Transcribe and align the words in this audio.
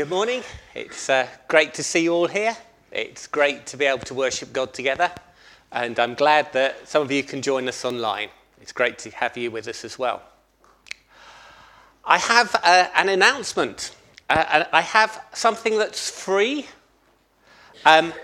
Good 0.00 0.08
morning. 0.08 0.42
It's 0.74 1.10
uh, 1.10 1.26
great 1.46 1.74
to 1.74 1.82
see 1.82 2.04
you 2.04 2.14
all 2.14 2.26
here. 2.26 2.56
It's 2.90 3.26
great 3.26 3.66
to 3.66 3.76
be 3.76 3.84
able 3.84 4.06
to 4.06 4.14
worship 4.14 4.50
God 4.50 4.72
together. 4.72 5.12
And 5.72 6.00
I'm 6.00 6.14
glad 6.14 6.54
that 6.54 6.88
some 6.88 7.02
of 7.02 7.12
you 7.12 7.22
can 7.22 7.42
join 7.42 7.68
us 7.68 7.84
online. 7.84 8.30
It's 8.62 8.72
great 8.72 8.98
to 9.00 9.10
have 9.10 9.36
you 9.36 9.50
with 9.50 9.68
us 9.68 9.84
as 9.84 9.98
well. 9.98 10.22
I 12.02 12.16
have 12.16 12.56
uh, 12.64 12.86
an 12.94 13.10
announcement. 13.10 13.94
Uh, 14.30 14.64
I 14.72 14.80
have 14.80 15.22
something 15.34 15.76
that's 15.76 16.08
free, 16.08 16.64
um, 17.84 18.14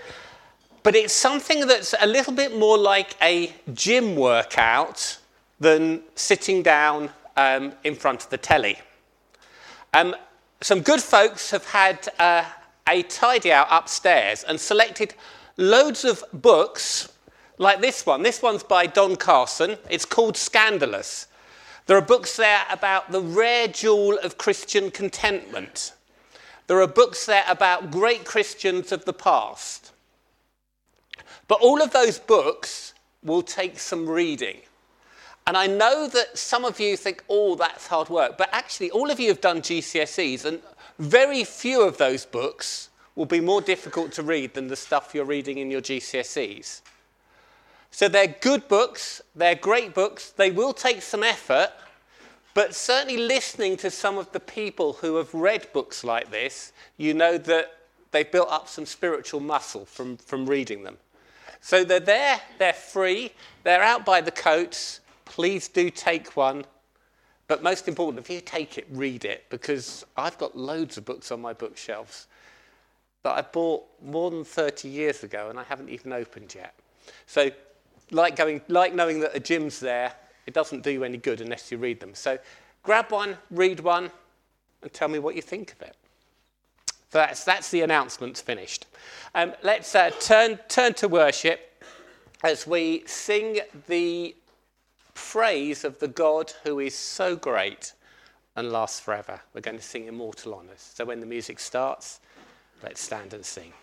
but 0.81 0.95
it's 0.95 1.13
something 1.13 1.67
that's 1.67 1.93
a 2.01 2.07
little 2.07 2.33
bit 2.33 2.57
more 2.57 2.79
like 2.79 3.15
a 3.21 3.53
gym 3.75 4.15
workout 4.15 5.19
than 5.59 6.01
sitting 6.15 6.63
down 6.63 7.11
um, 7.35 7.71
in 7.83 7.93
front 7.93 8.23
of 8.23 8.31
the 8.31 8.37
telly. 8.39 8.79
Um, 9.93 10.15
some 10.61 10.81
good 10.81 11.01
folks 11.01 11.51
have 11.51 11.65
had 11.65 12.09
uh, 12.17 12.43
a 12.87 13.03
tidy 13.03 13.51
out 13.51 13.67
upstairs 13.69 14.43
and 14.43 14.59
selected 14.59 15.13
loads 15.57 16.03
of 16.03 16.23
books 16.33 17.09
like 17.57 17.81
this 17.81 18.05
one. 18.05 18.23
This 18.23 18.41
one's 18.41 18.63
by 18.63 18.87
Don 18.87 19.15
Carson. 19.15 19.77
It's 19.89 20.05
called 20.05 20.35
Scandalous. 20.35 21.27
There 21.85 21.97
are 21.97 22.01
books 22.01 22.35
there 22.35 22.63
about 22.69 23.11
the 23.11 23.21
rare 23.21 23.67
jewel 23.67 24.17
of 24.23 24.37
Christian 24.37 24.91
contentment. 24.91 25.93
There 26.67 26.81
are 26.81 26.87
books 26.87 27.25
there 27.25 27.45
about 27.47 27.91
great 27.91 28.25
Christians 28.25 28.91
of 28.91 29.05
the 29.05 29.13
past. 29.13 29.91
But 31.47 31.61
all 31.61 31.81
of 31.81 31.93
those 31.93 32.19
books 32.19 32.93
will 33.23 33.41
take 33.41 33.79
some 33.79 34.07
reading. 34.07 34.57
And 35.47 35.55
I 35.55 35.65
know 35.65 36.09
that 36.09 36.37
some 36.37 36.65
of 36.65 36.77
you 36.77 36.97
think, 36.97 37.23
oh, 37.29 37.55
that's 37.55 37.87
hard 37.87 38.09
work. 38.09 38.37
But 38.37 38.49
actually, 38.51 38.91
all 38.91 39.09
of 39.09 39.17
you 39.17 39.29
have 39.29 39.39
done 39.39 39.61
GCSEs, 39.61 40.43
and 40.43 40.59
very 40.99 41.45
few 41.45 41.83
of 41.83 41.97
those 41.97 42.25
books 42.25 42.89
will 43.15 43.25
be 43.25 43.39
more 43.39 43.61
difficult 43.61 44.11
to 44.11 44.23
read 44.23 44.53
than 44.53 44.67
the 44.67 44.75
stuff 44.75 45.15
you're 45.15 45.23
reading 45.23 45.57
in 45.59 45.71
your 45.71 45.79
GCSEs. 45.79 46.81
So 47.91 48.09
they're 48.09 48.27
good 48.27 48.67
books, 48.67 49.21
they're 49.35 49.55
great 49.55 49.93
books, 49.93 50.31
they 50.31 50.51
will 50.51 50.73
take 50.73 51.01
some 51.01 51.23
effort, 51.23 51.69
but 52.53 52.75
certainly 52.75 53.17
listening 53.17 53.77
to 53.77 53.89
some 53.89 54.17
of 54.17 54.29
the 54.33 54.41
people 54.41 54.93
who 54.93 55.15
have 55.15 55.33
read 55.33 55.71
books 55.71 56.03
like 56.03 56.29
this, 56.29 56.73
you 56.97 57.13
know 57.13 57.37
that 57.37 57.71
they've 58.11 58.29
built 58.29 58.51
up 58.51 58.67
some 58.67 58.85
spiritual 58.85 59.39
muscle 59.39 59.85
from, 59.85 60.17
from 60.17 60.45
reading 60.45 60.83
them. 60.83 60.97
So 61.61 61.85
they're 61.85 62.01
there, 62.01 62.41
they're 62.59 62.73
free, 62.73 63.31
they're 63.63 63.81
out 63.81 64.05
by 64.05 64.19
the 64.19 64.31
coats 64.31 64.99
please 65.37 65.67
do 65.67 65.91
take 65.91 66.35
one. 66.35 66.65
But 67.47 67.61
most 67.61 67.87
important, 67.87 68.25
if 68.25 68.27
you 68.27 68.41
take 68.41 68.79
it, 68.79 68.87
read 68.89 69.23
it, 69.23 69.45
because 69.51 70.03
I've 70.17 70.35
got 70.39 70.57
loads 70.57 70.97
of 70.97 71.05
books 71.05 71.31
on 71.31 71.39
my 71.39 71.53
bookshelves 71.53 72.25
that 73.21 73.37
I 73.37 73.43
bought 73.43 73.85
more 74.03 74.31
than 74.31 74.43
30 74.43 74.87
years 74.87 75.23
ago 75.23 75.51
and 75.51 75.59
I 75.59 75.63
haven't 75.63 75.89
even 75.89 76.11
opened 76.11 76.55
yet. 76.55 76.73
So, 77.27 77.51
like, 78.09 78.35
going, 78.35 78.61
like 78.67 78.95
knowing 78.95 79.19
that 79.19 79.35
a 79.35 79.39
gym's 79.39 79.79
there, 79.79 80.11
it 80.47 80.55
doesn't 80.55 80.81
do 80.81 80.89
you 80.89 81.03
any 81.03 81.17
good 81.19 81.39
unless 81.39 81.71
you 81.71 81.77
read 81.77 81.99
them. 81.99 82.15
So, 82.15 82.39
grab 82.81 83.11
one, 83.11 83.37
read 83.51 83.81
one, 83.81 84.09
and 84.81 84.91
tell 84.91 85.07
me 85.07 85.19
what 85.19 85.35
you 85.35 85.43
think 85.43 85.71
of 85.71 85.83
it. 85.83 85.95
So 87.11 87.19
that's, 87.19 87.43
that's 87.43 87.69
the 87.69 87.81
announcements 87.81 88.41
finished. 88.41 88.87
Um, 89.35 89.53
let's 89.61 89.93
uh, 89.93 90.09
turn, 90.19 90.57
turn 90.67 90.95
to 90.95 91.07
worship 91.07 91.83
as 92.43 92.65
we 92.65 93.03
sing 93.05 93.59
the 93.85 94.33
praise 95.17 95.83
of 95.83 95.97
the 95.97 96.07
God 96.07 96.53
who 96.63 96.79
is 96.79 96.95
so 96.95 97.35
great 97.35 97.93
and 98.55 98.71
lasts 98.71 98.99
forever. 98.99 99.41
We're 99.53 99.61
going 99.61 99.77
to 99.77 99.83
sing 99.83 100.05
Immortal 100.05 100.53
Honours. 100.53 100.91
So 100.93 101.05
when 101.05 101.19
the 101.19 101.25
music 101.25 101.59
starts, 101.59 102.19
let's 102.83 103.01
stand 103.01 103.33
and 103.33 103.43
sing. 103.43 103.73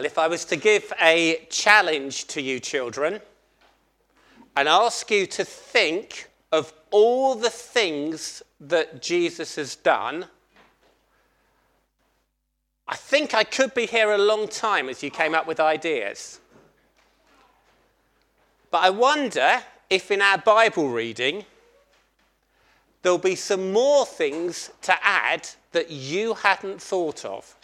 Well, 0.00 0.06
if 0.06 0.16
I 0.16 0.28
was 0.28 0.46
to 0.46 0.56
give 0.56 0.94
a 0.98 1.46
challenge 1.50 2.26
to 2.28 2.40
you 2.40 2.58
children 2.58 3.20
and 4.56 4.66
ask 4.66 5.10
you 5.10 5.26
to 5.26 5.44
think 5.44 6.30
of 6.52 6.72
all 6.90 7.34
the 7.34 7.50
things 7.50 8.42
that 8.62 9.02
Jesus 9.02 9.56
has 9.56 9.76
done, 9.76 10.24
I 12.88 12.96
think 12.96 13.34
I 13.34 13.44
could 13.44 13.74
be 13.74 13.84
here 13.84 14.12
a 14.12 14.16
long 14.16 14.48
time 14.48 14.88
as 14.88 15.02
you 15.02 15.10
came 15.10 15.34
up 15.34 15.46
with 15.46 15.60
ideas. 15.60 16.40
But 18.70 18.78
I 18.78 18.88
wonder 18.88 19.60
if 19.90 20.10
in 20.10 20.22
our 20.22 20.38
Bible 20.38 20.88
reading 20.88 21.44
there'll 23.02 23.18
be 23.18 23.34
some 23.34 23.70
more 23.70 24.06
things 24.06 24.70
to 24.80 24.94
add 25.06 25.46
that 25.72 25.90
you 25.90 26.32
hadn't 26.32 26.80
thought 26.80 27.26
of. 27.26 27.54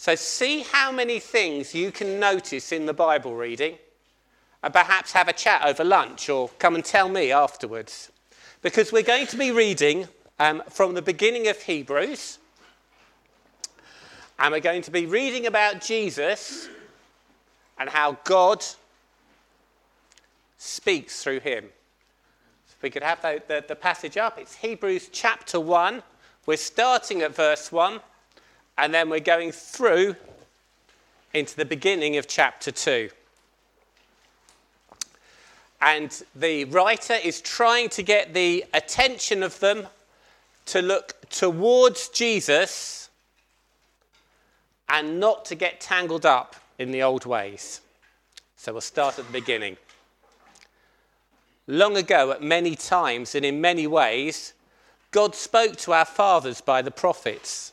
So, 0.00 0.14
see 0.14 0.60
how 0.60 0.90
many 0.90 1.20
things 1.20 1.74
you 1.74 1.92
can 1.92 2.18
notice 2.18 2.72
in 2.72 2.86
the 2.86 2.94
Bible 2.94 3.36
reading, 3.36 3.76
and 4.62 4.72
perhaps 4.72 5.12
have 5.12 5.28
a 5.28 5.34
chat 5.34 5.62
over 5.62 5.84
lunch 5.84 6.30
or 6.30 6.48
come 6.58 6.74
and 6.74 6.82
tell 6.82 7.10
me 7.10 7.32
afterwards. 7.32 8.10
Because 8.62 8.92
we're 8.92 9.02
going 9.02 9.26
to 9.26 9.36
be 9.36 9.50
reading 9.50 10.08
um, 10.38 10.62
from 10.70 10.94
the 10.94 11.02
beginning 11.02 11.48
of 11.48 11.60
Hebrews, 11.60 12.38
and 14.38 14.52
we're 14.52 14.60
going 14.60 14.80
to 14.80 14.90
be 14.90 15.04
reading 15.04 15.46
about 15.46 15.82
Jesus 15.82 16.70
and 17.76 17.90
how 17.90 18.16
God 18.24 18.64
speaks 20.56 21.22
through 21.22 21.40
him. 21.40 21.64
So 22.68 22.74
if 22.78 22.82
we 22.82 22.88
could 22.88 23.02
have 23.02 23.20
the, 23.20 23.42
the, 23.46 23.64
the 23.68 23.76
passage 23.76 24.16
up, 24.16 24.38
it's 24.38 24.54
Hebrews 24.54 25.10
chapter 25.12 25.60
1. 25.60 26.02
We're 26.46 26.56
starting 26.56 27.20
at 27.20 27.34
verse 27.34 27.70
1, 27.70 28.00
and 28.78 28.92
then 28.94 29.10
we're 29.10 29.20
going 29.20 29.52
through 29.52 30.16
into 31.32 31.56
the 31.56 31.64
beginning 31.64 32.16
of 32.16 32.26
chapter 32.26 32.70
2. 32.70 33.10
And 35.80 36.22
the 36.34 36.64
writer 36.66 37.14
is 37.14 37.40
trying 37.40 37.88
to 37.90 38.02
get 38.02 38.34
the 38.34 38.64
attention 38.74 39.42
of 39.42 39.58
them 39.60 39.86
to 40.66 40.82
look 40.82 41.28
towards 41.30 42.08
Jesus 42.08 43.08
and 44.88 45.20
not 45.20 45.44
to 45.46 45.54
get 45.54 45.80
tangled 45.80 46.26
up 46.26 46.56
in 46.78 46.90
the 46.90 47.02
old 47.02 47.24
ways. 47.24 47.80
So 48.56 48.72
we'll 48.72 48.80
start 48.82 49.18
at 49.18 49.26
the 49.26 49.32
beginning. 49.32 49.76
Long 51.66 51.96
ago, 51.96 52.32
at 52.32 52.42
many 52.42 52.74
times 52.74 53.34
and 53.34 53.44
in 53.44 53.60
many 53.60 53.86
ways, 53.86 54.52
God 55.12 55.34
spoke 55.34 55.76
to 55.76 55.92
our 55.92 56.04
fathers 56.04 56.60
by 56.60 56.82
the 56.82 56.90
prophets. 56.90 57.72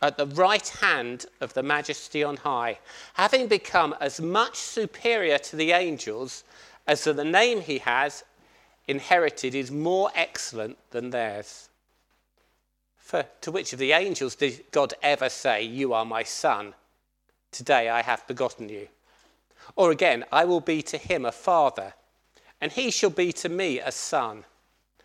at 0.00 0.16
the 0.16 0.26
right 0.26 0.68
hand 0.68 1.26
of 1.40 1.54
the 1.54 1.62
majesty 1.62 2.22
on 2.22 2.36
high, 2.36 2.78
having 3.14 3.48
become 3.48 3.94
as 4.00 4.20
much 4.20 4.56
superior 4.56 5.38
to 5.38 5.56
the 5.56 5.72
angels 5.72 6.44
as 6.86 7.04
the 7.04 7.24
name 7.24 7.60
he 7.60 7.78
has 7.78 8.24
inherited 8.86 9.54
is 9.54 9.70
more 9.70 10.10
excellent 10.14 10.78
than 10.90 11.10
theirs. 11.10 11.68
For 12.96 13.24
to 13.42 13.50
which 13.50 13.72
of 13.72 13.78
the 13.78 13.92
angels 13.92 14.34
did 14.34 14.64
God 14.70 14.94
ever 15.02 15.28
say, 15.28 15.62
You 15.62 15.92
are 15.92 16.04
my 16.04 16.22
son? 16.22 16.74
Today 17.50 17.88
I 17.88 18.02
have 18.02 18.26
begotten 18.26 18.68
you. 18.68 18.88
Or 19.76 19.90
again, 19.90 20.24
I 20.32 20.44
will 20.44 20.60
be 20.60 20.82
to 20.82 20.98
him 20.98 21.24
a 21.24 21.32
father, 21.32 21.94
and 22.60 22.72
he 22.72 22.90
shall 22.90 23.10
be 23.10 23.32
to 23.32 23.48
me 23.48 23.80
a 23.80 23.92
son. 23.92 24.44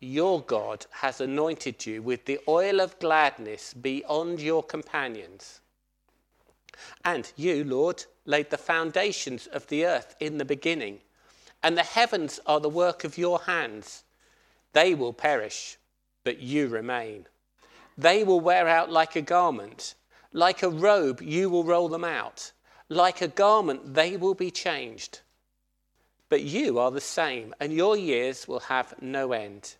your 0.00 0.40
God, 0.42 0.86
has 0.90 1.20
anointed 1.20 1.86
you 1.86 2.02
with 2.02 2.24
the 2.24 2.40
oil 2.48 2.80
of 2.80 2.98
gladness 2.98 3.74
beyond 3.74 4.40
your 4.40 4.62
companions. 4.62 5.60
And 7.04 7.30
you, 7.36 7.64
Lord, 7.64 8.04
laid 8.24 8.50
the 8.50 8.58
foundations 8.58 9.46
of 9.46 9.66
the 9.66 9.84
earth 9.84 10.14
in 10.20 10.38
the 10.38 10.44
beginning 10.44 11.00
and 11.62 11.76
the 11.76 11.82
heavens 11.82 12.40
are 12.46 12.60
the 12.60 12.68
work 12.68 13.04
of 13.04 13.18
your 13.18 13.40
hands. 13.40 14.04
They 14.72 14.94
will 14.94 15.12
perish, 15.12 15.76
but 16.24 16.40
you 16.40 16.68
remain. 16.68 17.26
They 17.96 18.22
will 18.22 18.40
wear 18.40 18.68
out 18.68 18.90
like 18.90 19.16
a 19.16 19.22
garment. 19.22 19.94
Like 20.32 20.62
a 20.62 20.68
robe, 20.68 21.20
you 21.20 21.50
will 21.50 21.64
roll 21.64 21.88
them 21.88 22.04
out. 22.04 22.52
Like 22.88 23.20
a 23.20 23.28
garment, 23.28 23.94
they 23.94 24.16
will 24.16 24.34
be 24.34 24.50
changed. 24.50 25.20
But 26.28 26.42
you 26.42 26.78
are 26.78 26.90
the 26.90 27.00
same, 27.00 27.54
and 27.58 27.72
your 27.72 27.96
years 27.96 28.46
will 28.46 28.60
have 28.60 28.94
no 29.00 29.32
end. 29.32 29.74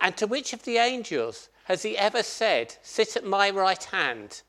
And 0.00 0.16
to 0.16 0.26
which 0.26 0.52
of 0.52 0.62
the 0.62 0.78
angels 0.78 1.48
has 1.64 1.82
he 1.82 1.98
ever 1.98 2.22
said, 2.22 2.76
Sit 2.82 3.16
at 3.16 3.24
my 3.24 3.50
right 3.50 3.82
hand, 3.84 4.42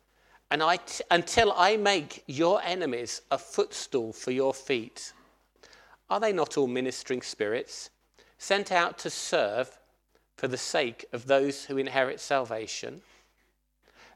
and 0.51 0.63
I 0.63 0.77
t- 0.77 1.03
until 1.12 1.53
I 1.53 1.77
make 1.77 2.24
your 2.27 2.62
enemies 2.63 3.22
a 3.32 3.38
footstool 3.38 4.13
for 4.13 4.32
your 4.32 4.53
feet? 4.53 5.13
Are 6.10 6.20
they 6.20 6.34
not 6.34 6.58
all 6.58 6.68
ministering 6.68 7.22
spirits, 7.22 7.89
sent 8.38 8.72
out 8.72 8.98
to 9.00 9.10
serve 9.10 9.77
for 10.38 10.48
the 10.48 10.58
sake 10.58 11.06
of 11.12 11.25
those 11.25 11.65
who 11.65 11.77
inherit 11.77 12.20
salvation? 12.20 13.01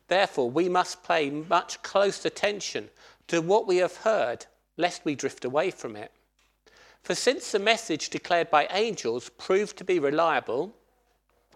Therefore, 0.08 0.50
we 0.50 0.70
must 0.70 1.04
pay 1.04 1.30
much 1.30 1.82
close 1.84 2.26
attention 2.26 2.90
to 3.28 3.42
what 3.42 3.68
we 3.68 3.78
have 3.78 3.98
heard, 3.98 4.46
lest 4.78 5.06
we 5.06 5.16
drift 5.16 5.46
away 5.46 5.72
from 5.72 5.96
it. 5.96 6.12
For 7.04 7.16
since 7.16 7.52
the 7.52 7.60
message 7.60 8.10
declared 8.10 8.50
by 8.50 8.68
angels 8.68 9.30
proved 9.30 9.78
to 9.78 9.84
be 9.84 10.00
reliable, 10.00 10.74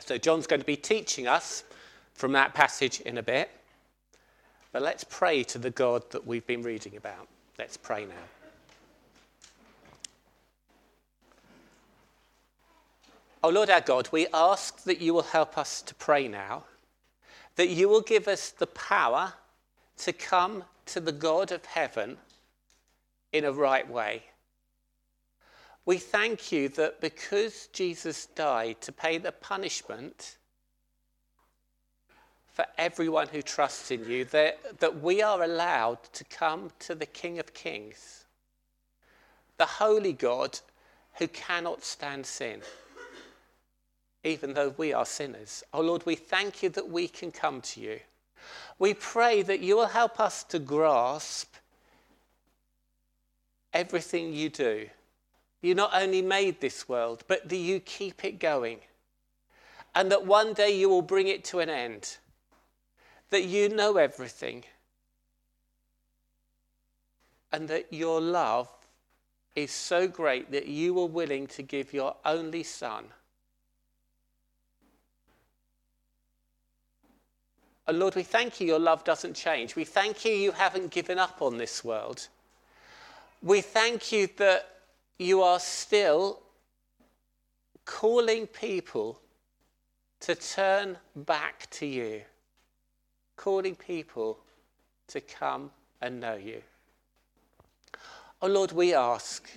So, 0.00 0.16
John's 0.18 0.46
going 0.46 0.60
to 0.60 0.66
be 0.66 0.76
teaching 0.76 1.26
us 1.26 1.64
from 2.14 2.32
that 2.32 2.54
passage 2.54 3.00
in 3.00 3.18
a 3.18 3.22
bit. 3.22 3.50
But 4.72 4.82
let's 4.82 5.04
pray 5.04 5.44
to 5.44 5.58
the 5.58 5.70
God 5.70 6.10
that 6.10 6.26
we've 6.26 6.46
been 6.46 6.62
reading 6.62 6.96
about. 6.96 7.28
Let's 7.58 7.76
pray 7.76 8.04
now. 8.04 8.14
Oh 13.42 13.50
Lord 13.50 13.70
our 13.70 13.80
God, 13.80 14.08
we 14.10 14.26
ask 14.34 14.82
that 14.82 15.00
you 15.00 15.14
will 15.14 15.22
help 15.22 15.56
us 15.56 15.80
to 15.82 15.94
pray 15.94 16.26
now, 16.26 16.64
that 17.54 17.68
you 17.68 17.88
will 17.88 18.00
give 18.00 18.26
us 18.26 18.50
the 18.50 18.66
power 18.66 19.34
to 19.98 20.12
come 20.12 20.64
to 20.86 21.00
the 21.00 21.12
God 21.12 21.52
of 21.52 21.64
heaven 21.64 22.18
in 23.32 23.44
a 23.44 23.52
right 23.52 23.88
way. 23.88 24.24
We 25.88 25.96
thank 25.96 26.52
you 26.52 26.68
that 26.68 27.00
because 27.00 27.68
Jesus 27.72 28.26
died 28.26 28.78
to 28.82 28.92
pay 28.92 29.16
the 29.16 29.32
punishment 29.32 30.36
for 32.52 32.66
everyone 32.76 33.28
who 33.28 33.40
trusts 33.40 33.90
in 33.90 34.04
you, 34.06 34.26
that, 34.26 34.80
that 34.80 35.00
we 35.00 35.22
are 35.22 35.42
allowed 35.42 36.02
to 36.12 36.24
come 36.24 36.72
to 36.80 36.94
the 36.94 37.06
King 37.06 37.38
of 37.38 37.54
Kings, 37.54 38.26
the 39.56 39.64
holy 39.64 40.12
God 40.12 40.60
who 41.14 41.26
cannot 41.26 41.82
stand 41.82 42.26
sin, 42.26 42.60
even 44.24 44.52
though 44.52 44.74
we 44.76 44.92
are 44.92 45.06
sinners. 45.06 45.64
Oh 45.72 45.80
Lord, 45.80 46.04
we 46.04 46.16
thank 46.16 46.62
you 46.62 46.68
that 46.68 46.90
we 46.90 47.08
can 47.08 47.30
come 47.30 47.62
to 47.62 47.80
you. 47.80 48.00
We 48.78 48.92
pray 48.92 49.40
that 49.40 49.60
you 49.60 49.76
will 49.76 49.86
help 49.86 50.20
us 50.20 50.44
to 50.44 50.58
grasp 50.58 51.54
everything 53.72 54.34
you 54.34 54.50
do. 54.50 54.90
You 55.60 55.74
not 55.74 55.90
only 55.92 56.22
made 56.22 56.60
this 56.60 56.88
world, 56.88 57.24
but 57.26 57.48
that 57.48 57.56
you 57.56 57.80
keep 57.80 58.24
it 58.24 58.38
going. 58.38 58.78
And 59.94 60.10
that 60.12 60.26
one 60.26 60.52
day 60.52 60.78
you 60.78 60.88
will 60.88 61.02
bring 61.02 61.28
it 61.28 61.44
to 61.44 61.58
an 61.60 61.68
end 61.68 62.18
that 63.30 63.44
you 63.44 63.68
know 63.68 63.96
everything 63.96 64.64
and 67.52 67.68
that 67.68 67.92
your 67.92 68.20
love 68.20 68.68
is 69.54 69.70
so 69.70 70.06
great 70.06 70.50
that 70.52 70.66
you 70.66 70.94
were 70.94 71.06
willing 71.06 71.46
to 71.46 71.62
give 71.62 71.92
your 71.92 72.14
only 72.24 72.62
son. 72.62 73.04
And 77.86 77.98
Lord, 77.98 78.14
we 78.14 78.22
thank 78.22 78.60
you 78.60 78.66
your 78.66 78.78
love 78.78 79.02
doesn't 79.02 79.34
change. 79.34 79.74
We 79.74 79.84
thank 79.84 80.24
you 80.24 80.32
you 80.32 80.52
haven't 80.52 80.90
given 80.90 81.18
up 81.18 81.40
on 81.40 81.56
this 81.56 81.82
world. 81.82 82.28
We 83.42 83.62
thank 83.62 84.12
you 84.12 84.28
that 84.36 84.77
you 85.18 85.42
are 85.42 85.60
still 85.60 86.40
calling 87.84 88.46
people 88.46 89.20
to 90.20 90.34
turn 90.34 90.96
back 91.14 91.68
to 91.70 91.86
you 91.86 92.22
calling 93.38 93.76
people 93.76 94.36
to 95.06 95.20
come 95.22 95.70
and 96.02 96.20
know 96.20 96.34
you. 96.34 96.60
Oh 98.42 98.48
Lord, 98.48 98.72
we 98.72 98.92
ask 98.92 99.48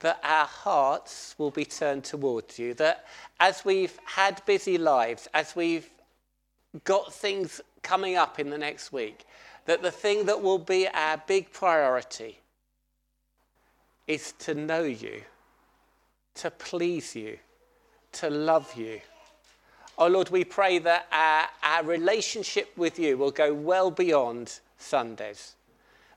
that 0.00 0.20
our 0.22 0.46
hearts 0.46 1.34
will 1.38 1.50
be 1.50 1.64
turned 1.64 2.04
towards 2.04 2.58
you, 2.58 2.74
that 2.74 3.06
as 3.40 3.64
we've 3.64 3.98
had 4.04 4.44
busy 4.44 4.78
lives, 4.78 5.26
as 5.34 5.56
we've 5.56 5.88
got 6.84 7.12
things 7.12 7.60
coming 7.82 8.16
up 8.16 8.38
in 8.38 8.50
the 8.50 8.58
next 8.58 8.92
week, 8.92 9.24
that 9.64 9.82
the 9.82 9.90
thing 9.90 10.26
that 10.26 10.40
will 10.40 10.58
be 10.58 10.86
our 10.88 11.20
big 11.26 11.50
priority 11.50 12.38
is 14.06 14.32
to 14.40 14.54
know 14.54 14.82
you, 14.82 15.22
to 16.34 16.50
please 16.50 17.16
you, 17.16 17.38
to 18.12 18.30
love 18.30 18.74
you 18.76 19.00
Oh 19.96 20.08
Lord, 20.08 20.30
we 20.30 20.44
pray 20.44 20.78
that 20.80 21.06
our, 21.12 21.46
our 21.62 21.84
relationship 21.84 22.72
with 22.76 22.98
you 22.98 23.16
will 23.16 23.30
go 23.30 23.54
well 23.54 23.92
beyond 23.92 24.58
Sundays, 24.76 25.54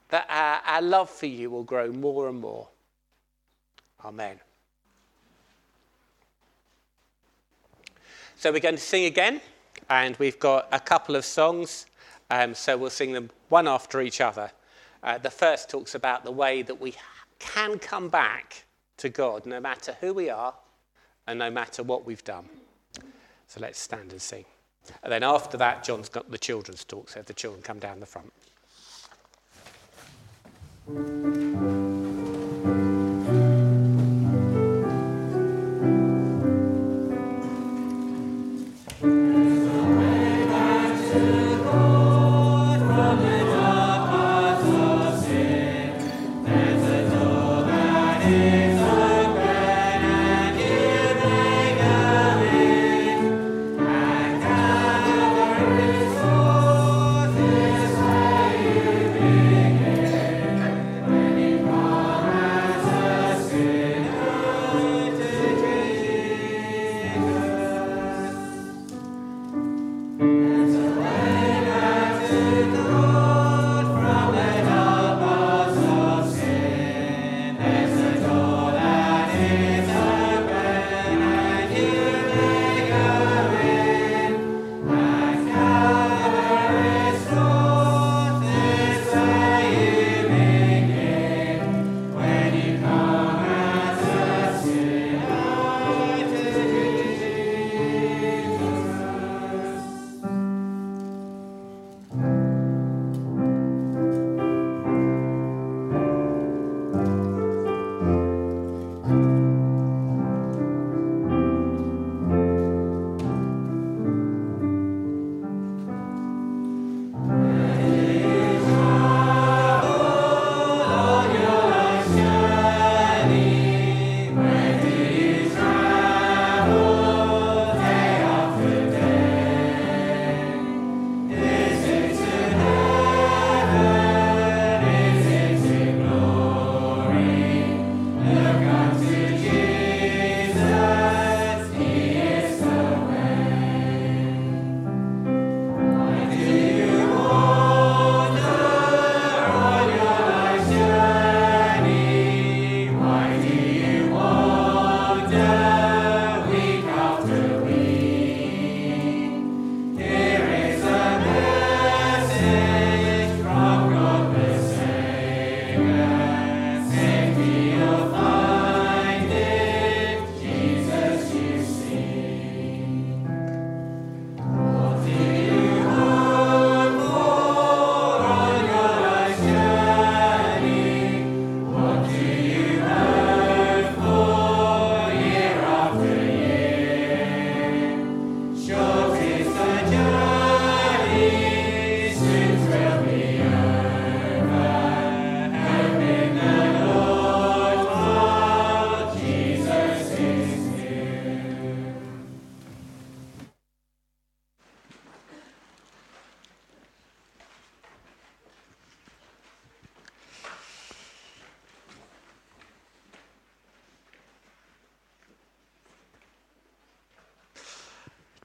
that 0.10 0.26
our, 0.30 0.62
our 0.66 0.82
love 0.82 1.10
for 1.10 1.28
you 1.28 1.52
will 1.52 1.64
grow 1.64 1.92
more 1.92 2.28
and 2.28 2.40
more. 2.40 2.68
Amen. 4.04 4.40
So 8.36 8.52
we're 8.52 8.60
going 8.60 8.76
to 8.76 8.82
sing 8.82 9.06
again, 9.06 9.42
and 9.90 10.16
we've 10.18 10.40
got 10.40 10.68
a 10.72 10.80
couple 10.80 11.16
of 11.16 11.24
songs, 11.24 11.86
um, 12.32 12.56
so 12.56 12.78
we'll 12.78 12.90
sing 12.90 13.12
them 13.12 13.30
one 13.50 13.68
after 13.68 14.02
each 14.02 14.22
other. 14.22 14.52
Uh, 15.04 15.20
the 15.20 15.30
first 15.30 15.70
talks 15.70 15.94
about 15.94 16.24
the 16.24 16.32
way 16.32 16.64
that 16.64 16.82
we 16.82 16.96
can 17.40 17.80
come 17.80 18.10
back 18.10 18.66
to 18.98 19.10
God 19.10 19.46
no 19.46 19.60
matter 19.60 19.96
who 20.02 20.14
we 20.14 20.30
are 20.30 20.54
and 21.28 21.40
no 21.40 21.52
matter 21.52 21.84
what 21.84 22.06
we've 22.06 22.24
done. 22.24 22.50
So 23.48 23.60
let's 23.60 23.80
stand 23.80 24.12
and 24.12 24.22
sing. 24.22 24.46
And 25.04 25.12
then 25.12 25.24
after 25.24 25.58
that, 25.58 25.84
John's 25.84 26.10
got 26.10 26.30
the 26.32 26.38
children's 26.38 26.84
talk, 26.84 27.10
so 27.10 27.22
the 27.22 27.34
children 27.34 27.62
come 27.62 27.80
down 27.80 28.00
the 28.00 28.06
front. 28.06 28.32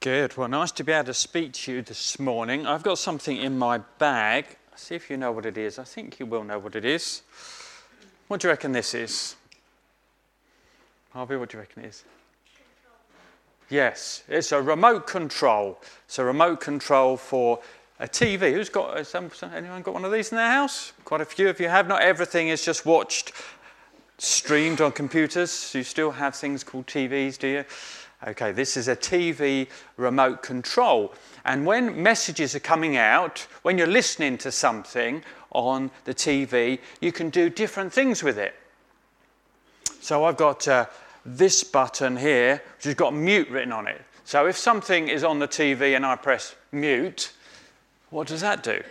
Good. 0.03 0.35
Well, 0.35 0.49
nice 0.49 0.73
to 0.73 0.83
be 0.83 0.91
able 0.91 1.05
to 1.05 1.13
speak 1.13 1.53
to 1.53 1.71
you 1.71 1.81
this 1.81 2.19
morning. 2.19 2.67
I've 2.67 2.83
got 2.83 2.97
something 2.97 3.37
in 3.37 3.57
my 3.57 3.77
bag. 3.99 4.57
See 4.75 4.95
if 4.95 5.09
you 5.09 5.15
know 5.15 5.31
what 5.31 5.45
it 5.45 5.57
is. 5.57 5.79
I 5.79 5.85
think 5.85 6.19
you 6.19 6.25
will 6.25 6.43
know 6.43 6.59
what 6.59 6.75
it 6.75 6.83
is. 6.83 7.21
What 8.27 8.41
do 8.41 8.49
you 8.49 8.51
reckon 8.51 8.73
this 8.73 8.93
is? 8.93 9.37
Harvey, 11.11 11.37
what 11.37 11.47
do 11.47 11.55
you 11.55 11.61
reckon 11.61 11.85
it 11.85 11.87
is? 11.87 12.03
Yes, 13.69 14.23
it's 14.27 14.51
a 14.51 14.61
remote 14.61 15.07
control. 15.07 15.79
It's 16.03 16.19
a 16.19 16.25
remote 16.25 16.59
control 16.59 17.15
for 17.15 17.61
a 17.97 18.05
TV. 18.05 18.51
Who's 18.51 18.67
got, 18.67 18.89
uh, 18.89 18.97
has 18.97 19.15
anyone 19.55 19.83
got 19.83 19.93
one 19.93 20.03
of 20.03 20.11
these 20.11 20.33
in 20.33 20.35
their 20.35 20.51
house? 20.51 20.91
Quite 21.05 21.21
a 21.21 21.25
few 21.25 21.47
of 21.47 21.61
you 21.61 21.69
have. 21.69 21.87
Not 21.87 22.01
everything 22.01 22.49
is 22.49 22.65
just 22.65 22.85
watched, 22.85 23.31
streamed 24.17 24.81
on 24.81 24.91
computers. 24.91 25.73
You 25.73 25.83
still 25.83 26.11
have 26.11 26.35
things 26.35 26.61
called 26.61 26.87
TVs, 26.87 27.39
do 27.39 27.47
you? 27.47 27.65
Okay, 28.25 28.53
this 28.53 28.77
is 28.77 28.87
a 28.87 28.95
TV 28.95 29.67
remote 29.97 30.41
control. 30.41 31.13
And 31.43 31.65
when 31.65 32.01
messages 32.01 32.55
are 32.55 32.61
coming 32.61 32.95
out, 32.95 33.45
when 33.63 33.77
you're 33.77 33.87
listening 33.87 34.37
to 34.39 34.51
something 34.51 35.23
on 35.51 35.91
the 36.05 36.13
TV, 36.13 36.79
you 37.01 37.11
can 37.11 37.29
do 37.29 37.49
different 37.49 37.91
things 37.91 38.23
with 38.23 38.37
it. 38.37 38.55
So 39.99 40.23
I've 40.23 40.37
got 40.37 40.67
uh, 40.67 40.85
this 41.25 41.63
button 41.63 42.15
here, 42.15 42.61
which 42.77 42.85
has 42.85 42.95
got 42.95 43.13
mute 43.13 43.49
written 43.49 43.73
on 43.73 43.87
it. 43.87 44.01
So 44.23 44.47
if 44.47 44.57
something 44.57 45.09
is 45.09 45.23
on 45.25 45.39
the 45.39 45.47
TV 45.47 45.95
and 45.95 46.05
I 46.05 46.15
press 46.15 46.55
mute, 46.71 47.33
what 48.09 48.27
does 48.27 48.41
that 48.41 48.63
do? 48.63 48.71
It 48.71 48.85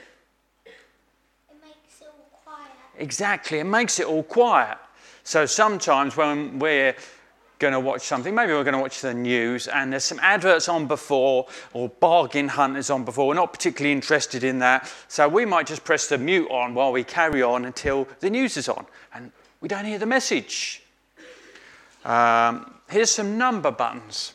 makes 1.62 2.03
it 2.03 2.09
all 2.09 2.41
quiet. 2.45 2.71
Exactly, 2.99 3.61
it 3.61 3.65
makes 3.65 3.99
it 3.99 4.07
all 4.07 4.25
quiet. 4.25 4.77
So 5.25 5.47
sometimes 5.47 6.17
when 6.17 6.59
we're 6.59 6.97
going 7.62 7.73
to 7.73 7.81
watch 7.81 8.02
something. 8.02 8.35
Maybe 8.35 8.52
we're 8.52 8.64
going 8.64 8.75
to 8.75 8.81
watch 8.81 9.00
the 9.00 9.14
news 9.14 9.69
and 9.69 9.92
there's 9.92 10.02
some 10.04 10.19
adverts 10.21 10.69
on 10.69 10.88
before 10.88 11.47
or 11.73 11.88
bargain 11.88 12.49
hunters 12.49 12.90
on 12.90 13.04
before. 13.04 13.28
We're 13.28 13.35
not 13.35 13.52
particularly 13.52 13.92
interested 13.92 14.42
in 14.42 14.59
that. 14.59 14.92
So 15.07 15.28
we 15.28 15.45
might 15.47 15.69
just 15.69 15.85
press 15.85 16.09
the 16.09 16.19
mute 16.19 16.50
on 16.50 16.75
while 16.75 16.90
we 16.90 17.04
carry 17.04 17.40
on 17.40 17.64
until 17.64 18.09
the 18.19 18.28
news 18.28 18.57
is 18.57 18.69
on 18.69 18.85
and 19.14 19.31
we 19.61 19.69
don't 19.69 19.85
hear 19.85 20.00
the 20.00 20.07
message. 20.07 20.83
Um, 22.04 22.75
here's 22.90 23.12
some 23.12 23.38
number 23.38 23.71
buttons. 23.71 24.35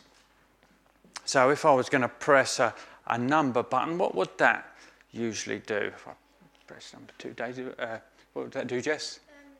So 1.25 1.50
if 1.50 1.65
I 1.65 1.74
was 1.74 1.89
going 1.89 2.03
to 2.03 2.07
press 2.07 2.60
a, 2.60 2.74
a, 3.07 3.17
number 3.17 3.62
button, 3.62 3.98
what 3.98 4.15
would 4.15 4.29
that 4.38 4.74
usually 5.12 5.60
do? 5.60 5.91
If 5.93 6.07
I 6.07 6.13
press 6.65 6.93
number 6.93 7.12
two, 7.17 7.34
Daisy, 7.34 7.65
uh, 7.77 7.98
what 8.31 8.43
would 8.46 8.53
that 8.53 8.67
do, 8.67 8.79
Jess? 8.79 9.19
Um, 9.27 9.51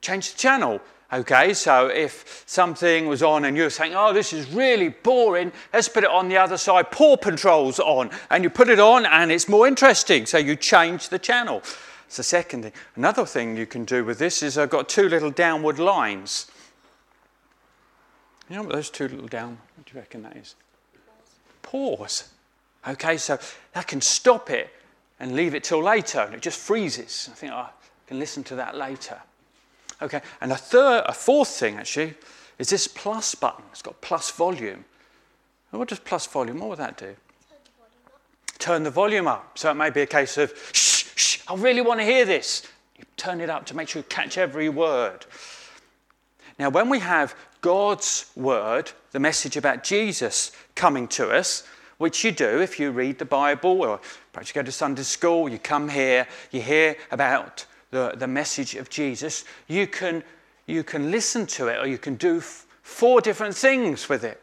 change 0.00 0.30
the 0.34 0.38
channel. 0.38 0.80
Okay, 1.12 1.54
so 1.54 1.88
if 1.88 2.44
something 2.46 3.08
was 3.08 3.20
on 3.20 3.44
and 3.44 3.56
you're 3.56 3.70
saying, 3.70 3.94
oh, 3.96 4.12
this 4.12 4.32
is 4.32 4.48
really 4.52 4.90
boring, 4.90 5.50
let's 5.72 5.88
put 5.88 6.04
it 6.04 6.10
on 6.10 6.28
the 6.28 6.36
other 6.36 6.56
side. 6.56 6.92
Paw 6.92 7.16
Patrol's 7.16 7.80
on. 7.80 8.10
And 8.30 8.44
you 8.44 8.50
put 8.50 8.68
it 8.68 8.78
on 8.78 9.04
and 9.06 9.32
it's 9.32 9.48
more 9.48 9.66
interesting. 9.66 10.24
So 10.24 10.38
you 10.38 10.54
change 10.54 11.08
the 11.08 11.18
channel. 11.18 11.62
It's 12.06 12.16
the 12.16 12.22
second 12.22 12.62
thing. 12.62 12.72
Another 12.94 13.26
thing 13.26 13.56
you 13.56 13.66
can 13.66 13.84
do 13.84 14.04
with 14.04 14.18
this 14.20 14.40
is 14.42 14.56
I've 14.56 14.70
got 14.70 14.88
two 14.88 15.08
little 15.08 15.32
downward 15.32 15.80
lines. 15.80 16.48
You 18.48 18.56
know 18.56 18.62
what 18.62 18.72
those 18.72 18.90
two 18.90 19.08
little 19.08 19.28
down, 19.28 19.58
what 19.76 19.86
do 19.86 19.94
you 19.94 20.00
reckon 20.00 20.22
that 20.22 20.36
is? 20.36 20.54
Pause. 21.62 22.28
Okay, 22.86 23.16
so 23.16 23.38
that 23.72 23.88
can 23.88 24.00
stop 24.00 24.48
it 24.50 24.70
and 25.18 25.34
leave 25.34 25.54
it 25.56 25.64
till 25.64 25.82
later 25.82 26.20
and 26.20 26.34
it 26.34 26.40
just 26.40 26.58
freezes. 26.58 27.28
I 27.32 27.34
think 27.34 27.52
oh, 27.52 27.56
I 27.56 27.70
can 28.06 28.20
listen 28.20 28.44
to 28.44 28.54
that 28.56 28.76
later. 28.76 29.20
Okay, 30.02 30.22
and 30.40 30.52
a 30.52 30.56
third, 30.56 31.04
a 31.06 31.12
fourth 31.12 31.48
thing 31.48 31.76
actually 31.76 32.14
is 32.58 32.70
this 32.70 32.86
plus 32.86 33.34
button. 33.34 33.64
It's 33.72 33.82
got 33.82 34.00
plus 34.00 34.30
volume. 34.30 34.84
And 35.72 35.78
what 35.78 35.88
does 35.88 35.98
plus 35.98 36.26
volume? 36.26 36.60
What 36.60 36.70
would 36.70 36.78
that 36.78 36.96
do? 36.96 37.14
Turn 38.58 38.82
the 38.82 38.90
volume 38.90 39.26
up. 39.26 39.58
So 39.58 39.70
it 39.70 39.74
may 39.74 39.90
be 39.90 40.02
a 40.02 40.06
case 40.06 40.36
of 40.36 40.52
shh, 40.72 41.04
shh, 41.16 41.38
I 41.48 41.54
really 41.54 41.80
want 41.80 42.00
to 42.00 42.04
hear 42.04 42.24
this. 42.24 42.66
You 42.98 43.04
turn 43.16 43.40
it 43.40 43.48
up 43.48 43.64
to 43.66 43.76
make 43.76 43.88
sure 43.88 44.00
you 44.00 44.06
catch 44.08 44.36
every 44.36 44.68
word. 44.68 45.24
Now, 46.58 46.68
when 46.68 46.90
we 46.90 46.98
have 46.98 47.34
God's 47.62 48.30
word, 48.36 48.92
the 49.12 49.20
message 49.20 49.56
about 49.56 49.82
Jesus 49.82 50.52
coming 50.74 51.08
to 51.08 51.30
us, 51.30 51.66
which 51.96 52.24
you 52.24 52.32
do 52.32 52.60
if 52.60 52.78
you 52.78 52.90
read 52.90 53.18
the 53.18 53.24
Bible 53.24 53.82
or 53.82 54.00
perhaps 54.32 54.50
you 54.50 54.54
go 54.54 54.62
to 54.62 54.72
Sunday 54.72 55.02
school, 55.02 55.48
you 55.48 55.58
come 55.58 55.88
here, 55.88 56.26
you 56.50 56.60
hear 56.60 56.96
about 57.10 57.64
the, 57.90 58.14
the 58.16 58.26
message 58.26 58.74
of 58.74 58.88
Jesus, 58.88 59.44
you 59.68 59.86
can, 59.86 60.22
you 60.66 60.84
can 60.84 61.10
listen 61.10 61.46
to 61.46 61.68
it 61.68 61.78
or 61.78 61.86
you 61.86 61.98
can 61.98 62.14
do 62.14 62.38
f- 62.38 62.66
four 62.82 63.20
different 63.20 63.54
things 63.54 64.08
with 64.08 64.24
it. 64.24 64.40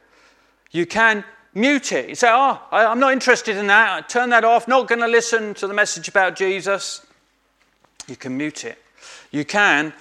You 0.72 0.86
can 0.86 1.24
mute 1.54 1.92
it. 1.92 2.10
You 2.10 2.16
say, 2.16 2.30
Oh, 2.30 2.62
I, 2.72 2.86
I'm 2.86 3.00
not 3.00 3.14
interested 3.14 3.58
in 3.58 3.68
that. 3.68 4.10
Turn 4.10 4.30
that 4.30 4.44
off. 4.44 4.68
Not 4.68 4.88
going 4.88 5.02
to 5.02 5.08
listen 5.08 5.54
to 5.56 5.68
the 5.68 5.74
message 5.74 6.08
about 6.08 6.36
Jesus. 6.36 7.06
You 8.08 8.16
can 8.16 8.38
mute 8.38 8.66
it. 8.66 8.78
You 9.32 9.46
can 9.46 9.94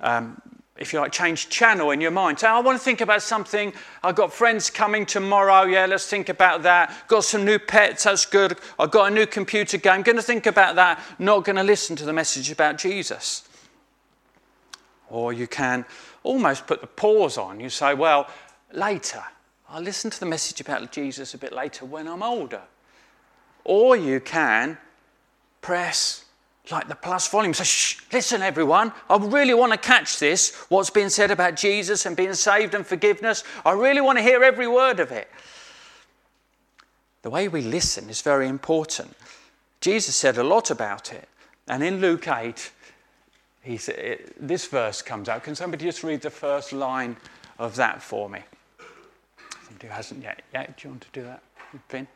um, 0.00 0.40
if 0.82 0.92
you 0.92 1.00
like, 1.00 1.12
change 1.12 1.48
channel 1.48 1.90
in 1.92 2.00
your 2.00 2.10
mind. 2.10 2.40
Say, 2.40 2.48
I 2.48 2.60
want 2.60 2.78
to 2.78 2.84
think 2.84 3.00
about 3.00 3.22
something. 3.22 3.72
I've 4.02 4.16
got 4.16 4.32
friends 4.32 4.68
coming 4.68 5.06
tomorrow. 5.06 5.62
Yeah, 5.62 5.86
let's 5.86 6.06
think 6.06 6.28
about 6.28 6.62
that. 6.64 7.08
Got 7.08 7.24
some 7.24 7.44
new 7.44 7.58
pets. 7.58 8.04
That's 8.04 8.26
good. 8.26 8.58
I've 8.78 8.90
got 8.90 9.10
a 9.10 9.14
new 9.14 9.26
computer 9.26 9.78
game. 9.78 10.02
Going 10.02 10.16
to 10.16 10.22
think 10.22 10.46
about 10.46 10.74
that. 10.76 11.00
Not 11.18 11.44
going 11.44 11.56
to 11.56 11.62
listen 11.62 11.96
to 11.96 12.04
the 12.04 12.12
message 12.12 12.50
about 12.50 12.76
Jesus. 12.76 13.48
Or 15.08 15.32
you 15.32 15.46
can 15.46 15.84
almost 16.22 16.66
put 16.66 16.80
the 16.80 16.86
pause 16.86 17.38
on. 17.38 17.60
You 17.60 17.70
say, 17.70 17.94
well, 17.94 18.28
later. 18.72 19.22
I'll 19.68 19.82
listen 19.82 20.10
to 20.10 20.20
the 20.20 20.26
message 20.26 20.60
about 20.60 20.92
Jesus 20.92 21.32
a 21.32 21.38
bit 21.38 21.52
later 21.52 21.86
when 21.86 22.06
I'm 22.06 22.22
older. 22.22 22.60
Or 23.64 23.96
you 23.96 24.20
can 24.20 24.76
press 25.62 26.26
like 26.70 26.88
the 26.88 26.94
plus 26.94 27.28
volume. 27.28 27.54
So, 27.54 27.64
shh, 27.64 28.00
listen, 28.12 28.42
everyone. 28.42 28.92
I 29.10 29.16
really 29.16 29.54
want 29.54 29.72
to 29.72 29.78
catch 29.78 30.18
this, 30.18 30.54
what's 30.68 30.90
being 30.90 31.08
said 31.08 31.30
about 31.30 31.56
Jesus 31.56 32.06
and 32.06 32.16
being 32.16 32.34
saved 32.34 32.74
and 32.74 32.86
forgiveness. 32.86 33.42
I 33.64 33.72
really 33.72 34.00
want 34.00 34.18
to 34.18 34.22
hear 34.22 34.44
every 34.44 34.68
word 34.68 35.00
of 35.00 35.10
it. 35.10 35.28
The 37.22 37.30
way 37.30 37.48
we 37.48 37.62
listen 37.62 38.08
is 38.10 38.20
very 38.20 38.48
important. 38.48 39.16
Jesus 39.80 40.14
said 40.14 40.38
a 40.38 40.44
lot 40.44 40.70
about 40.70 41.12
it. 41.12 41.28
And 41.68 41.82
in 41.82 42.00
Luke 42.00 42.28
8, 42.28 42.70
he 43.62 43.76
said, 43.76 44.32
this 44.38 44.66
verse 44.66 45.02
comes 45.02 45.28
out. 45.28 45.44
Can 45.44 45.54
somebody 45.54 45.84
just 45.84 46.02
read 46.02 46.20
the 46.20 46.30
first 46.30 46.72
line 46.72 47.16
of 47.58 47.76
that 47.76 48.02
for 48.02 48.28
me? 48.28 48.40
Somebody 49.64 49.86
who 49.86 49.92
hasn't 49.92 50.22
yet. 50.22 50.42
Yeah, 50.52 50.66
do 50.66 50.72
you 50.82 50.90
want 50.90 51.02
to 51.02 51.08
do 51.12 51.22
that, 51.22 51.42
Finn? 51.88 52.06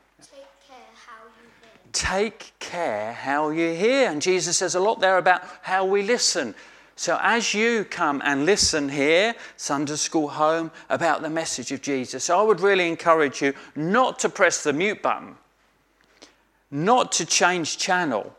Take 1.97 2.53
care 2.59 3.15
how 3.15 3.49
you 3.49 3.75
hear. 3.75 4.11
And 4.11 4.21
Jesus 4.21 4.59
says 4.59 4.75
a 4.75 4.81
lot 4.81 5.01
there 5.01 5.17
about 5.17 5.43
how 5.63 5.87
we 5.87 6.03
listen. 6.03 6.55
So 6.95 7.19
as 7.23 7.55
you 7.55 7.85
come 7.85 8.21
and 8.23 8.45
listen 8.45 8.91
here, 8.91 9.35
Sunday 9.57 9.97
school 9.97 10.29
home, 10.29 10.71
about 10.91 11.23
the 11.23 11.31
message 11.31 11.73
of 11.73 11.81
Jesus, 11.81 12.29
I 12.29 12.43
would 12.43 12.61
really 12.61 12.87
encourage 12.87 13.41
you 13.41 13.55
not 13.75 14.19
to 14.21 14.29
press 14.29 14.63
the 14.63 14.75
mute 14.75 15.03
button, 15.03 15.37
not 16.71 17.13
to 17.13 17.25
change 17.25 17.79
channel, 17.79 18.35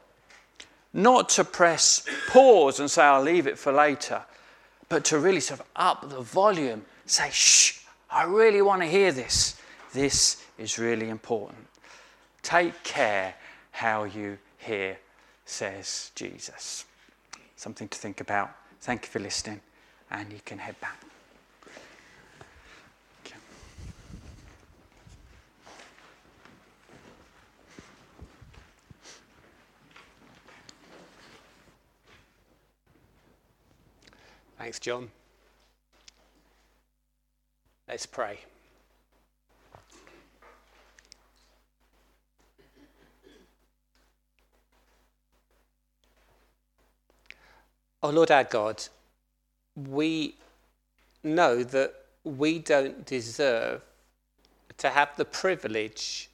not 0.94 1.30
to 1.30 1.44
press 1.44 2.06
pause 2.30 2.80
and 2.80 2.90
say, 2.90 3.04
I'll 3.04 3.24
leave 3.24 3.48
it 3.48 3.58
for 3.58 3.72
later, 3.72 4.22
but 4.88 5.04
to 5.06 5.18
really 5.18 5.40
sort 5.40 5.62
of 5.62 5.66
up 5.76 6.10
the 6.10 6.22
volume, 6.22 6.86
say, 7.08 7.30
shh, 7.32 7.82
I 8.10 8.24
really 8.24 8.62
want 8.62 8.84
to 8.84 8.88
hear 8.88 9.12
this. 9.12 9.60
This 9.94 10.44
is 10.60 10.78
really 10.78 11.10
important. 11.10 11.68
Take 12.44 12.84
care 12.84 13.36
how 13.78 14.06
you 14.06 14.40
hear, 14.58 14.98
says 15.46 16.12
Jesus. 16.16 16.86
Something 17.56 17.88
to 17.88 17.98
think 17.98 18.22
about. 18.22 18.50
Thank 18.82 19.04
you 19.04 19.10
for 19.10 19.20
listening, 19.20 19.62
and 20.10 20.34
you 20.34 20.40
can 20.44 20.58
head 20.58 20.80
back. 20.82 20.98
Thanks, 34.58 34.80
John. 34.80 35.10
Let's 37.88 38.06
pray. 38.06 38.40
Oh 48.08 48.12
Lord 48.12 48.32
our 48.32 48.46
God, 48.46 48.82
we 49.76 50.38
know 51.24 51.62
that 51.62 51.94
we 52.24 52.58
don't 52.58 53.06
deserve 53.06 53.82
to 54.78 54.90
have 54.90 55.18
the 55.18 55.26
privilege 55.26 56.30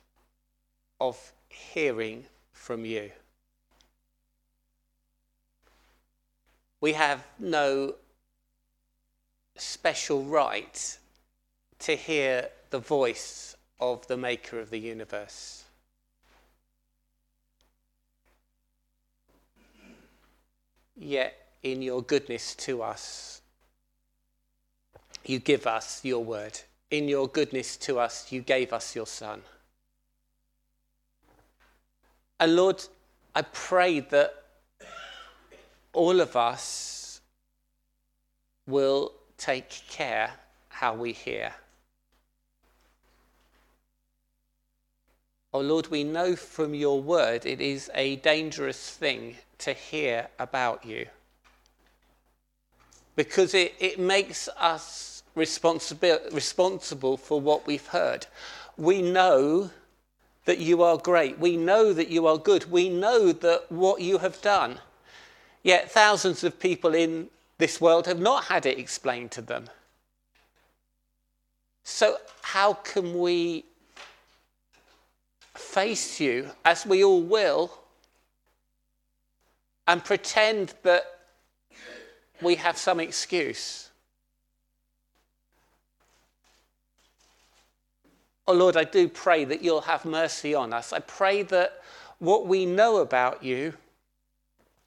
of 1.01 1.33
hearing 1.49 2.25
from 2.51 2.85
you. 2.85 3.09
We 6.79 6.93
have 6.93 7.25
no 7.39 7.95
special 9.55 10.25
right 10.25 10.99
to 11.79 11.95
hear 11.95 12.49
the 12.69 12.77
voice 12.77 13.57
of 13.79 14.05
the 14.05 14.17
maker 14.17 14.59
of 14.59 14.69
the 14.69 14.77
universe. 14.77 15.63
Yet, 20.95 21.42
in 21.63 21.81
your 21.81 22.01
goodness 22.01 22.53
to 22.55 22.83
us, 22.83 23.41
you 25.25 25.39
give 25.39 25.65
us 25.65 26.03
your 26.03 26.23
word. 26.23 26.59
In 26.91 27.07
your 27.07 27.27
goodness 27.27 27.77
to 27.77 27.97
us, 27.97 28.31
you 28.31 28.41
gave 28.41 28.73
us 28.73 28.95
your 28.95 29.07
son. 29.07 29.41
And 32.39 32.55
Lord, 32.55 32.83
I 33.33 33.41
pray 33.41 34.01
that 34.01 34.33
all 35.93 36.19
of 36.19 36.35
us 36.35 37.21
will 38.67 39.13
take 39.37 39.69
care 39.89 40.31
how 40.67 40.93
we 40.93 41.13
hear. 41.13 41.53
Oh 45.53 45.61
Lord, 45.61 45.87
we 45.87 46.03
know 46.03 46.35
from 46.35 46.73
your 46.73 47.01
word 47.01 47.45
it 47.45 47.61
is 47.61 47.89
a 47.93 48.17
dangerous 48.17 48.89
thing 48.89 49.37
to 49.59 49.73
hear 49.73 50.27
about 50.39 50.83
you 50.83 51.07
because 53.15 53.53
it, 53.53 53.75
it 53.79 53.99
makes 53.99 54.49
us 54.57 55.23
responsible, 55.35 56.19
responsible 56.31 57.17
for 57.17 57.39
what 57.39 57.67
we've 57.67 57.87
heard. 57.87 58.27
We 58.77 59.01
know 59.01 59.71
that 60.45 60.59
you 60.59 60.83
are 60.83 60.97
great. 60.97 61.39
We 61.39 61.57
know 61.57 61.93
that 61.93 62.09
you 62.09 62.27
are 62.27 62.37
good. 62.37 62.69
We 62.71 62.89
know 62.89 63.31
that 63.31 63.71
what 63.71 64.01
you 64.01 64.17
have 64.19 64.41
done. 64.41 64.79
Yet 65.63 65.91
thousands 65.91 66.43
of 66.43 66.59
people 66.59 66.93
in 66.93 67.29
this 67.57 67.79
world 67.79 68.07
have 68.07 68.19
not 68.19 68.45
had 68.45 68.65
it 68.65 68.77
explained 68.77 69.31
to 69.31 69.41
them. 69.41 69.69
So, 71.83 72.17
how 72.41 72.73
can 72.73 73.19
we 73.19 73.65
face 75.53 76.19
you, 76.19 76.51
as 76.65 76.85
we 76.85 77.03
all 77.03 77.21
will, 77.21 77.79
and 79.87 80.03
pretend 80.03 80.73
that 80.83 81.12
we 82.41 82.55
have 82.55 82.77
some 82.77 82.99
excuse? 82.99 83.89
Oh 88.47 88.53
Lord, 88.53 88.75
I 88.75 88.83
do 88.83 89.07
pray 89.07 89.45
that 89.45 89.63
you'll 89.63 89.81
have 89.81 90.03
mercy 90.03 90.53
on 90.53 90.73
us. 90.73 90.91
I 90.91 90.99
pray 90.99 91.43
that 91.43 91.81
what 92.19 92.45
we 92.45 92.65
know 92.65 92.97
about 92.97 93.43
you 93.43 93.73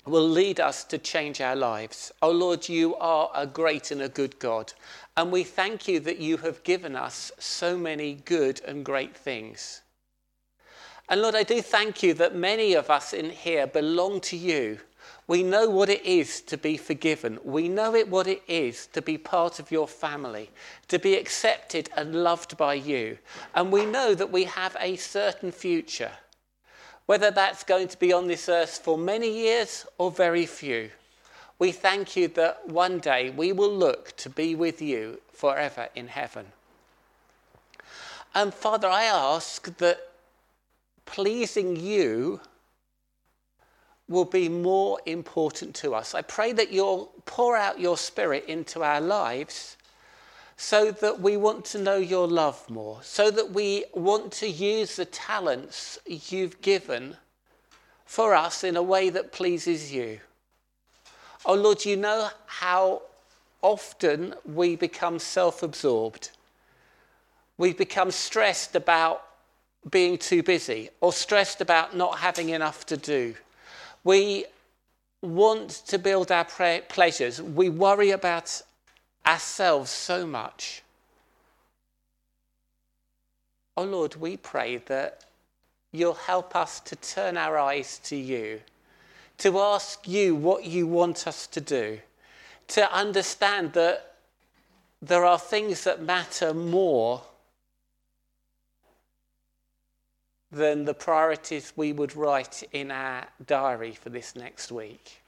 will 0.05 0.29
lead 0.29 0.61
us 0.61 0.85
to 0.85 0.99
change 0.99 1.41
our 1.41 1.57
lives. 1.57 2.13
Oh 2.23 2.31
Lord, 2.31 2.69
you 2.69 2.95
are 2.97 3.31
a 3.35 3.47
great 3.47 3.91
and 3.91 4.03
a 4.03 4.09
good 4.09 4.39
God. 4.39 4.73
And 5.17 5.33
we 5.33 5.43
thank 5.43 5.89
you 5.89 6.01
that 6.01 6.19
you 6.19 6.37
have 6.39 6.63
given 6.63 6.95
us 6.95 7.33
so 7.39 7.77
many 7.77 8.15
good 8.25 8.61
and 8.67 8.85
great 8.85 9.17
things. 9.17 9.81
And 11.09 11.23
Lord, 11.23 11.35
I 11.35 11.43
do 11.43 11.63
thank 11.63 12.03
you 12.03 12.15
that 12.15 12.35
many 12.35 12.75
of 12.75 12.91
us 12.91 13.13
in 13.13 13.31
here 13.31 13.67
belong 13.67 14.21
to 14.23 14.37
you. 14.37 14.79
We 15.27 15.43
know 15.43 15.69
what 15.69 15.89
it 15.89 16.05
is 16.05 16.41
to 16.43 16.57
be 16.57 16.77
forgiven. 16.77 17.39
We 17.43 17.69
know 17.69 17.95
it 17.95 18.09
what 18.09 18.27
it 18.27 18.43
is 18.47 18.87
to 18.89 19.03
be 19.03 19.19
part 19.19 19.59
of 19.59 19.73
your 19.73 19.89
family, 19.89 20.51
to 20.89 20.99
be 20.99 21.17
accepted 21.17 21.91
and 21.97 22.23
loved 22.23 22.57
by 22.57 22.75
you. 22.75 23.19
And 23.55 23.73
we 23.73 23.85
know 23.87 24.15
that 24.15 24.31
we 24.31 24.45
have 24.45 24.77
a 24.79 24.97
certain 24.97 25.51
future, 25.51 26.13
whether 27.07 27.31
that's 27.31 27.65
going 27.65 27.89
to 27.89 27.99
be 27.99 28.13
on 28.13 28.29
this 28.29 28.49
earth 28.49 28.79
for 28.79 28.97
many 28.97 29.31
years 29.31 29.85
or 29.99 30.11
very 30.11 30.47
few. 30.47 30.91
We 31.59 31.73
thank 31.73 32.17
you 32.17 32.29
that 32.29 32.69
one 32.69 32.99
day 32.99 33.31
we 33.31 33.53
will 33.53 33.75
look 33.75 34.17
to 34.19 34.31
be 34.31 34.55
with 34.55 34.81
you 34.81 35.21
forever 35.33 35.89
in 35.95 36.09
heaven. 36.09 36.47
And 38.35 38.53
Father, 38.53 38.89
I 38.89 39.05
ask 39.05 39.77
that 39.79 40.13
pleasing 41.07 41.77
you 41.77 42.41
will 44.09 44.25
be 44.25 44.49
more 44.49 45.01
important 45.07 45.75
to 45.77 45.95
us. 45.95 46.15
I 46.15 46.23
pray 46.23 46.53
that 46.53 46.71
you'll 46.71 47.13
pour 47.25 47.57
out 47.57 47.81
your 47.81 47.97
spirit 47.97 48.45
into 48.47 48.83
our 48.83 49.01
lives 49.01 49.77
so 50.57 50.91
that 50.91 51.21
we 51.21 51.37
want 51.37 51.65
to 51.67 51.79
know 51.79 51.97
your 51.97 52.27
love 52.27 52.69
more, 52.71 53.01
so 53.03 53.31
that 53.31 53.51
we 53.51 53.85
want 53.95 54.33
to 54.33 54.49
use 54.49 54.97
the 54.97 55.05
talents 55.05 55.99
you've 56.07 56.61
given 56.63 57.17
for 58.07 58.35
us 58.35 58.65
in 58.65 58.77
a 58.77 58.83
way 58.83 59.11
that 59.11 59.33
pleases 59.33 59.93
you. 59.93 60.21
Oh 61.45 61.55
Lord, 61.55 61.85
you 61.85 61.97
know 61.97 62.31
how 62.47 63.03
often 63.61 64.35
we 64.45 64.77
become 64.77 65.19
self 65.19 65.63
absorbed. 65.63 66.31
We 67.59 67.73
become 67.73 68.11
stressed 68.11 68.77
about 68.77 69.25
being 69.91 70.19
too 70.19 70.43
busy 70.43 70.91
or 71.01 71.13
stressed 71.13 71.61
about 71.61 71.97
not 71.97 72.19
having 72.19 72.51
enough 72.51 72.87
to 72.87 72.97
do. 72.97 73.35
We 74.07 74.45
want 75.21 75.71
to 75.89 75.99
build 75.99 76.31
our 76.31 76.45
pleasures. 76.45 77.43
We 77.43 77.69
worry 77.69 78.13
about 78.13 78.63
ourselves 79.27 79.91
so 79.91 80.25
much. 80.25 80.85
Oh 83.77 83.83
Lord, 83.83 84.15
we 84.15 84.37
pray 84.37 84.77
that 84.77 85.25
you'll 85.91 86.15
help 86.15 86.55
us 86.55 86.79
to 86.83 86.95
turn 86.95 87.37
our 87.37 87.59
eyes 87.59 87.99
to 88.05 88.15
you, 88.15 88.61
to 89.39 89.59
ask 89.59 90.07
you 90.07 90.37
what 90.37 90.63
you 90.63 90.87
want 90.87 91.27
us 91.27 91.49
to 91.49 91.61
do, 91.61 91.99
to 92.69 92.95
understand 92.95 93.73
that 93.73 94.15
there 95.03 95.25
are 95.25 95.37
things 95.37 95.83
that 95.83 96.01
matter 96.01 96.55
more 96.55 97.23
than 100.51 100.85
the 100.85 100.95
priorities 100.95 101.73
we 101.77 101.93
would 101.93 102.15
write 102.15 102.63
in 102.73 102.91
our 102.91 103.27
diary 103.47 103.93
for 103.93 104.11
this 104.11 104.37
next 104.37 104.71
week. 104.71 105.23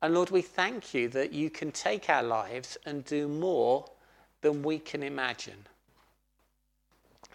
And 0.00 0.14
Lord, 0.14 0.30
we 0.30 0.42
thank 0.42 0.92
you 0.92 1.08
that 1.08 1.32
you 1.32 1.50
can 1.50 1.72
take 1.72 2.10
our 2.10 2.22
lives 2.22 2.76
and 2.84 3.04
do 3.04 3.26
more 3.26 3.86
than 4.42 4.62
we 4.62 4.78
can 4.78 5.02
imagine. 5.02 5.66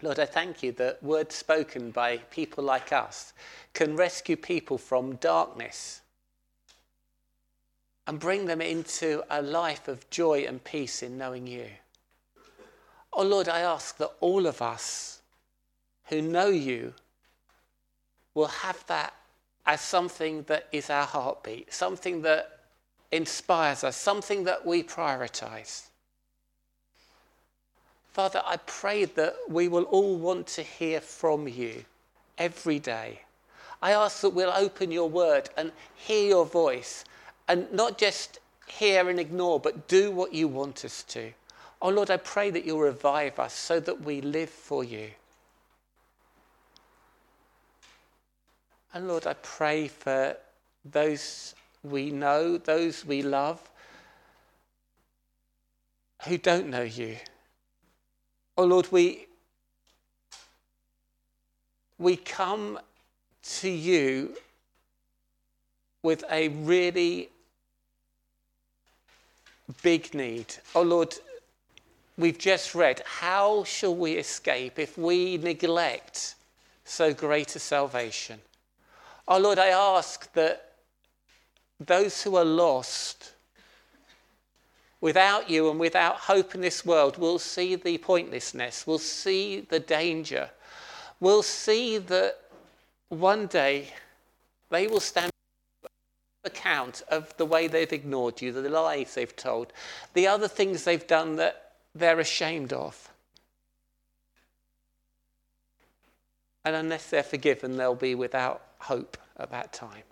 Lord, 0.02 0.18
I 0.18 0.24
thank 0.24 0.62
you 0.62 0.72
that 0.72 1.02
words 1.02 1.34
spoken 1.34 1.90
by 1.90 2.18
people 2.30 2.64
like 2.64 2.92
us 2.92 3.32
can 3.74 3.96
rescue 3.96 4.36
people 4.36 4.78
from 4.78 5.16
darkness 5.16 6.00
and 8.06 8.18
bring 8.18 8.46
them 8.46 8.62
into 8.62 9.22
a 9.28 9.42
life 9.42 9.88
of 9.88 10.08
joy 10.08 10.44
and 10.48 10.62
peace 10.64 11.02
in 11.02 11.18
knowing 11.18 11.46
you. 11.46 11.66
Oh 13.12 13.24
Lord, 13.24 13.48
I 13.48 13.60
ask 13.60 13.96
that 13.98 14.12
all 14.20 14.46
of 14.46 14.62
us 14.62 15.20
who 16.06 16.22
know 16.22 16.48
you 16.48 16.94
will 18.34 18.46
have 18.46 18.84
that 18.86 19.14
as 19.66 19.80
something 19.80 20.42
that 20.44 20.68
is 20.72 20.90
our 20.90 21.06
heartbeat, 21.06 21.72
something 21.72 22.22
that 22.22 22.60
inspires 23.12 23.84
us, 23.84 23.96
something 23.96 24.44
that 24.44 24.64
we 24.64 24.82
prioritize. 24.82 25.88
Father, 28.12 28.42
I 28.44 28.56
pray 28.58 29.04
that 29.04 29.36
we 29.48 29.68
will 29.68 29.84
all 29.84 30.16
want 30.16 30.46
to 30.48 30.62
hear 30.62 31.00
from 31.00 31.46
you 31.46 31.84
every 32.38 32.78
day. 32.78 33.20
I 33.82 33.92
ask 33.92 34.20
that 34.22 34.30
we'll 34.30 34.52
open 34.52 34.90
your 34.90 35.08
word 35.08 35.48
and 35.56 35.72
hear 35.94 36.28
your 36.28 36.44
voice 36.44 37.04
and 37.48 37.72
not 37.72 37.98
just 37.98 38.40
hear 38.66 39.08
and 39.08 39.18
ignore, 39.18 39.58
but 39.60 39.88
do 39.88 40.10
what 40.10 40.34
you 40.34 40.48
want 40.48 40.84
us 40.84 41.02
to. 41.04 41.32
Oh 41.82 41.88
Lord, 41.88 42.10
I 42.10 42.18
pray 42.18 42.50
that 42.50 42.64
you'll 42.64 42.80
revive 42.80 43.38
us 43.38 43.54
so 43.54 43.80
that 43.80 44.02
we 44.02 44.20
live 44.20 44.50
for 44.50 44.84
you. 44.84 45.10
And 48.92 49.08
Lord, 49.08 49.26
I 49.26 49.34
pray 49.34 49.88
for 49.88 50.36
those 50.84 51.54
we 51.82 52.10
know, 52.10 52.58
those 52.58 53.06
we 53.06 53.22
love, 53.22 53.70
who 56.26 56.36
don't 56.36 56.68
know 56.68 56.82
you. 56.82 57.16
Oh 58.58 58.64
Lord, 58.64 58.90
we, 58.92 59.26
we 61.98 62.16
come 62.16 62.78
to 63.42 63.70
you 63.70 64.36
with 66.02 66.24
a 66.30 66.48
really 66.48 67.30
big 69.82 70.12
need. 70.14 70.54
Oh 70.74 70.82
Lord, 70.82 71.14
we've 72.16 72.38
just 72.38 72.74
read, 72.74 73.02
how 73.04 73.64
shall 73.64 73.94
we 73.94 74.12
escape 74.12 74.78
if 74.78 74.96
we 74.98 75.38
neglect 75.38 76.34
so 76.84 77.12
great 77.14 77.56
a 77.56 77.58
salvation? 77.58 78.40
Oh 79.26 79.38
Lord, 79.38 79.58
I 79.58 79.68
ask 79.68 80.32
that 80.32 80.72
those 81.78 82.22
who 82.22 82.36
are 82.36 82.44
lost 82.44 83.32
without 85.00 85.48
you 85.48 85.70
and 85.70 85.80
without 85.80 86.16
hope 86.16 86.54
in 86.54 86.60
this 86.60 86.84
world 86.84 87.16
will 87.16 87.38
see 87.38 87.74
the 87.74 87.96
pointlessness, 87.98 88.86
will 88.86 88.98
see 88.98 89.60
the 89.60 89.80
danger, 89.80 90.50
will 91.20 91.42
see 91.42 91.96
that 91.98 92.36
one 93.08 93.46
day 93.46 93.88
they 94.68 94.86
will 94.86 95.00
stand 95.00 95.30
account 96.44 97.02
of 97.08 97.36
the 97.36 97.44
way 97.44 97.66
they've 97.66 97.92
ignored 97.92 98.40
you, 98.40 98.52
the 98.52 98.68
lies 98.68 99.14
they've 99.14 99.36
told, 99.36 99.72
the 100.14 100.26
other 100.26 100.48
things 100.48 100.84
they've 100.84 101.06
done 101.06 101.36
that 101.36 101.69
they're 101.94 102.20
ashamed 102.20 102.72
of. 102.72 103.10
And 106.64 106.76
unless 106.76 107.08
they're 107.08 107.22
forgiven, 107.22 107.76
they'll 107.76 107.94
be 107.94 108.14
without 108.14 108.62
hope 108.78 109.16
at 109.38 109.50
that 109.50 109.72
time. 109.72 110.02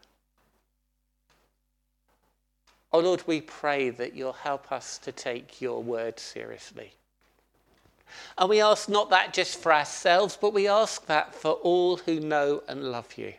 Oh 2.93 3.01
Lord, 3.01 3.23
we 3.27 3.43
pray 3.43 3.91
that 3.91 4.15
you'll 4.15 4.33
help 4.33 4.73
us 4.73 4.97
to 4.99 5.13
take 5.13 5.61
your 5.61 5.83
word 5.83 6.19
seriously. 6.19 6.93
And 8.39 8.49
we 8.49 8.63
ask 8.63 8.89
not 8.89 9.11
that 9.11 9.35
just 9.35 9.61
for 9.61 9.73
ourselves, 9.73 10.39
but 10.41 10.55
we 10.55 10.67
ask 10.67 11.05
that 11.07 11.35
for 11.35 11.53
all 11.53 11.99
who 11.99 12.19
know 12.19 12.63
and 12.67 12.91
love 12.91 13.19
you. 13.19 13.35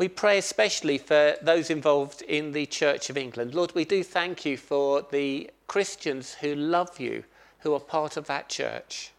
We 0.00 0.08
pray 0.08 0.38
especially 0.38 0.96
for 0.96 1.36
those 1.42 1.68
involved 1.68 2.22
in 2.22 2.52
the 2.52 2.64
Church 2.64 3.10
of 3.10 3.18
England. 3.18 3.54
Lord, 3.54 3.74
we 3.74 3.84
do 3.84 4.02
thank 4.02 4.46
you 4.46 4.56
for 4.56 5.06
the 5.10 5.50
Christians 5.66 6.32
who 6.40 6.54
love 6.54 6.98
you, 6.98 7.24
who 7.58 7.74
are 7.74 7.80
part 7.80 8.16
of 8.16 8.26
that 8.26 8.48
church. 8.48 9.12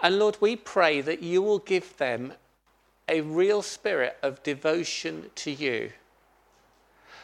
And 0.00 0.18
Lord, 0.18 0.36
we 0.40 0.56
pray 0.56 1.00
that 1.00 1.22
you 1.22 1.42
will 1.42 1.60
give 1.60 1.96
them 1.98 2.32
a 3.08 3.20
real 3.20 3.62
spirit 3.62 4.18
of 4.20 4.42
devotion 4.42 5.30
to 5.36 5.52
you 5.52 5.92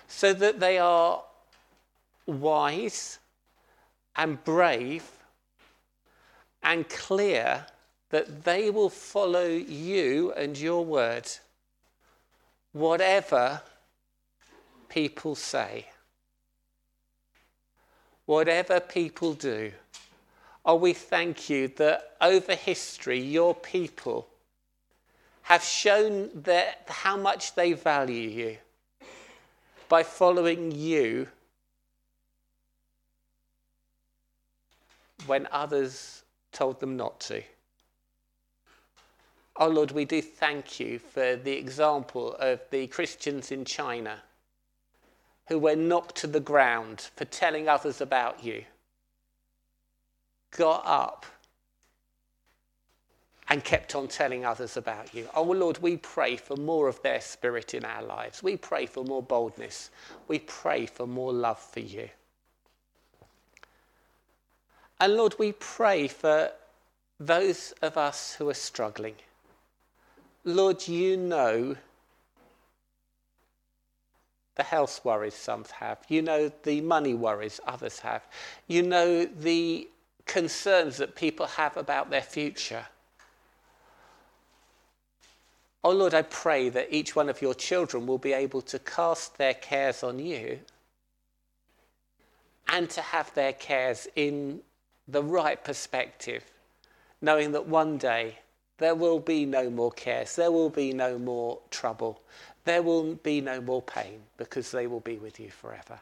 so 0.07 0.33
that 0.35 0.61
they 0.61 0.79
are 0.79 1.25
wise 2.25 3.19
and 4.15 4.45
brave 4.45 5.11
and 6.63 6.89
clear 6.89 7.67
that 8.11 8.45
they 8.45 8.71
will 8.71 8.91
follow 8.91 9.49
you 9.49 10.33
and 10.35 10.57
your 10.57 10.85
word, 10.85 11.29
whatever 12.77 13.63
people 14.91 15.35
say, 15.35 15.87
whatever 18.27 18.81
people 18.81 19.33
do. 19.33 19.73
Oh, 20.63 20.75
we 20.75 20.93
thank 20.93 21.49
you 21.49 21.69
that 21.77 22.17
over 22.21 22.55
history, 22.55 23.19
your 23.19 23.55
people 23.55 24.29
have 25.43 25.63
shown 25.63 26.29
that 26.35 26.83
how 26.89 27.17
much 27.17 27.55
they 27.55 27.73
value 27.73 28.29
you 28.29 28.59
by 29.89 30.03
following 30.03 30.71
you 30.71 31.29
when 35.27 35.49
others 35.51 36.25
told 36.53 36.81
them 36.81 36.97
not 36.97 37.21
to. 37.21 37.43
Oh 39.59 39.69
Lord, 39.69 39.91
we 39.91 40.05
do 40.05 40.21
thank 40.21 40.79
you 40.79 40.99
for 40.99 41.37
the 41.37 41.53
example 41.53 42.35
of 42.35 42.61
the 42.71 42.87
Christians 42.89 43.51
in 43.51 43.65
China 43.65 44.23
who 45.49 45.59
were 45.59 45.77
knocked 45.77 46.17
to 46.17 46.27
the 46.27 46.41
ground 46.41 47.09
for 47.17 47.25
telling 47.25 47.69
others 47.69 48.01
about 48.01 48.45
you, 48.45 48.65
got 50.51 50.83
up 50.85 51.25
and 53.49 53.65
kept 53.65 53.95
on 53.95 54.09
telling 54.09 54.45
others 54.45 54.77
about 54.77 55.15
you. 55.15 55.29
Oh 55.35 55.45
Lord, 55.45 55.79
we 55.79 55.97
pray 55.97 56.37
for 56.37 56.57
more 56.57 56.89
of 56.89 57.01
their 57.03 57.21
spirit 57.21 57.75
in 57.75 57.85
our 57.85 58.03
lives. 58.03 58.43
We 58.43 58.57
pray 58.57 58.87
for 58.87 59.05
more 59.05 59.23
boldness. 59.23 59.91
We 60.29 60.41
pray 60.41 60.87
for 60.87 61.07
more 61.07 61.33
love 61.33 61.61
for 61.61 61.81
you. 61.81 62.09
And 65.01 65.15
Lord, 65.15 65.37
we 65.39 65.53
pray 65.53 66.09
for 66.09 66.51
those 67.21 67.73
of 67.83 67.97
us 67.97 68.35
who 68.35 68.49
are 68.49 68.55
struggling. 68.55 69.15
Lord, 70.47 70.87
you 70.87 71.17
know 71.17 71.75
the 74.55 74.63
health 74.63 75.05
worries 75.05 75.35
some 75.35 75.65
have. 75.81 75.99
You 76.09 76.23
know 76.23 76.53
the 76.63 76.81
money 76.81 77.15
worries 77.15 77.61
others 77.67 77.99
have. 78.01 78.23
You 78.69 78.85
know 78.85 79.25
the 79.25 79.89
concerns 80.25 80.99
that 80.99 81.17
people 81.17 81.47
have 81.47 81.77
about 81.77 82.11
their 82.11 82.23
future. 82.23 82.87
Oh 85.83 85.91
Lord, 85.91 86.15
I 86.15 86.23
pray 86.23 86.69
that 86.69 86.95
each 86.95 87.17
one 87.17 87.29
of 87.29 87.43
your 87.43 87.55
children 87.55 88.07
will 88.07 88.19
be 88.19 88.33
able 88.33 88.63
to 88.63 88.79
cast 88.79 89.39
their 89.39 89.55
cares 89.55 90.05
on 90.05 90.21
you 90.21 90.61
and 92.69 92.89
to 92.91 93.01
have 93.01 93.35
their 93.35 93.53
cares 93.53 94.07
in 94.15 94.61
the 95.09 95.25
right 95.25 95.63
perspective, 95.63 96.45
knowing 97.21 97.51
that 97.51 97.67
one 97.67 97.99
day 97.99 98.39
there 98.79 98.95
will 98.95 99.21
be 99.21 99.47
no 99.47 99.71
more 99.71 99.91
cares, 99.91 100.37
there 100.37 100.53
will 100.53 100.71
be 100.71 100.93
no 100.93 101.19
more 101.19 101.59
trouble, 101.71 102.21
there 102.65 102.83
will 102.83 103.15
be 103.15 103.41
no 103.41 103.61
more 103.61 103.83
pain 103.83 104.21
because 104.37 104.71
they 104.71 104.87
will 104.87 105.01
be 105.01 105.17
with 105.17 105.41
you 105.41 105.51
forever. 105.51 106.01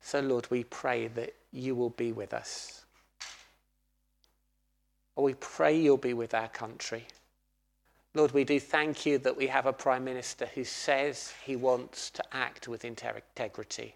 So, 0.00 0.20
Lord, 0.20 0.50
we 0.50 0.64
pray 0.64 1.08
that 1.08 1.34
you 1.52 1.74
will 1.74 1.90
be 1.90 2.12
with 2.12 2.34
us. 2.34 2.84
we 5.16 5.34
pray 5.34 5.78
you'll 5.78 5.96
be 5.98 6.14
with 6.14 6.34
our 6.34 6.48
country. 6.48 7.06
Lord, 8.14 8.32
we 8.32 8.44
do 8.44 8.58
thank 8.58 9.06
you 9.06 9.18
that 9.18 9.36
we 9.36 9.46
have 9.46 9.66
a 9.66 9.72
Prime 9.72 10.04
Minister 10.04 10.46
who 10.54 10.64
says 10.64 11.32
he 11.44 11.54
wants 11.54 12.10
to 12.10 12.22
act 12.32 12.66
with 12.66 12.84
integrity. 12.84 13.94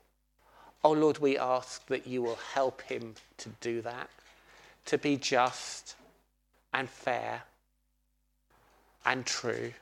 Oh 0.84 0.92
Lord, 0.92 1.18
we 1.18 1.36
ask 1.36 1.84
that 1.88 2.06
you 2.06 2.22
will 2.22 2.38
help 2.54 2.80
him 2.82 3.14
to 3.38 3.48
do 3.60 3.82
that, 3.82 4.08
to 4.86 4.96
be 4.96 5.16
just 5.16 5.96
and 6.76 6.88
fair 6.88 7.42
and 9.04 9.24
true. 9.24 9.72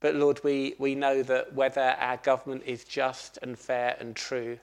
But 0.00 0.16
Lord, 0.16 0.42
we, 0.42 0.74
we 0.78 0.94
know 0.94 1.22
that 1.22 1.54
whether 1.54 1.94
our 1.98 2.16
government 2.16 2.64
is 2.66 2.84
just 2.84 3.38
and 3.42 3.58
fair 3.58 3.96
and 4.00 4.16
true, 4.16 4.58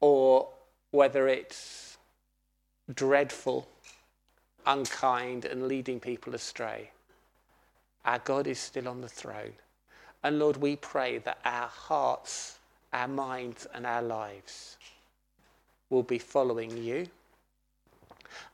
or 0.00 0.48
whether 0.92 1.26
it's 1.26 1.98
dreadful 2.94 3.68
unkind 4.66 5.44
and 5.44 5.66
leading 5.66 5.98
people 5.98 6.34
astray. 6.34 6.90
Our 8.04 8.18
God 8.20 8.46
is 8.46 8.58
still 8.58 8.86
on 8.86 9.00
the 9.00 9.08
throne. 9.08 9.54
And 10.22 10.38
Lord, 10.38 10.58
we 10.58 10.76
pray 10.76 11.18
that 11.18 11.38
our 11.44 11.68
hearts, 11.68 12.58
our 12.92 13.08
minds, 13.08 13.66
and 13.74 13.86
our 13.86 14.02
lives 14.02 14.76
will 15.90 16.02
be 16.02 16.18
following 16.18 16.76
you. 16.76 17.06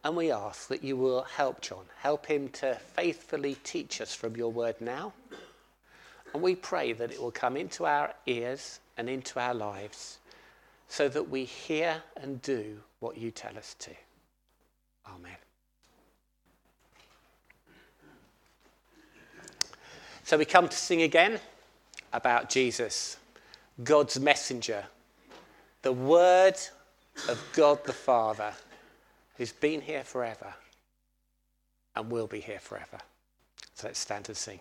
And 0.03 0.17
we 0.17 0.31
ask 0.31 0.69
that 0.69 0.85
you 0.85 0.97
will 0.97 1.23
help 1.23 1.61
John, 1.61 1.85
help 2.01 2.27
him 2.27 2.49
to 2.51 2.75
faithfully 2.75 3.57
teach 3.65 4.01
us 4.01 4.15
from 4.15 4.37
your 4.37 4.53
word 4.53 4.81
now. 4.81 5.13
And 6.33 6.43
we 6.43 6.55
pray 6.55 6.93
that 6.93 7.13
it 7.13 7.21
will 7.21 7.31
come 7.31 7.57
into 7.57 7.87
our 7.87 8.13
ears 8.27 8.81
and 8.97 9.09
into 9.09 9.39
our 9.39 9.55
lives 9.55 10.19
so 10.89 11.09
that 11.09 11.29
we 11.31 11.45
hear 11.45 12.03
and 12.17 12.41
do 12.43 12.79
what 13.01 13.17
you 13.17 13.31
tell 13.31 13.57
us 13.57 13.75
to. 13.81 13.91
Amen. 15.09 15.37
So 20.25 20.39
we 20.39 20.45
come 20.45 20.69
to 20.69 20.77
sing 20.77 21.03
again 21.03 21.39
about 22.13 22.49
Jesus, 22.49 23.19
God's 23.83 24.19
messenger, 24.19 24.85
the 25.83 25.93
Word 25.93 26.57
of 27.29 27.45
God 27.53 27.85
the 27.85 27.93
Father, 27.93 28.53
who's 29.37 29.53
been 29.53 29.81
here 29.81 30.05
forever 30.05 30.55
and 31.97 32.11
will 32.11 32.27
be 32.27 32.41
here 32.41 32.59
forever. 32.59 32.99
So 33.75 33.89
let's 33.89 33.99
stand 33.99 34.29
and 34.29 34.37
sing. 34.37 34.61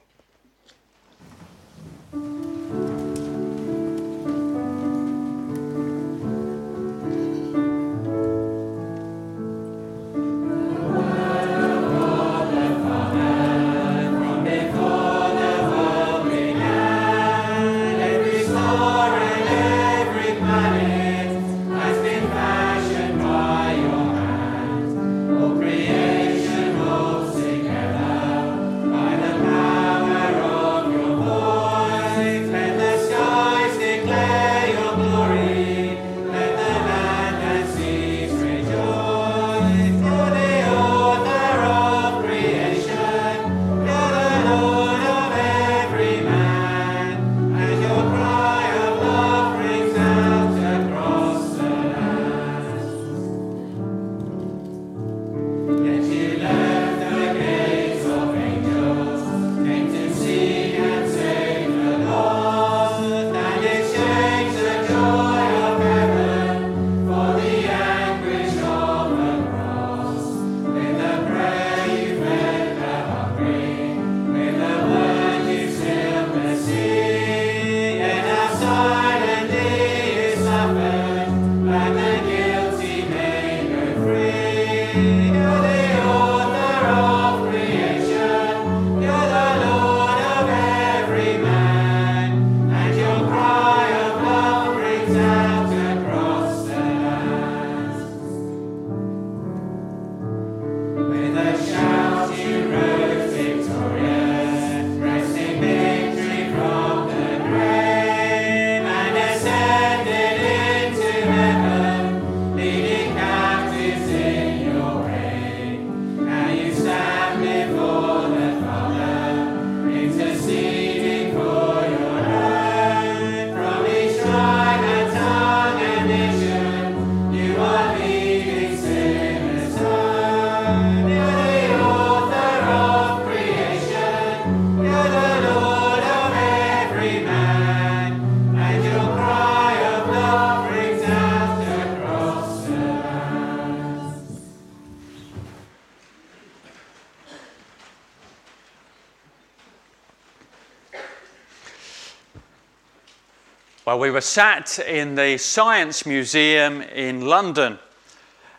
We 153.97 154.09
were 154.09 154.21
sat 154.21 154.79
in 154.79 155.15
the 155.15 155.37
Science 155.37 156.05
Museum 156.05 156.81
in 156.81 157.27
London. 157.27 157.77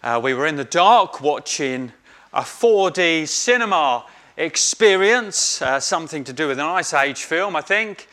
Uh, 0.03 0.21
we 0.23 0.33
were 0.33 0.47
in 0.47 0.57
the 0.57 0.65
dark 0.65 1.21
watching 1.21 1.93
a 2.33 2.43
4D 2.43 3.27
cinema 3.27 4.07
experience, 4.37 5.61
uh, 5.61 5.81
something 5.81 6.25
to 6.25 6.33
do 6.33 6.47
with 6.47 6.59
an 6.59 6.67
Ice 6.67 6.95
Age 6.95 7.25
film, 7.25 7.57
I 7.57 7.63
think. 7.63 8.07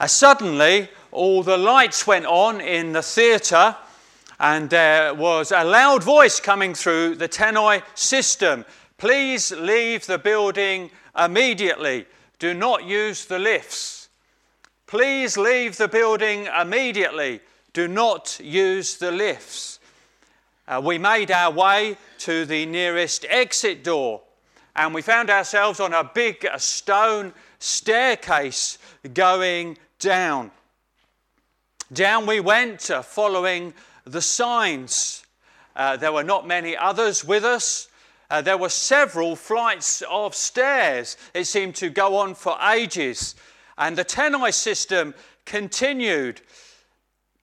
Uh, 0.00 0.06
suddenly, 0.06 0.88
all 1.12 1.42
the 1.42 1.56
lights 1.56 2.06
went 2.06 2.26
on 2.26 2.60
in 2.60 2.92
the 2.92 3.02
theatre, 3.02 3.76
and 4.40 4.68
there 4.70 5.14
was 5.14 5.52
a 5.52 5.62
loud 5.62 6.02
voice 6.02 6.40
coming 6.40 6.74
through 6.74 7.14
the 7.14 7.28
Tannoy 7.28 7.82
system 7.94 8.64
Please 8.98 9.50
leave 9.52 10.04
the 10.04 10.18
building 10.18 10.90
immediately. 11.18 12.06
Do 12.38 12.52
not 12.52 12.84
use 12.84 13.24
the 13.24 13.38
lifts. 13.38 13.99
Please 14.90 15.36
leave 15.36 15.76
the 15.76 15.86
building 15.86 16.46
immediately. 16.46 17.38
Do 17.72 17.86
not 17.86 18.40
use 18.42 18.96
the 18.96 19.12
lifts. 19.12 19.78
Uh, 20.66 20.82
we 20.84 20.98
made 20.98 21.30
our 21.30 21.52
way 21.52 21.96
to 22.18 22.44
the 22.44 22.66
nearest 22.66 23.24
exit 23.28 23.84
door 23.84 24.20
and 24.74 24.92
we 24.92 25.00
found 25.00 25.30
ourselves 25.30 25.78
on 25.78 25.94
a 25.94 26.02
big 26.02 26.44
stone 26.56 27.32
staircase 27.60 28.78
going 29.14 29.78
down. 30.00 30.50
Down 31.92 32.26
we 32.26 32.40
went, 32.40 32.90
uh, 32.90 33.02
following 33.02 33.72
the 34.02 34.20
signs. 34.20 35.22
Uh, 35.76 35.98
there 35.98 36.12
were 36.12 36.24
not 36.24 36.48
many 36.48 36.76
others 36.76 37.24
with 37.24 37.44
us. 37.44 37.86
Uh, 38.28 38.42
there 38.42 38.58
were 38.58 38.68
several 38.68 39.36
flights 39.36 40.02
of 40.10 40.34
stairs. 40.34 41.16
It 41.32 41.44
seemed 41.44 41.76
to 41.76 41.90
go 41.90 42.16
on 42.16 42.34
for 42.34 42.56
ages. 42.72 43.36
And 43.80 43.96
the 43.96 44.04
Tannoy 44.04 44.52
system 44.52 45.14
continued. 45.46 46.42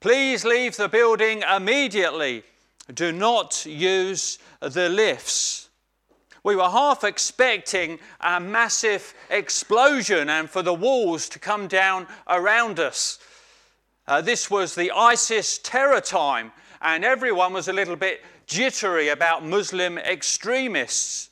Please 0.00 0.44
leave 0.44 0.76
the 0.76 0.88
building 0.88 1.42
immediately. 1.42 2.44
Do 2.94 3.10
not 3.10 3.66
use 3.66 4.38
the 4.60 4.88
lifts. 4.88 5.68
We 6.44 6.54
were 6.54 6.70
half 6.70 7.02
expecting 7.02 7.98
a 8.20 8.38
massive 8.38 9.12
explosion 9.30 10.30
and 10.30 10.48
for 10.48 10.62
the 10.62 10.72
walls 10.72 11.28
to 11.30 11.40
come 11.40 11.66
down 11.66 12.06
around 12.28 12.78
us. 12.78 13.18
Uh, 14.06 14.20
this 14.20 14.48
was 14.48 14.76
the 14.76 14.92
ISIS 14.92 15.58
terror 15.58 16.00
time, 16.00 16.52
and 16.80 17.04
everyone 17.04 17.52
was 17.52 17.66
a 17.66 17.72
little 17.72 17.96
bit 17.96 18.24
jittery 18.46 19.08
about 19.08 19.44
Muslim 19.44 19.98
extremists. 19.98 21.30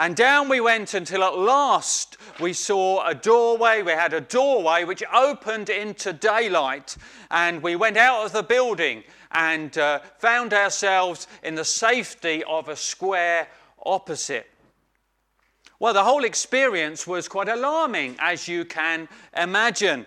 And 0.00 0.16
down 0.16 0.48
we 0.48 0.62
went 0.62 0.94
until 0.94 1.22
at 1.22 1.36
last 1.36 2.16
we 2.40 2.54
saw 2.54 3.06
a 3.06 3.14
doorway. 3.14 3.82
We 3.82 3.92
had 3.92 4.14
a 4.14 4.22
doorway 4.22 4.84
which 4.84 5.02
opened 5.12 5.68
into 5.68 6.14
daylight. 6.14 6.96
And 7.30 7.62
we 7.62 7.76
went 7.76 7.98
out 7.98 8.24
of 8.24 8.32
the 8.32 8.42
building 8.42 9.04
and 9.30 9.76
uh, 9.76 9.98
found 10.16 10.54
ourselves 10.54 11.26
in 11.42 11.54
the 11.54 11.66
safety 11.66 12.42
of 12.44 12.70
a 12.70 12.76
square 12.76 13.46
opposite. 13.84 14.50
Well, 15.78 15.92
the 15.92 16.04
whole 16.04 16.24
experience 16.24 17.06
was 17.06 17.28
quite 17.28 17.50
alarming, 17.50 18.16
as 18.20 18.48
you 18.48 18.64
can 18.64 19.06
imagine. 19.36 20.06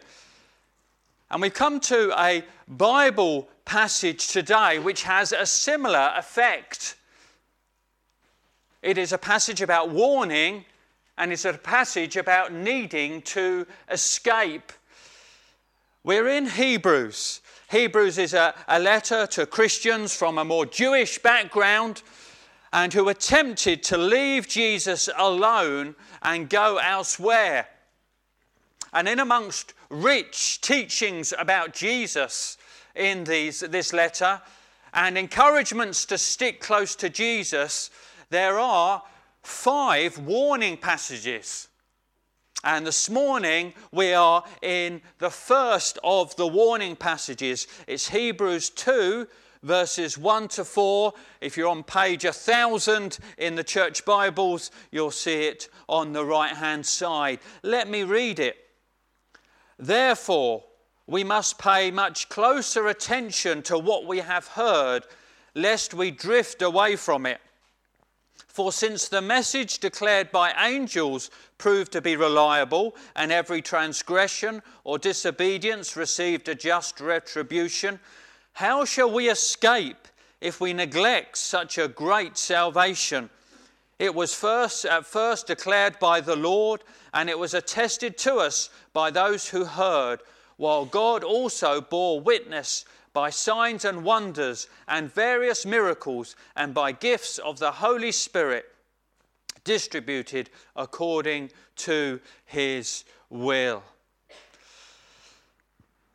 And 1.29 1.39
we've 1.39 1.53
come 1.53 1.79
to 1.82 2.12
a 2.19 2.43
Bible 2.67 3.47
passage 3.63 4.29
today 4.29 4.79
which 4.79 5.03
has 5.03 5.34
a 5.34 5.45
similar 5.45 6.13
effect. 6.17 6.95
It 8.84 8.98
is 8.98 9.13
a 9.13 9.17
passage 9.17 9.62
about 9.62 9.91
warning, 9.91 10.65
and 11.17 11.32
it's 11.32 11.46
a 11.46 11.54
passage 11.54 12.17
about 12.17 12.52
needing 12.52 13.22
to 13.22 13.65
escape. 13.89 14.74
We're 16.04 16.28
in 16.28 16.48
Hebrews. 16.48 17.39
Hebrews 17.72 18.17
is 18.17 18.34
a, 18.34 18.54
a 18.67 18.80
letter 18.80 19.26
to 19.28 19.46
Christians 19.46 20.13
from 20.13 20.38
a 20.38 20.43
more 20.43 20.65
Jewish 20.65 21.17
background 21.17 22.04
and 22.74 22.91
who 22.91 23.08
are 23.08 23.13
tempted 23.13 23.84
to 23.84 23.98
leave 23.98 24.50
Jesus 24.50 25.08
alone 25.15 25.96
and 26.22 26.50
go 26.50 26.78
elsewhere. 26.78 27.69
And 28.91 29.08
in 29.08 29.19
amongst 29.19 29.74
rich 29.89 30.60
teachings 30.60 31.34
about 31.39 31.74
Jesus 31.74 32.58
in 32.96 33.24
these, 33.24 33.62
this 33.62 33.93
letter 33.93 34.41
and 34.93 35.17
encouragements 35.17 36.06
to 36.08 36.17
stick 36.17 36.60
close 36.60 36.98
to 36.98 37.10
Jesus, 37.10 37.89
there 38.34 38.58
are 38.58 39.04
five 39.43 40.17
warning 40.17 40.76
passages. 40.76 41.67
And 42.63 42.88
this 42.88 43.08
morning 43.08 43.74
we 43.91 44.13
are 44.13 44.43
in 44.63 45.02
the 45.19 45.30
first 45.30 45.99
of 46.03 46.36
the 46.36 46.47
warning 46.47 46.95
passages. 46.95 47.68
It's 47.86 48.10
Hebrews 48.10 48.72
2, 48.72 49.28
verses 49.62 50.18
1 50.18 50.47
to 50.47 50.66
4. 50.66 51.14
If 51.41 51.57
you're 51.57 51.68
on 51.68 51.84
page 51.84 52.26
1000 52.26 53.20
in 53.38 53.53
the 53.53 53.64
church 53.64 54.03
Bibles, 54.03 54.72
you'll 54.89 55.12
see 55.12 55.43
it 55.45 55.70
on 55.88 56.12
the 56.12 56.26
right 56.26 56.55
hand 56.55 56.88
side. 56.88 57.39
Let 57.62 57.88
me 57.88 58.01
read 58.01 58.39
it. 58.39 58.57
Therefore, 59.78 60.64
we 61.05 61.24
must 61.24 61.60
pay 61.60 61.91
much 61.91 62.30
closer 62.30 62.88
attention 62.88 63.62
to 63.64 63.78
what 63.78 64.07
we 64.07 64.20
have 64.20 64.47
heard, 64.47 65.03
lest 65.53 65.93
we 65.93 66.10
drift 66.10 66.64
away 66.64 66.95
from 66.95 67.28
it. 67.28 67.39
For 68.54 68.72
since 68.72 69.08
the 69.08 69.20
message 69.20 69.80
declared 69.80 70.32
by 70.32 70.51
angels 70.51 71.32
proved 71.58 71.91
to 71.93 72.01
be 72.01 72.16
reliable, 72.16 72.95
and 73.16 73.32
every 73.32 73.64
transgression 73.64 74.62
or 74.84 74.99
disobedience 74.99 75.97
received 75.97 76.47
a 76.47 76.54
just 76.54 76.99
retribution, 76.99 77.99
how 78.54 78.86
shall 78.86 79.12
we 79.12 79.28
escape 79.28 80.08
if 80.39 80.62
we 80.62 80.72
neglect 80.72 81.36
such 81.39 81.80
a 81.80 81.88
great 81.88 82.38
salvation? 82.38 83.32
It 83.97 84.14
was 84.14 84.36
first, 84.36 84.86
at 84.86 85.08
first 85.08 85.47
declared 85.47 85.97
by 85.97 86.22
the 86.22 86.36
Lord, 86.36 86.84
and 87.12 87.32
it 87.32 87.39
was 87.39 87.56
attested 87.56 88.20
to 88.20 88.36
us 88.36 88.70
by 88.93 89.10
those 89.10 89.49
who 89.49 89.66
heard, 89.66 90.20
while 90.58 90.86
God 90.86 91.24
also 91.24 91.82
bore 91.82 92.22
witness 92.22 92.86
by 93.14 93.30
signs 93.30 93.86
and 93.86 94.03
wonders 94.03 94.68
and 94.88 95.14
various 95.14 95.66
miracles 95.66 96.36
and 96.55 96.74
by 96.74 96.91
gifts 96.91 97.38
of 97.38 97.59
the 97.59 97.72
Holy 97.72 98.11
Spirit 98.11 98.66
distributed 99.64 100.49
according 100.76 101.51
to 101.76 102.20
his 102.45 103.05
will. 103.30 103.84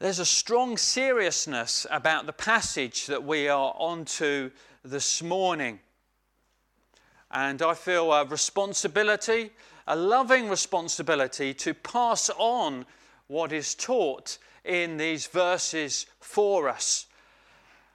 There's 0.00 0.18
a 0.18 0.26
strong 0.26 0.76
seriousness 0.76 1.86
about 1.90 2.26
the 2.26 2.32
passage 2.32 3.06
that 3.06 3.24
we 3.24 3.48
are 3.48 3.74
onto 3.76 4.50
this 4.84 5.22
morning. 5.22 5.80
And 7.30 7.60
I 7.62 7.74
feel 7.74 8.12
a 8.12 8.24
responsibility, 8.24 9.50
a 9.86 9.96
loving 9.96 10.48
responsibility 10.48 11.52
to 11.54 11.74
pass 11.74 12.30
on 12.38 12.86
what 13.26 13.52
is 13.52 13.74
taught 13.74 14.38
in 14.68 14.98
these 14.98 15.26
verses 15.26 16.06
for 16.20 16.68
us. 16.68 17.06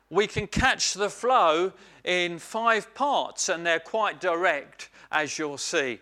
We 0.09 0.27
can 0.27 0.47
catch 0.47 0.93
the 0.93 1.09
flow 1.09 1.71
in 2.03 2.39
five 2.39 2.93
parts, 2.93 3.47
and 3.47 3.65
they're 3.65 3.79
quite 3.79 4.19
direct, 4.19 4.89
as 5.11 5.37
you'll 5.39 5.57
see. 5.57 5.99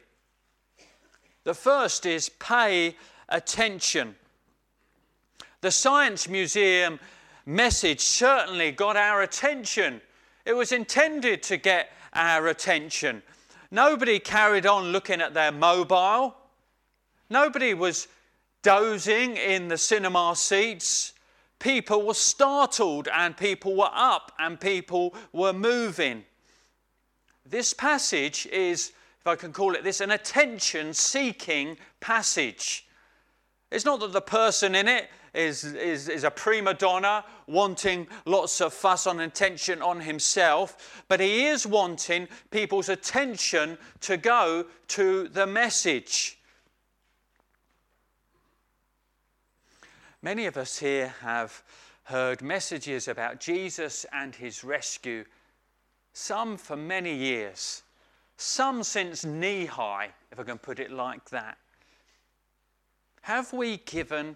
The 1.44 1.54
first 1.54 2.06
is 2.06 2.30
pay 2.30 2.96
attention. 3.30 4.16
The 5.62 5.72
Science 5.72 6.28
Museum 6.28 7.00
message 7.46 8.00
certainly 8.00 8.72
got 8.72 8.96
our 8.96 9.22
attention. 9.22 10.02
It 10.46 10.54
was 10.54 10.72
intended 10.72 11.44
to 11.44 11.58
get 11.58 11.92
our 12.14 12.48
attention. 12.48 13.22
Nobody 13.70 14.20
carried 14.20 14.66
on 14.66 14.92
looking 14.92 15.22
at 15.22 15.34
their 15.34 15.52
mobile. 15.52 16.36
Nobody 17.30 17.74
was 17.74 18.08
dozing 18.62 19.38
in 19.38 19.68
the 19.68 19.78
cinema 19.78 20.36
seats. 20.36 21.14
People 21.60 22.06
were 22.06 22.14
startled 22.14 23.08
and 23.14 23.38
people 23.38 23.76
were 23.76 23.92
up 23.92 24.32
and 24.40 24.60
people 24.60 25.14
were 25.32 25.54
moving. 25.54 26.24
This 27.46 27.74
passage 27.74 28.48
is, 28.48 28.94
if 29.20 29.28
I 29.28 29.36
can 29.36 29.52
call 29.52 29.76
it 29.76 29.84
this, 29.84 30.02
an 30.02 30.12
attention 30.12 30.94
seeking 30.94 31.78
passage. 32.00 32.88
It's 33.72 33.86
not 33.86 34.00
that 34.02 34.12
the 34.12 34.22
person 34.22 34.76
in 34.76 34.88
it 34.88 35.10
is, 35.34 35.64
is, 35.64 36.10
is 36.10 36.24
a 36.24 36.32
prima 36.32 36.74
donna 36.74 37.24
wanting 37.48 38.08
lots 38.26 38.60
of 38.60 38.74
fuss 38.74 39.08
on 39.08 39.22
attention 39.22 39.82
on 39.82 40.02
himself, 40.02 41.04
but 41.08 41.20
he 41.20 41.46
is 41.46 41.66
wanting 41.66 42.28
people's 42.50 42.90
attention 42.90 43.78
to 44.02 44.18
go 44.18 44.66
to 44.90 45.30
the 45.30 45.48
message. 45.48 46.41
Many 50.24 50.46
of 50.46 50.56
us 50.56 50.78
here 50.78 51.16
have 51.22 51.64
heard 52.04 52.44
messages 52.44 53.08
about 53.08 53.40
Jesus 53.40 54.06
and 54.14 54.36
his 54.36 54.64
rescue, 54.64 55.26
some 56.14 56.58
for 56.58 56.76
many 56.76 57.16
years, 57.16 57.82
some 58.38 58.84
since 58.84 59.26
knee 59.26 59.66
high, 59.66 60.12
if 60.32 60.40
I 60.40 60.44
can 60.44 60.60
put 60.60 60.80
it 60.80 60.92
like 60.92 61.30
that. 61.32 61.58
Have 63.22 63.52
we 63.52 63.78
given 63.78 64.36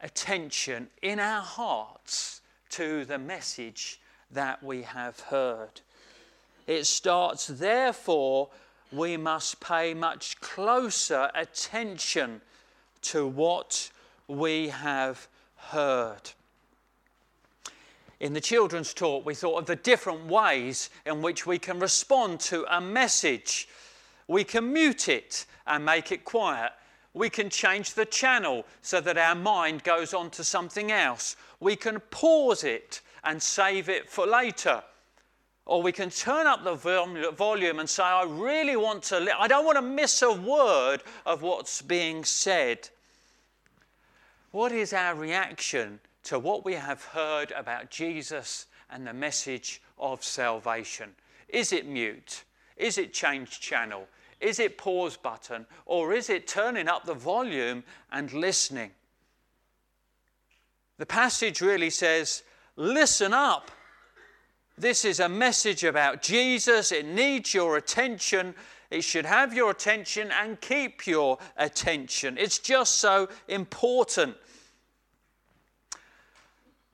attention 0.00 0.88
in 1.02 1.18
our 1.18 1.42
hearts 1.42 2.42
to 2.70 3.04
the 3.04 3.18
message 3.18 4.00
that 4.30 4.62
we 4.62 4.82
have 4.82 5.18
heard? 5.18 5.80
It 6.68 6.84
starts, 6.86 7.48
therefore, 7.48 8.50
we 8.92 9.16
must 9.16 9.58
pay 9.58 9.94
much 9.94 10.40
closer 10.40 11.28
attention 11.34 12.40
to 13.02 13.26
what 13.26 13.90
we 14.28 14.68
have 14.68 15.28
heard. 15.56 16.30
In 18.18 18.32
the 18.32 18.40
children's 18.40 18.94
talk, 18.94 19.26
we 19.26 19.34
thought 19.34 19.58
of 19.58 19.66
the 19.66 19.76
different 19.76 20.26
ways 20.26 20.90
in 21.04 21.20
which 21.20 21.46
we 21.46 21.58
can 21.58 21.78
respond 21.78 22.40
to 22.40 22.64
a 22.74 22.80
message. 22.80 23.68
We 24.26 24.42
can 24.42 24.72
mute 24.72 25.08
it 25.08 25.44
and 25.66 25.84
make 25.84 26.12
it 26.12 26.24
quiet. 26.24 26.72
We 27.12 27.28
can 27.30 27.50
change 27.50 27.94
the 27.94 28.06
channel 28.06 28.64
so 28.82 29.00
that 29.00 29.18
our 29.18 29.34
mind 29.34 29.84
goes 29.84 30.14
on 30.14 30.30
to 30.30 30.44
something 30.44 30.90
else. 30.90 31.36
We 31.60 31.76
can 31.76 32.00
pause 32.10 32.64
it 32.64 33.00
and 33.24 33.42
save 33.42 33.88
it 33.88 34.08
for 34.08 34.26
later. 34.26 34.82
Or 35.66 35.82
we 35.82 35.92
can 35.92 36.10
turn 36.10 36.46
up 36.46 36.62
the 36.62 36.74
volume 37.36 37.80
and 37.80 37.90
say, 37.90 38.02
I 38.02 38.24
really 38.24 38.76
want 38.76 39.02
to, 39.04 39.20
li- 39.20 39.32
I 39.36 39.48
don't 39.48 39.64
want 39.64 39.76
to 39.76 39.82
miss 39.82 40.22
a 40.22 40.32
word 40.32 41.02
of 41.26 41.42
what's 41.42 41.82
being 41.82 42.24
said. 42.24 42.88
What 44.56 44.72
is 44.72 44.94
our 44.94 45.14
reaction 45.14 46.00
to 46.22 46.38
what 46.38 46.64
we 46.64 46.72
have 46.72 47.04
heard 47.04 47.52
about 47.52 47.90
Jesus 47.90 48.68
and 48.88 49.06
the 49.06 49.12
message 49.12 49.82
of 49.98 50.24
salvation? 50.24 51.10
Is 51.50 51.74
it 51.74 51.84
mute? 51.86 52.42
Is 52.78 52.96
it 52.96 53.12
change 53.12 53.60
channel? 53.60 54.08
Is 54.40 54.58
it 54.58 54.78
pause 54.78 55.18
button? 55.18 55.66
Or 55.84 56.14
is 56.14 56.30
it 56.30 56.46
turning 56.46 56.88
up 56.88 57.04
the 57.04 57.12
volume 57.12 57.84
and 58.10 58.32
listening? 58.32 58.92
The 60.96 61.04
passage 61.04 61.60
really 61.60 61.90
says, 61.90 62.42
Listen 62.76 63.34
up. 63.34 63.70
This 64.78 65.04
is 65.04 65.20
a 65.20 65.28
message 65.28 65.84
about 65.84 66.22
Jesus. 66.22 66.92
It 66.92 67.04
needs 67.04 67.52
your 67.52 67.76
attention. 67.76 68.54
It 68.90 69.02
should 69.02 69.26
have 69.26 69.52
your 69.52 69.70
attention 69.70 70.30
and 70.30 70.58
keep 70.62 71.06
your 71.06 71.36
attention. 71.58 72.38
It's 72.38 72.58
just 72.58 72.94
so 72.96 73.28
important. 73.48 74.34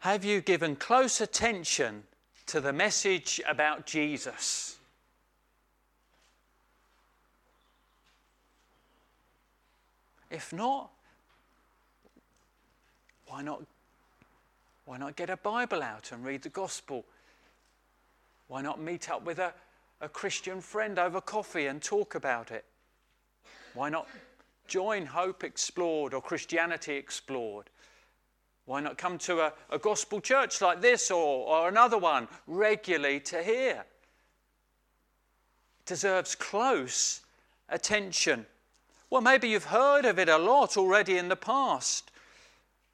Have 0.03 0.25
you 0.25 0.41
given 0.41 0.75
close 0.75 1.21
attention 1.21 2.03
to 2.47 2.61
the 2.61 2.73
message 2.73 3.41
about 3.49 3.87
Jesus? 3.87 4.77
If 10.29 10.53
not, 10.53 10.91
why 13.29 13.43
not, 13.43 13.63
why 14.87 14.99
not 14.99 15.15
get 15.15 15.31
a 15.31 15.37
Bible 15.37 15.85
out 15.85 16.11
and 16.11 16.25
read 16.25 16.43
the 16.43 16.49
gospel? 16.49 17.05
Why 18.49 18.61
not 18.61 18.81
meet 18.81 19.09
up 19.09 19.25
with 19.25 19.39
a, 19.39 19.55
a 20.01 20.09
Christian 20.09 20.61
friend 20.61 20.99
over 20.99 21.21
coffee 21.21 21.67
and 21.67 21.81
talk 21.81 22.17
about 22.17 22.51
it? 22.51 22.65
Why 23.75 23.89
not 23.89 24.09
join 24.67 25.07
Hope 25.07 25.45
Explored 25.45 26.13
or 26.13 26.21
Christianity 26.21 26.97
Explored? 26.97 27.71
Why 28.65 28.81
not 28.81 28.97
come 28.99 29.19
to 29.19 29.41
a, 29.41 29.53
a 29.71 29.79
gospel 29.79 30.21
church 30.21 30.61
like 30.61 30.81
this 30.81 31.11
or, 31.11 31.47
or 31.47 31.69
another 31.69 31.99
one 31.99 32.29
regularly 32.47 33.21
to 33.21 33.43
hear? 33.43 33.85
It 35.81 35.87
deserves 35.87 36.35
close 36.35 37.23
attention. 37.69 38.47
Well, 39.11 39.21
maybe 39.21 39.49
you've 39.49 39.65
heard 39.65 40.05
of 40.05 40.19
it 40.19 40.29
a 40.29 40.39
lot 40.39 40.77
already 40.77 41.19
in 41.19 41.29
the 41.29 41.37
past. 41.37 42.11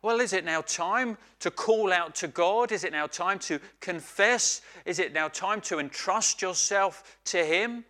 Well, 0.01 0.21
is 0.21 0.33
it 0.33 0.45
now 0.45 0.63
time 0.63 1.19
to 1.41 1.51
call 1.51 1.93
out 1.93 2.15
to 2.17 2.29
God? 2.29 2.73
Is 2.73 2.85
it 2.85 2.93
now 2.93 3.07
time 3.07 3.39
to 3.41 3.61
confess? 3.81 4.63
Is 4.85 5.01
it 5.01 5.13
now 5.13 5.29
time 5.29 5.61
to 5.63 5.81
entrust 5.81 6.41
yourself 6.41 7.19
to 7.27 7.45
Him? 7.45 7.85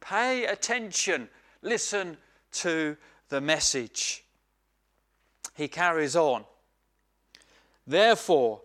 Pay 0.00 0.44
attention. 0.44 1.28
Listen 1.62 2.16
to 2.52 2.96
the 3.30 3.40
message. 3.40 4.24
He 5.56 5.66
carries 5.66 6.14
on. 6.14 6.44
Therefore, 7.86 8.62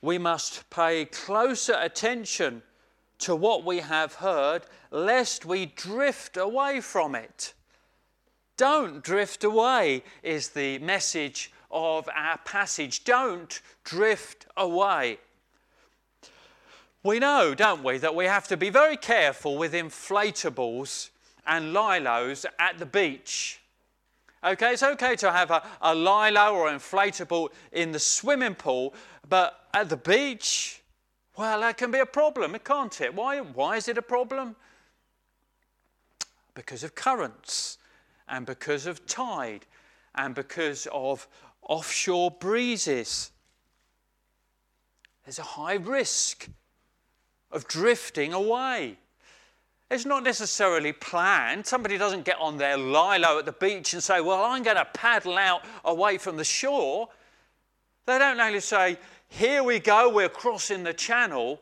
we 0.00 0.18
must 0.18 0.68
pay 0.70 1.04
closer 1.04 1.76
attention 1.78 2.62
to 3.18 3.34
what 3.34 3.64
we 3.64 3.78
have 3.78 4.14
heard, 4.14 4.62
lest 4.90 5.44
we 5.44 5.66
drift 5.66 6.36
away 6.36 6.80
from 6.80 7.14
it. 7.14 7.54
Don't 8.56 9.02
drift 9.02 9.44
away, 9.44 10.02
is 10.22 10.50
the 10.50 10.78
message 10.78 11.52
of 11.70 12.08
our 12.14 12.38
passage. 12.38 13.04
Don't 13.04 13.60
drift 13.84 14.46
away. 14.56 15.18
We 17.02 17.18
know, 17.18 17.54
don't 17.54 17.84
we, 17.84 17.98
that 17.98 18.14
we 18.14 18.24
have 18.24 18.48
to 18.48 18.56
be 18.56 18.70
very 18.70 18.96
careful 18.96 19.56
with 19.56 19.72
inflatables 19.72 21.10
and 21.46 21.72
lilos 21.72 22.44
at 22.58 22.78
the 22.78 22.86
beach. 22.86 23.60
Okay, 24.44 24.72
it's 24.72 24.82
okay 24.82 25.16
to 25.16 25.32
have 25.32 25.50
a, 25.50 25.62
a 25.82 25.94
lilo 25.94 26.54
or 26.54 26.70
inflatable 26.70 27.48
in 27.72 27.90
the 27.90 27.98
swimming 27.98 28.54
pool, 28.54 28.94
but 29.28 29.66
at 29.74 29.88
the 29.88 29.96
beach, 29.96 30.80
well, 31.36 31.60
that 31.60 31.76
can 31.76 31.90
be 31.90 31.98
a 31.98 32.06
problem, 32.06 32.56
can't 32.64 33.00
it? 33.00 33.14
Why, 33.14 33.38
why 33.40 33.76
is 33.76 33.88
it 33.88 33.98
a 33.98 34.02
problem? 34.02 34.54
Because 36.54 36.84
of 36.84 36.94
currents, 36.94 37.78
and 38.28 38.46
because 38.46 38.86
of 38.86 39.06
tide, 39.06 39.66
and 40.14 40.34
because 40.34 40.86
of 40.92 41.26
offshore 41.62 42.30
breezes. 42.30 43.30
There's 45.24 45.38
a 45.38 45.42
high 45.42 45.74
risk 45.74 46.48
of 47.50 47.68
drifting 47.68 48.32
away. 48.32 48.98
It's 49.90 50.04
not 50.04 50.22
necessarily 50.22 50.92
planned. 50.92 51.66
Somebody 51.66 51.96
doesn't 51.96 52.24
get 52.24 52.38
on 52.38 52.58
their 52.58 52.76
lilo 52.76 53.38
at 53.38 53.46
the 53.46 53.52
beach 53.52 53.94
and 53.94 54.02
say, 54.02 54.20
Well, 54.20 54.44
I'm 54.44 54.62
going 54.62 54.76
to 54.76 54.84
paddle 54.84 55.38
out 55.38 55.64
away 55.84 56.18
from 56.18 56.36
the 56.36 56.44
shore. 56.44 57.08
They 58.04 58.18
don't 58.18 58.38
only 58.38 58.60
say, 58.60 58.98
Here 59.28 59.62
we 59.62 59.78
go, 59.78 60.10
we're 60.10 60.28
crossing 60.28 60.82
the 60.82 60.92
channel. 60.92 61.60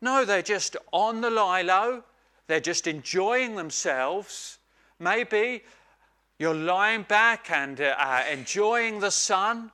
No, 0.00 0.24
they're 0.24 0.42
just 0.42 0.76
on 0.92 1.20
the 1.20 1.30
lilo, 1.30 2.02
they're 2.46 2.60
just 2.60 2.86
enjoying 2.86 3.56
themselves. 3.56 4.58
Maybe 4.98 5.62
you're 6.38 6.54
lying 6.54 7.02
back 7.02 7.50
and 7.50 7.78
uh, 7.80 8.22
enjoying 8.30 9.00
the 9.00 9.10
sun. 9.10 9.70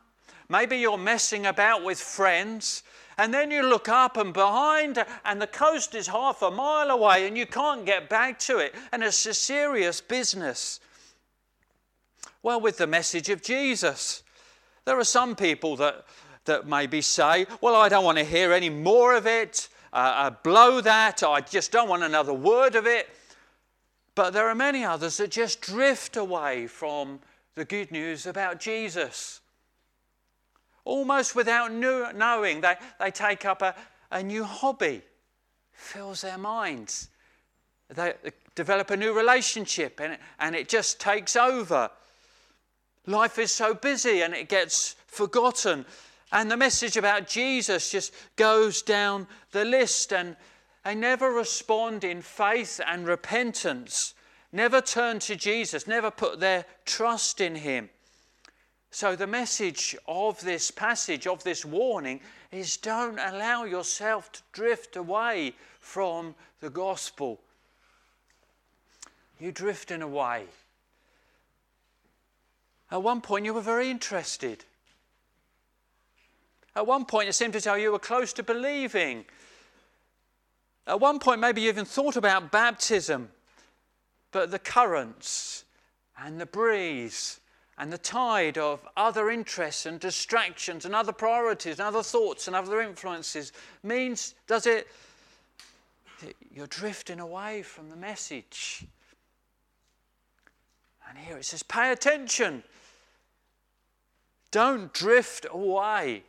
Maybe 0.49 0.79
you're 0.79 0.99
messing 0.99 1.47
about 1.47 1.85
with 1.85 2.01
friends. 2.01 2.83
And 3.19 3.33
then 3.33 3.51
you 3.51 3.63
look 3.63 3.89
up 3.89 4.17
and 4.17 4.33
behind, 4.33 5.05
and 5.25 5.41
the 5.41 5.47
coast 5.47 5.95
is 5.95 6.07
half 6.07 6.43
a 6.43 6.51
mile 6.51 6.91
away, 6.91 7.27
and 7.27 7.37
you 7.37 7.47
can't 7.47 7.85
get 7.85 8.09
back 8.09 8.39
to 8.41 8.59
it. 8.59 8.75
And 8.91 9.03
it's 9.03 9.27
a 9.27 9.35
serious 9.35 10.01
business. 10.01 10.81
Well, 12.43 12.61
with 12.61 12.79
the 12.79 12.87
message 12.87 13.29
of 13.29 13.43
Jesus, 13.43 14.23
there 14.85 14.99
are 14.99 15.05
some 15.05 15.37
people 15.37 15.77
that, 15.77 16.05
that 16.47 16.67
maybe 16.67 17.01
say, 17.01 17.47
Well, 17.61 17.77
I 17.77 17.89
don't 17.89 18.05
want 18.05 18.19
to 18.19 18.25
hear 18.25 18.53
any 18.53 18.71
more 18.71 19.15
of 19.15 19.27
it. 19.27 19.69
uh, 19.93 20.31
blow 20.43 20.81
that. 20.81 21.23
I 21.23 21.41
just 21.41 21.71
don't 21.71 21.89
want 21.89 22.03
another 22.03 22.33
word 22.33 22.75
of 22.75 22.87
it. 22.87 23.09
But 24.15 24.33
there 24.33 24.49
are 24.49 24.55
many 24.55 24.85
others 24.85 25.19
that 25.19 25.31
just 25.31 25.61
drift 25.61 26.17
away 26.17 26.67
from 26.67 27.21
the 27.55 27.65
good 27.65 27.91
news 27.91 28.27
about 28.27 28.59
Jesus. 28.59 29.42
Almost 30.85 31.35
without 31.37 31.73
knowing, 31.73 32.61
they, 32.61 32.75
they 32.99 33.11
take 33.11 33.45
up 33.45 33.63
a, 33.63 33.75
a 34.11 34.23
new 34.23 34.45
hobby, 34.45 35.03
fills 35.73 36.23
their 36.23 36.39
minds. 36.39 37.09
They 37.89 38.15
develop 38.55 38.91
a 38.91 38.97
new 38.97 39.13
relationship 39.13 40.01
and, 40.01 40.19
and 40.39 40.57
it 40.57 40.69
just 40.69 41.01
takes 41.01 41.37
over. 41.37 41.91
Life 43.07 43.39
is 43.39 43.53
so 43.53 43.75
busy 43.75 44.23
and 44.23 44.35
it 44.35 44.49
gets 44.49 44.97
forgotten. 45.07 45.85
And 46.33 46.51
the 46.51 46.57
message 46.57 46.97
about 46.97 47.29
Jesus 47.29 47.91
just 47.91 48.15
goes 48.37 48.81
down 48.81 49.27
the 49.51 49.67
list, 49.67 50.15
and 50.15 50.35
they 50.83 50.95
never 50.95 51.31
respond 51.31 52.05
in 52.05 52.23
faith 52.23 52.81
and 52.87 53.07
repentance, 53.07 54.15
never 54.51 54.81
turn 54.81 55.19
to 55.21 55.37
Jesus, 55.37 55.87
never 55.87 56.11
put 56.11 56.41
their 56.41 56.65
trust 56.87 57.43
in 57.43 57.57
Him. 57.57 57.91
So, 58.95 59.17
the 59.17 59.27
message 59.27 59.97
of 60.07 60.39
this 60.43 60.71
passage, 60.71 61.27
of 61.27 61.43
this 61.45 61.65
warning, 61.65 62.21
is 62.51 62.77
don't 62.77 63.19
allow 63.19 63.65
yourself 63.65 64.31
to 64.33 64.43
drift 64.53 64.97
away 64.97 65.55
from 65.81 66.35
the 66.61 66.69
gospel. 66.69 67.41
You're 69.41 69.51
drifting 69.51 70.03
away. 70.03 70.45
At 72.91 73.03
one 73.03 73.23
point, 73.23 73.47
you 73.47 73.55
were 73.55 73.63
very 73.63 73.91
interested. 73.91 74.63
At 76.77 76.87
one 76.87 77.07
point, 77.07 77.31
it 77.31 77.33
seemed 77.33 77.55
to 77.55 77.63
tell 77.63 77.79
you 77.79 77.93
were 77.93 77.99
close 77.99 78.35
to 78.35 78.43
believing. 78.43 79.25
At 80.87 81.01
one 81.01 81.19
point, 81.19 81.41
maybe 81.41 81.63
you 81.63 81.71
even 81.71 81.87
thought 81.87 82.17
about 82.17 82.53
baptism, 82.53 83.31
but 84.33 84.51
the 84.51 84.59
currents 84.59 85.65
and 86.19 86.39
the 86.39 86.45
breeze 86.45 87.41
and 87.79 87.93
the 87.93 87.99
tide 87.99 88.59
of 88.59 88.87
other 88.97 89.31
interests 89.31 89.87
and 89.87 89.99
distractions 89.99 90.85
and 90.85 90.95
other 90.95 91.13
priorities 91.13 91.79
and 91.79 91.89
other 91.89 92.03
thoughts 92.03 92.47
and 92.47 92.55
other 92.55 92.81
influences 92.81 93.53
means, 93.83 94.35
does 94.47 94.67
it, 94.67 94.87
you're 96.55 96.67
drifting 96.67 97.21
away 97.21 97.63
from 97.63 97.89
the 97.89 97.97
message. 97.97 98.85
And 101.09 101.19
here 101.19 101.37
it 101.37 101.45
says, 101.45 101.63
pay 101.63 101.93
attention. 101.93 102.63
Don't 104.51 104.93
drift 104.93 105.47
away. 105.51 106.23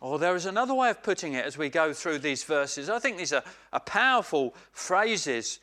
Or 0.00 0.18
there 0.18 0.34
is 0.34 0.46
another 0.46 0.74
way 0.74 0.90
of 0.90 1.02
putting 1.02 1.34
it 1.34 1.44
as 1.44 1.56
we 1.56 1.68
go 1.68 1.92
through 1.92 2.18
these 2.18 2.44
verses. 2.44 2.90
I 2.90 2.98
think 2.98 3.16
these 3.16 3.32
are, 3.32 3.44
are 3.72 3.80
powerful 3.80 4.54
phrases. 4.72 5.60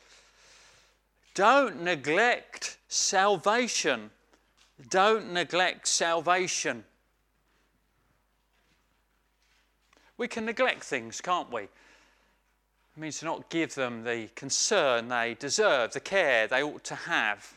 Don't 1.34 1.82
neglect 1.82 2.78
salvation. 2.88 4.10
Don't 4.88 5.32
neglect 5.32 5.88
salvation. 5.88 6.84
We 10.18 10.28
can 10.28 10.44
neglect 10.44 10.84
things, 10.84 11.20
can't 11.20 11.50
we? 11.52 11.62
It 11.62 11.70
means 12.96 13.18
to 13.20 13.24
not 13.24 13.48
give 13.48 13.74
them 13.74 14.04
the 14.04 14.28
concern 14.34 15.08
they 15.08 15.34
deserve, 15.34 15.92
the 15.92 16.00
care 16.00 16.46
they 16.46 16.62
ought 16.62 16.84
to 16.84 16.94
have. 16.94 17.56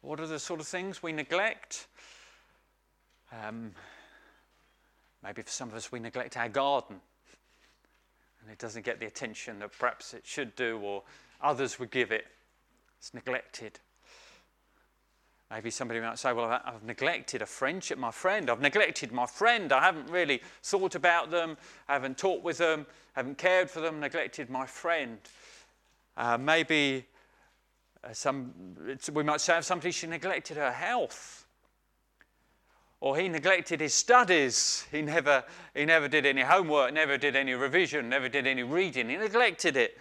What 0.00 0.18
are 0.20 0.26
the 0.26 0.38
sort 0.38 0.60
of 0.60 0.66
things 0.66 1.02
we 1.02 1.12
neglect? 1.12 1.86
Um, 3.44 3.72
Maybe 5.22 5.42
for 5.42 5.50
some 5.50 5.68
of 5.68 5.74
us, 5.74 5.92
we 5.92 6.00
neglect 6.00 6.36
our 6.36 6.48
garden 6.48 7.00
and 8.40 8.50
it 8.50 8.58
doesn't 8.58 8.84
get 8.84 8.98
the 8.98 9.06
attention 9.06 9.60
that 9.60 9.70
perhaps 9.78 10.14
it 10.14 10.26
should 10.26 10.56
do 10.56 10.78
or 10.82 11.02
others 11.40 11.78
would 11.78 11.92
give 11.92 12.10
it. 12.10 12.26
It's 13.02 13.12
neglected. 13.14 13.80
Maybe 15.50 15.72
somebody 15.72 15.98
might 15.98 16.20
say, 16.20 16.32
Well, 16.32 16.60
I've 16.64 16.84
neglected 16.84 17.42
a 17.42 17.46
friendship, 17.46 17.98
my 17.98 18.12
friend. 18.12 18.48
I've 18.48 18.60
neglected 18.60 19.10
my 19.10 19.26
friend. 19.26 19.72
I 19.72 19.82
haven't 19.82 20.08
really 20.08 20.40
thought 20.62 20.94
about 20.94 21.32
them. 21.32 21.56
I 21.88 21.94
haven't 21.94 22.16
talked 22.16 22.44
with 22.44 22.58
them. 22.58 22.86
I 23.16 23.18
haven't 23.18 23.38
cared 23.38 23.68
for 23.68 23.80
them. 23.80 23.98
Neglected 23.98 24.50
my 24.50 24.66
friend. 24.66 25.18
Uh, 26.16 26.38
maybe 26.38 27.04
uh, 28.04 28.12
some, 28.12 28.54
we 29.12 29.24
might 29.24 29.40
say 29.40 29.58
of 29.58 29.64
somebody, 29.64 29.90
she 29.90 30.06
neglected 30.06 30.56
her 30.56 30.70
health 30.70 31.44
or 33.00 33.16
he 33.16 33.28
neglected 33.28 33.80
his 33.80 33.94
studies. 33.94 34.86
He 34.92 35.02
never, 35.02 35.42
he 35.74 35.84
never 35.84 36.06
did 36.06 36.24
any 36.24 36.42
homework, 36.42 36.94
never 36.94 37.18
did 37.18 37.34
any 37.34 37.54
revision, 37.54 38.08
never 38.08 38.28
did 38.28 38.46
any 38.46 38.62
reading. 38.62 39.08
He 39.08 39.16
neglected 39.16 39.76
it. 39.76 39.98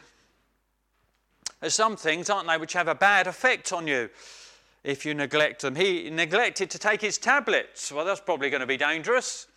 There's 1.61 1.75
some 1.75 1.95
things, 1.95 2.29
aren't 2.29 2.47
they, 2.47 2.57
which 2.57 2.73
have 2.73 2.87
a 2.87 2.95
bad 2.95 3.27
effect 3.27 3.71
on 3.71 3.87
you 3.87 4.09
if 4.83 5.05
you 5.05 5.13
neglect 5.13 5.61
them. 5.61 5.75
He 5.75 6.09
neglected 6.09 6.71
to 6.71 6.79
take 6.79 7.01
his 7.01 7.19
tablets. 7.19 7.91
Well, 7.91 8.03
that's 8.03 8.19
probably 8.19 8.49
going 8.49 8.61
to 8.61 8.67
be 8.67 8.77
dangerous. 8.77 9.47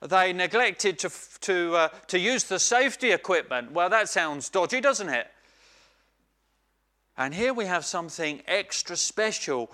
They 0.00 0.32
neglected 0.32 1.00
to, 1.00 1.10
to, 1.40 1.74
uh, 1.74 1.88
to 2.06 2.18
use 2.18 2.44
the 2.44 2.60
safety 2.60 3.10
equipment. 3.10 3.72
Well, 3.72 3.88
that 3.88 4.08
sounds 4.08 4.48
dodgy, 4.48 4.80
doesn't 4.80 5.08
it? 5.08 5.26
And 7.18 7.34
here 7.34 7.52
we 7.52 7.64
have 7.64 7.84
something 7.84 8.42
extra 8.46 8.96
special 8.96 9.72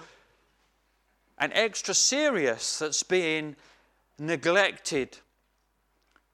and 1.38 1.53
extra 1.55 1.93
serious 1.93 2.78
that's 2.78 3.03
being 3.03 3.57
neglected. 4.18 5.18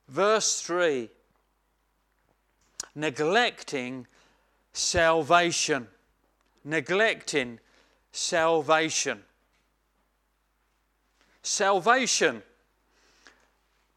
Verse 0.06 0.60
3 0.60 1.08
neglecting 2.94 4.06
salvation. 4.72 5.88
Neglecting 6.64 7.60
salvation. 8.12 9.22
Salvation, 11.42 12.42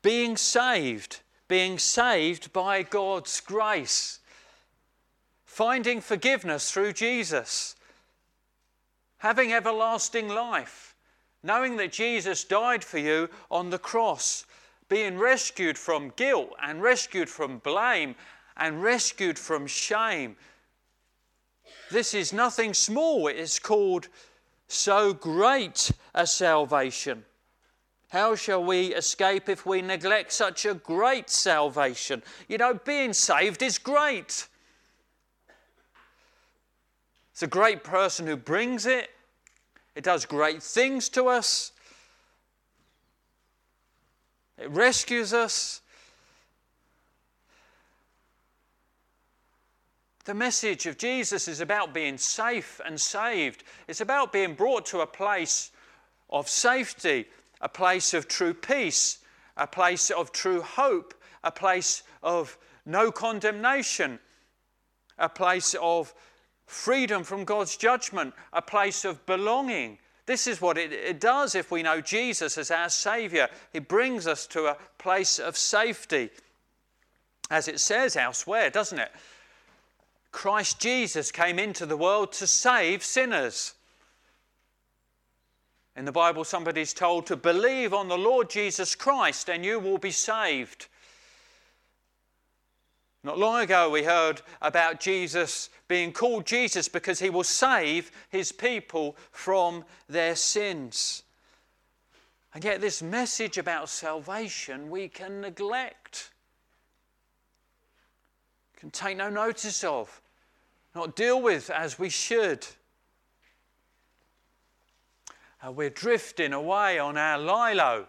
being 0.02 0.38
saved, 0.38 1.20
being 1.48 1.78
saved 1.78 2.54
by 2.54 2.82
God's 2.82 3.42
grace, 3.42 4.20
finding 5.44 6.00
forgiveness 6.00 6.72
through 6.72 6.94
Jesus, 6.94 7.76
having 9.18 9.52
everlasting 9.52 10.30
life. 10.30 10.96
Knowing 11.44 11.76
that 11.78 11.92
Jesus 11.92 12.44
died 12.44 12.84
for 12.84 13.00
you 13.00 13.28
on 13.50 13.72
the 13.72 13.80
cross, 13.80 14.46
being 14.90 15.18
rescued 15.18 15.78
from 15.78 16.14
guilt 16.16 16.54
and 16.62 16.82
rescued 16.82 17.30
from 17.30 17.58
blame 17.58 18.16
and 18.58 18.84
rescued 18.84 19.38
from 19.40 19.68
shame. 19.68 20.36
This 21.90 22.14
is 22.14 22.32
nothing 22.34 22.74
small, 22.74 23.28
it 23.28 23.38
is 23.38 23.60
called 23.60 24.08
so 24.68 25.14
great 25.14 25.92
a 26.14 26.26
salvation. 26.26 27.26
How 28.10 28.36
shall 28.36 28.64
we 28.64 28.94
escape 28.94 29.48
if 29.48 29.66
we 29.66 29.82
neglect 29.82 30.34
such 30.34 30.66
a 30.66 30.74
great 30.74 31.30
salvation? 31.30 32.24
You 32.50 32.58
know, 32.58 32.74
being 32.74 33.14
saved 33.14 33.62
is 33.62 33.78
great. 33.78 34.48
It's 37.32 37.44
a 37.44 37.48
great 37.48 37.84
person 37.84 38.28
who 38.28 38.36
brings 38.36 38.86
it, 38.86 39.10
it 39.96 40.04
does 40.04 40.26
great 40.26 40.62
things 40.62 41.10
to 41.10 41.28
us. 41.28 41.72
It 44.58 44.70
rescues 44.70 45.34
us. 45.34 45.81
The 50.26 50.34
message 50.34 50.86
of 50.86 50.98
Jesus 50.98 51.48
is 51.48 51.62
about 51.62 51.94
being 51.94 52.18
safe 52.18 52.80
and 52.86 53.00
saved. 53.00 53.64
It's 53.88 54.02
about 54.02 54.32
being 54.32 54.54
brought 54.54 54.86
to 54.88 55.02
a 55.02 55.08
place 55.08 55.72
of 56.30 56.48
safety, 56.48 57.26
a 57.60 57.70
place 57.70 58.14
of 58.14 58.28
true 58.28 58.54
peace, 58.54 59.20
a 59.58 59.66
place 59.66 60.12
of 60.12 60.32
true 60.32 60.62
hope, 60.62 61.16
a 61.44 61.52
place 61.52 62.04
of 62.22 62.58
no 62.86 63.12
condemnation, 63.12 64.20
a 65.18 65.30
place 65.30 65.76
of 65.82 66.14
freedom 66.66 67.24
from 67.24 67.44
God's 67.44 67.76
judgment, 67.76 68.34
a 68.54 68.62
place 68.62 69.06
of 69.06 69.26
belonging. 69.26 69.98
This 70.28 70.46
is 70.48 70.62
what 70.62 70.78
it, 70.78 70.94
it, 70.94 71.20
does 71.20 71.56
if 71.56 71.72
we 71.72 71.84
know 71.84 72.00
Jesus 72.00 72.58
as 72.58 72.72
our 72.72 72.90
Saviour. 72.90 73.50
He 73.74 73.80
brings 73.80 74.28
us 74.28 74.46
to 74.48 74.68
a 74.68 74.78
place 74.98 75.40
of 75.40 75.58
safety. 75.58 76.30
As 77.50 77.68
it 77.68 77.80
says 77.80 78.16
elsewhere, 78.16 78.70
doesn't 78.70 79.00
it? 79.00 79.12
Christ 80.32 80.80
Jesus 80.80 81.32
came 81.32 81.60
into 81.60 81.86
the 81.86 81.98
world 81.98 82.32
to 82.34 82.48
save 82.48 83.04
sinners. 83.04 83.74
In 85.96 86.06
the 86.06 86.12
Bible, 86.12 86.44
somebody's 86.44 86.94
told 86.94 87.28
to 87.28 87.36
believe 87.36 87.94
on 87.94 88.08
the 88.08 88.18
Lord 88.18 88.50
Jesus 88.50 88.96
Christ 88.96 89.50
and 89.50 89.66
you 89.66 89.80
will 89.80 89.98
be 89.98 90.12
saved. 90.12 90.88
Not 93.24 93.38
long 93.38 93.62
ago, 93.62 93.90
we 93.90 94.04
heard 94.04 94.42
about 94.62 95.00
Jesus 95.00 95.70
being 95.88 96.12
called 96.12 96.46
Jesus 96.46 96.88
because 96.88 97.20
he 97.20 97.30
will 97.30 97.44
save 97.44 98.12
his 98.30 98.52
people 98.52 99.16
from 99.32 99.84
their 100.10 100.36
sins. 100.36 101.24
And 102.54 102.64
yet, 102.64 102.82
this 102.82 103.02
message 103.02 103.58
about 103.58 103.90
salvation 103.90 104.90
we 104.90 105.08
can 105.08 105.40
neglect, 105.42 106.32
can 108.82 108.90
take 108.90 109.16
no 109.16 109.30
notice 109.30 109.84
of, 109.84 110.24
not 110.96 111.16
deal 111.16 111.40
with 111.40 111.70
as 111.70 112.00
we 112.00 112.10
should. 112.10 112.66
Uh, 115.64 115.72
we're 115.72 115.92
drifting 115.92 116.52
away 116.52 116.98
on 116.98 117.16
our 117.16 117.38
lilo. 117.38 118.08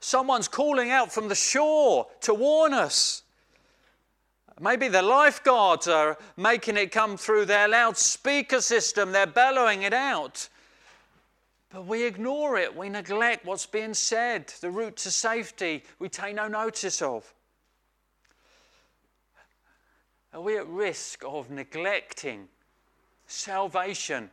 Someone's 0.00 0.48
calling 0.48 0.90
out 0.90 1.12
from 1.12 1.28
the 1.28 1.34
shore 1.34 2.06
to 2.22 2.32
warn 2.32 2.72
us. 2.72 3.24
Maybe 4.58 4.88
the 4.88 5.02
lifeguards 5.02 5.86
are 5.86 6.16
making 6.38 6.78
it 6.78 6.90
come 6.90 7.18
through 7.18 7.44
their 7.44 7.68
loudspeaker 7.68 8.62
system, 8.62 9.12
they're 9.12 9.26
bellowing 9.26 9.82
it 9.82 9.92
out. 9.92 10.48
But 11.68 11.84
we 11.84 12.04
ignore 12.04 12.56
it, 12.56 12.74
we 12.74 12.88
neglect 12.88 13.44
what's 13.44 13.66
being 13.66 13.92
said, 13.92 14.46
the 14.62 14.70
route 14.70 14.96
to 14.96 15.10
safety, 15.10 15.84
we 15.98 16.08
take 16.08 16.36
no 16.36 16.48
notice 16.48 17.02
of. 17.02 17.34
Are 20.36 20.42
we 20.42 20.58
at 20.58 20.68
risk 20.68 21.24
of 21.24 21.50
neglecting 21.50 22.48
salvation? 23.26 24.28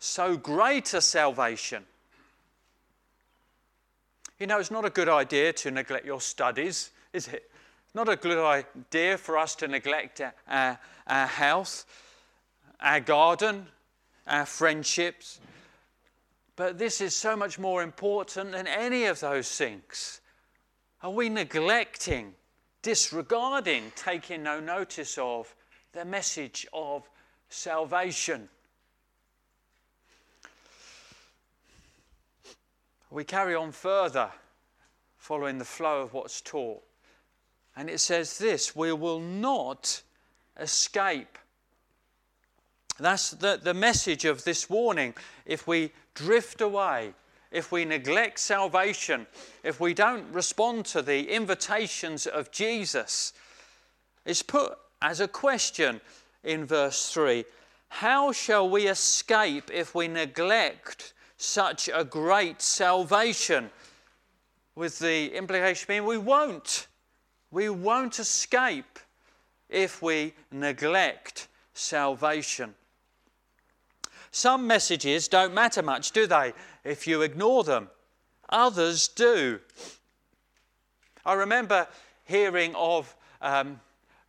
So 0.00 0.36
great 0.36 0.92
a 0.92 1.00
salvation. 1.00 1.86
You 4.38 4.46
know, 4.48 4.58
it's 4.58 4.70
not 4.70 4.84
a 4.84 4.90
good 4.90 5.08
idea 5.08 5.54
to 5.54 5.70
neglect 5.70 6.04
your 6.04 6.20
studies, 6.20 6.90
is 7.14 7.26
it? 7.28 7.50
Not 7.94 8.10
a 8.10 8.16
good 8.16 8.36
idea 8.36 9.16
for 9.16 9.38
us 9.38 9.54
to 9.56 9.68
neglect 9.68 10.20
our, 10.20 10.78
our 11.06 11.26
health, 11.26 11.86
our 12.80 13.00
garden, 13.00 13.66
our 14.26 14.44
friendships. 14.44 15.40
But 16.56 16.76
this 16.76 17.00
is 17.00 17.16
so 17.16 17.34
much 17.34 17.58
more 17.58 17.82
important 17.82 18.52
than 18.52 18.66
any 18.66 19.06
of 19.06 19.20
those 19.20 19.50
things. 19.50 20.20
Are 21.02 21.10
we 21.10 21.30
neglecting, 21.30 22.34
disregarding, 22.82 23.92
taking 23.96 24.42
no 24.42 24.60
notice 24.60 25.16
of 25.18 25.54
the 25.92 26.04
message 26.04 26.66
of 26.72 27.08
salvation? 27.48 28.48
We 33.10 33.24
carry 33.24 33.54
on 33.54 33.72
further, 33.72 34.30
following 35.18 35.58
the 35.58 35.64
flow 35.64 36.02
of 36.02 36.14
what's 36.14 36.40
taught. 36.40 36.82
And 37.76 37.88
it 37.88 38.00
says 38.00 38.38
this 38.38 38.74
we 38.74 38.92
will 38.92 39.20
not 39.20 40.02
escape. 40.58 41.38
That's 42.98 43.30
the, 43.30 43.58
the 43.62 43.74
message 43.74 44.24
of 44.24 44.44
this 44.44 44.68
warning. 44.68 45.14
If 45.46 45.66
we 45.66 45.92
drift 46.14 46.60
away, 46.60 47.14
if 47.52 47.70
we 47.70 47.84
neglect 47.84 48.38
salvation, 48.38 49.26
if 49.62 49.78
we 49.78 49.94
don't 49.94 50.26
respond 50.32 50.86
to 50.86 51.02
the 51.02 51.30
invitations 51.30 52.26
of 52.26 52.50
Jesus, 52.50 53.34
it's 54.24 54.42
put 54.42 54.76
as 55.02 55.20
a 55.20 55.28
question 55.28 56.00
in 56.42 56.64
verse 56.64 57.12
3 57.12 57.44
How 57.88 58.32
shall 58.32 58.68
we 58.68 58.88
escape 58.88 59.70
if 59.72 59.94
we 59.94 60.08
neglect 60.08 61.12
such 61.36 61.90
a 61.92 62.04
great 62.04 62.62
salvation? 62.62 63.70
With 64.74 64.98
the 64.98 65.34
implication 65.36 65.84
being 65.86 66.06
we 66.06 66.16
won't. 66.16 66.86
We 67.50 67.68
won't 67.68 68.18
escape 68.18 68.98
if 69.68 70.00
we 70.00 70.32
neglect 70.50 71.48
salvation. 71.74 72.74
Some 74.30 74.66
messages 74.66 75.28
don't 75.28 75.52
matter 75.52 75.82
much, 75.82 76.12
do 76.12 76.26
they, 76.26 76.54
if 76.84 77.06
you 77.06 77.22
ignore 77.22 77.64
them? 77.64 77.88
Others 78.48 79.08
do. 79.08 79.60
I 81.24 81.34
remember 81.34 81.86
hearing 82.24 82.74
of 82.74 83.14
um, 83.40 83.80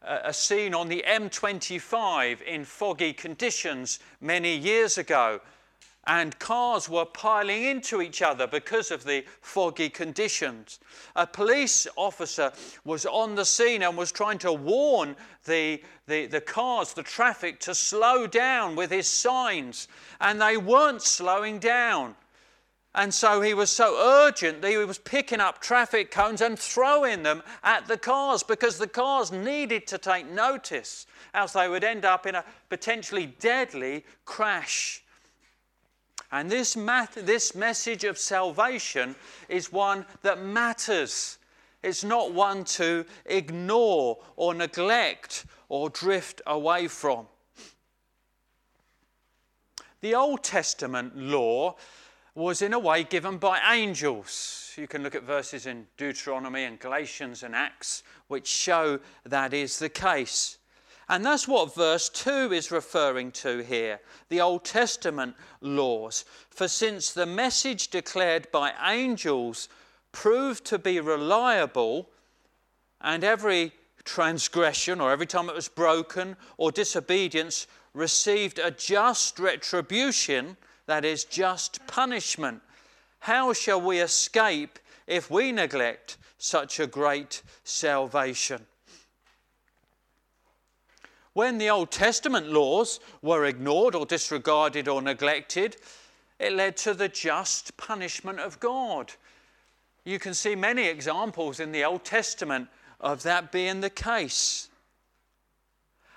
a 0.01 0.33
scene 0.33 0.73
on 0.73 0.89
the 0.89 1.03
M25 1.07 2.41
in 2.41 2.65
foggy 2.65 3.13
conditions 3.13 3.99
many 4.21 4.55
years 4.55 4.97
ago 4.97 5.39
and 6.05 6.37
cars 6.39 6.89
were 6.89 7.05
piling 7.05 7.63
into 7.63 8.01
each 8.01 8.21
other 8.21 8.45
because 8.45 8.91
of 8.91 9.03
the 9.03 9.23
foggy 9.41 9.89
conditions. 9.89 10.79
A 11.15 11.25
police 11.25 11.87
officer 11.95 12.51
was 12.83 13.05
on 13.05 13.35
the 13.35 13.45
scene 13.45 13.83
and 13.83 13.95
was 13.95 14.11
trying 14.11 14.37
to 14.39 14.51
warn 14.51 15.15
the, 15.45 15.81
the, 16.07 16.25
the, 16.25 16.41
cars, 16.41 16.93
the 16.93 17.03
traffic, 17.03 17.59
to 17.61 17.73
slow 17.73 18.27
down 18.27 18.75
with 18.75 18.91
his 18.91 19.07
signs, 19.07 19.87
and 20.19 20.41
they 20.41 20.57
weren't 20.57 21.01
slowing 21.01 21.59
down. 21.59 22.15
And 22.95 23.11
so 23.11 23.41
he 23.41 23.55
was 23.55 23.71
so 23.71 23.97
urgent 23.97 24.61
that 24.61 24.69
he 24.69 24.77
was 24.77 24.99
picking 24.99 25.39
up 25.39 25.59
traffic 25.59 26.11
cones 26.11 26.41
and 26.41 26.57
throwing 26.57 27.23
them 27.23 27.41
at 27.63 27.87
the 27.87 27.97
cars 27.97 28.43
because 28.43 28.77
the 28.77 28.87
cars 28.87 29.31
needed 29.31 29.87
to 29.87 29.97
take 29.97 30.29
notice, 30.29 31.07
else 31.33 31.53
they 31.53 31.67
would 31.67 31.83
end 31.83 32.05
up 32.05 32.27
in 32.27 32.35
a 32.35 32.45
potentially 32.69 33.33
deadly 33.39 34.05
crash. 34.25 35.03
And 36.31 36.51
this, 36.51 36.77
this 37.15 37.55
message 37.55 38.03
of 38.03 38.17
salvation 38.17 39.15
is 39.49 39.71
one 39.71 40.05
that 40.21 40.43
matters. 40.43 41.39
It's 41.81 42.03
not 42.03 42.31
one 42.31 42.63
to 42.65 43.05
ignore 43.25 44.19
or 44.35 44.53
neglect 44.53 45.45
or 45.67 45.89
drift 45.89 46.41
away 46.45 46.87
from. 46.87 47.25
The 50.01 50.15
Old 50.15 50.43
Testament 50.43 51.17
law 51.17 51.75
was, 52.35 52.61
in 52.61 52.73
a 52.73 52.79
way, 52.79 53.03
given 53.03 53.37
by 53.37 53.59
angels. 53.73 54.73
You 54.77 54.87
can 54.87 55.03
look 55.03 55.15
at 55.15 55.23
verses 55.23 55.65
in 55.65 55.85
Deuteronomy 55.97 56.63
and 56.63 56.79
Galatians 56.79 57.43
and 57.43 57.55
Acts 57.55 58.03
which 58.27 58.47
show 58.47 58.99
that 59.25 59.53
is 59.53 59.77
the 59.77 59.89
case. 59.89 60.57
And 61.09 61.23
that's 61.23 61.47
what 61.47 61.75
verse 61.75 62.09
2 62.09 62.53
is 62.53 62.71
referring 62.71 63.31
to 63.33 63.59
here 63.59 63.99
the 64.29 64.41
Old 64.41 64.63
Testament 64.63 65.35
laws. 65.61 66.25
For 66.49 66.67
since 66.67 67.13
the 67.13 67.25
message 67.25 67.89
declared 67.89 68.51
by 68.51 68.73
angels 68.83 69.69
proved 70.11 70.65
to 70.65 70.79
be 70.79 70.99
reliable, 70.99 72.09
and 73.01 73.23
every 73.23 73.73
transgression 74.05 74.99
or 75.01 75.11
every 75.11 75.25
time 75.25 75.49
it 75.49 75.55
was 75.55 75.67
broken 75.67 76.35
or 76.57 76.71
disobedience 76.71 77.67
received 77.93 78.57
a 78.57 78.71
just 78.71 79.37
retribution, 79.39 80.57
that 80.85 81.05
is, 81.05 81.25
just 81.25 81.85
punishment, 81.87 82.61
how 83.19 83.53
shall 83.53 83.79
we 83.79 83.99
escape 83.99 84.79
if 85.07 85.31
we 85.31 85.51
neglect 85.51 86.17
such 86.37 86.79
a 86.79 86.87
great 86.87 87.41
salvation? 87.63 88.65
When 91.33 91.57
the 91.57 91.69
Old 91.69 91.89
Testament 91.89 92.49
laws 92.49 92.99
were 93.21 93.45
ignored 93.45 93.95
or 93.95 94.05
disregarded 94.05 94.87
or 94.87 95.01
neglected, 95.01 95.77
it 96.37 96.53
led 96.53 96.77
to 96.77 96.93
the 96.93 97.09
just 97.09 97.75
punishment 97.77 98.39
of 98.39 98.59
God. 98.59 99.13
You 100.03 100.19
can 100.19 100.33
see 100.33 100.55
many 100.55 100.87
examples 100.87 101.59
in 101.59 101.71
the 101.71 101.85
Old 101.85 102.03
Testament 102.03 102.67
of 102.99 103.23
that 103.23 103.51
being 103.51 103.81
the 103.81 103.89
case. 103.89 104.69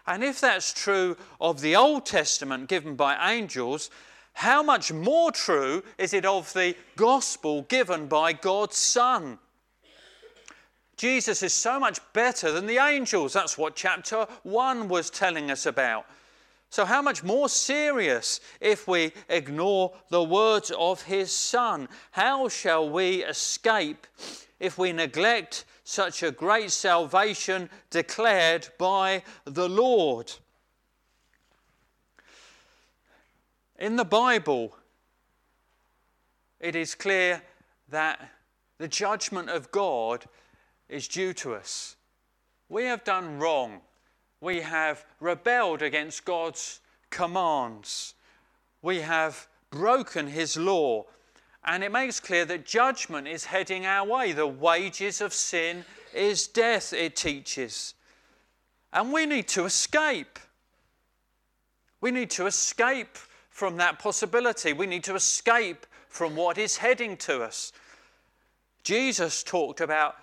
And 0.06 0.22
if 0.22 0.40
that's 0.40 0.72
true 0.72 1.16
of 1.40 1.60
the 1.60 1.76
Old 1.76 2.04
Testament 2.04 2.68
given 2.68 2.94
by 2.94 3.32
angels, 3.32 3.90
how 4.36 4.62
much 4.62 4.92
more 4.92 5.32
true 5.32 5.82
is 5.96 6.12
it 6.12 6.26
of 6.26 6.52
the 6.52 6.76
gospel 6.94 7.62
given 7.62 8.06
by 8.06 8.34
God's 8.34 8.76
Son? 8.76 9.38
Jesus 10.98 11.42
is 11.42 11.54
so 11.54 11.80
much 11.80 12.00
better 12.12 12.52
than 12.52 12.66
the 12.66 12.76
angels. 12.76 13.32
That's 13.32 13.56
what 13.56 13.76
chapter 13.76 14.26
1 14.42 14.88
was 14.88 15.08
telling 15.08 15.50
us 15.50 15.64
about. 15.64 16.04
So, 16.68 16.84
how 16.84 17.00
much 17.00 17.24
more 17.24 17.48
serious 17.48 18.40
if 18.60 18.86
we 18.86 19.12
ignore 19.30 19.94
the 20.10 20.22
words 20.22 20.70
of 20.78 21.00
his 21.00 21.32
Son? 21.32 21.88
How 22.10 22.50
shall 22.50 22.90
we 22.90 23.24
escape 23.24 24.06
if 24.60 24.76
we 24.76 24.92
neglect 24.92 25.64
such 25.82 26.22
a 26.22 26.30
great 26.30 26.72
salvation 26.72 27.70
declared 27.88 28.68
by 28.76 29.22
the 29.46 29.66
Lord? 29.66 30.30
In 33.78 33.96
the 33.96 34.04
Bible, 34.04 34.74
it 36.60 36.74
is 36.74 36.94
clear 36.94 37.42
that 37.90 38.30
the 38.78 38.88
judgment 38.88 39.50
of 39.50 39.70
God 39.70 40.24
is 40.88 41.06
due 41.08 41.34
to 41.34 41.54
us. 41.54 41.96
We 42.70 42.84
have 42.84 43.04
done 43.04 43.38
wrong. 43.38 43.80
We 44.40 44.60
have 44.60 45.04
rebelled 45.20 45.82
against 45.82 46.24
God's 46.24 46.80
commands. 47.10 48.14
We 48.80 49.00
have 49.00 49.46
broken 49.70 50.26
His 50.26 50.56
law. 50.56 51.04
And 51.62 51.84
it 51.84 51.92
makes 51.92 52.18
clear 52.18 52.46
that 52.46 52.64
judgment 52.64 53.28
is 53.28 53.44
heading 53.44 53.84
our 53.84 54.06
way. 54.06 54.32
The 54.32 54.46
wages 54.46 55.20
of 55.20 55.34
sin 55.34 55.84
is 56.14 56.46
death, 56.48 56.94
it 56.94 57.14
teaches. 57.14 57.94
And 58.92 59.12
we 59.12 59.26
need 59.26 59.48
to 59.48 59.66
escape. 59.66 60.38
We 62.00 62.10
need 62.10 62.30
to 62.30 62.46
escape 62.46 63.18
from 63.56 63.78
that 63.78 63.98
possibility. 63.98 64.74
We 64.74 64.86
need 64.86 65.02
to 65.04 65.14
escape 65.14 65.86
from 66.10 66.36
what 66.36 66.58
is 66.58 66.76
heading 66.76 67.16
to 67.16 67.42
us. 67.42 67.72
Jesus 68.82 69.42
talked 69.42 69.80
about 69.80 70.16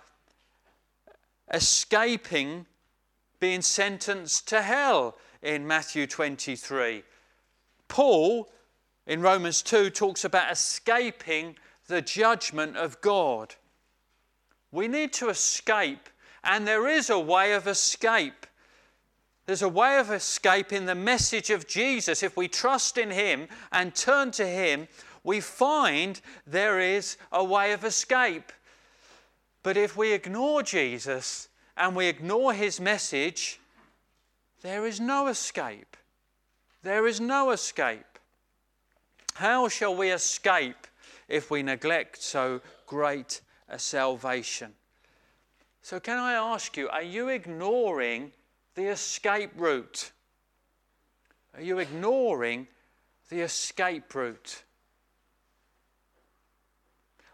escaping 1.52 2.64
being 3.40 3.60
sentenced 3.60 4.46
to 4.50 4.62
hell 4.62 5.18
in 5.42 5.66
Matthew 5.66 6.06
23. 6.06 7.02
Paul 7.88 8.52
in 9.04 9.20
Romans 9.20 9.62
2 9.62 9.90
talks 9.90 10.24
about 10.24 10.52
escaping 10.52 11.56
the 11.88 12.02
judgment 12.02 12.76
of 12.76 13.00
God. 13.00 13.56
We 14.70 14.86
need 14.86 15.12
to 15.14 15.28
escape, 15.28 16.08
and 16.44 16.68
there 16.68 16.86
is 16.86 17.10
a 17.10 17.18
way 17.18 17.54
of 17.54 17.66
escape. 17.66 18.46
There's 19.46 19.62
a 19.62 19.68
way 19.68 19.98
of 19.98 20.10
escape 20.10 20.72
in 20.72 20.86
the 20.86 20.94
message 20.94 21.50
of 21.50 21.66
Jesus. 21.66 22.22
If 22.22 22.36
we 22.36 22.48
trust 22.48 22.96
in 22.96 23.10
Him 23.10 23.48
and 23.72 23.94
turn 23.94 24.30
to 24.32 24.46
Him, 24.46 24.88
we 25.22 25.40
find 25.40 26.20
there 26.46 26.80
is 26.80 27.16
a 27.30 27.44
way 27.44 27.72
of 27.72 27.84
escape. 27.84 28.52
But 29.62 29.76
if 29.76 29.96
we 29.96 30.12
ignore 30.12 30.62
Jesus 30.62 31.48
and 31.76 31.94
we 31.94 32.06
ignore 32.06 32.54
His 32.54 32.80
message, 32.80 33.60
there 34.62 34.86
is 34.86 34.98
no 35.00 35.26
escape. 35.26 35.96
There 36.82 37.06
is 37.06 37.20
no 37.20 37.50
escape. 37.50 38.18
How 39.34 39.68
shall 39.68 39.94
we 39.94 40.10
escape 40.10 40.86
if 41.28 41.50
we 41.50 41.62
neglect 41.62 42.22
so 42.22 42.60
great 42.86 43.40
a 43.68 43.78
salvation? 43.78 44.72
So, 45.82 46.00
can 46.00 46.18
I 46.18 46.32
ask 46.32 46.76
you, 46.78 46.88
are 46.88 47.02
you 47.02 47.28
ignoring 47.28 48.32
the 48.74 48.86
escape 48.86 49.50
route? 49.56 50.12
Are 51.54 51.62
you 51.62 51.78
ignoring 51.78 52.66
the 53.28 53.40
escape 53.40 54.14
route? 54.14 54.64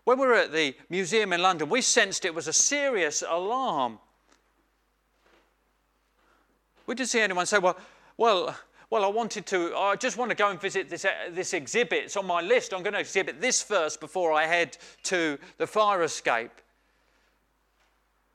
When 0.04 0.18
we 0.18 0.26
were 0.26 0.34
at 0.34 0.52
the 0.52 0.74
museum 0.88 1.32
in 1.32 1.42
London, 1.42 1.68
we 1.68 1.82
sensed 1.82 2.24
it 2.24 2.34
was 2.34 2.48
a 2.48 2.52
serious 2.52 3.22
alarm. 3.26 3.98
We 6.86 6.94
didn't 6.94 7.10
see 7.10 7.20
anyone 7.20 7.46
say, 7.46 7.58
well, 7.58 7.78
well, 8.16 8.56
well, 8.90 9.04
I 9.04 9.08
wanted 9.08 9.46
to, 9.46 9.74
I 9.76 9.94
just 9.94 10.16
want 10.16 10.30
to 10.30 10.34
go 10.34 10.50
and 10.50 10.60
visit 10.60 10.90
this, 10.90 11.04
uh, 11.04 11.10
this 11.30 11.54
exhibit. 11.54 12.04
It's 12.04 12.16
on 12.16 12.26
my 12.26 12.40
list. 12.40 12.74
I'm 12.74 12.82
going 12.82 12.94
to 12.94 12.98
exhibit 12.98 13.40
this 13.40 13.62
first 13.62 14.00
before 14.00 14.32
I 14.32 14.46
head 14.46 14.76
to 15.04 15.38
the 15.58 15.66
fire 15.66 16.02
escape. 16.02 16.50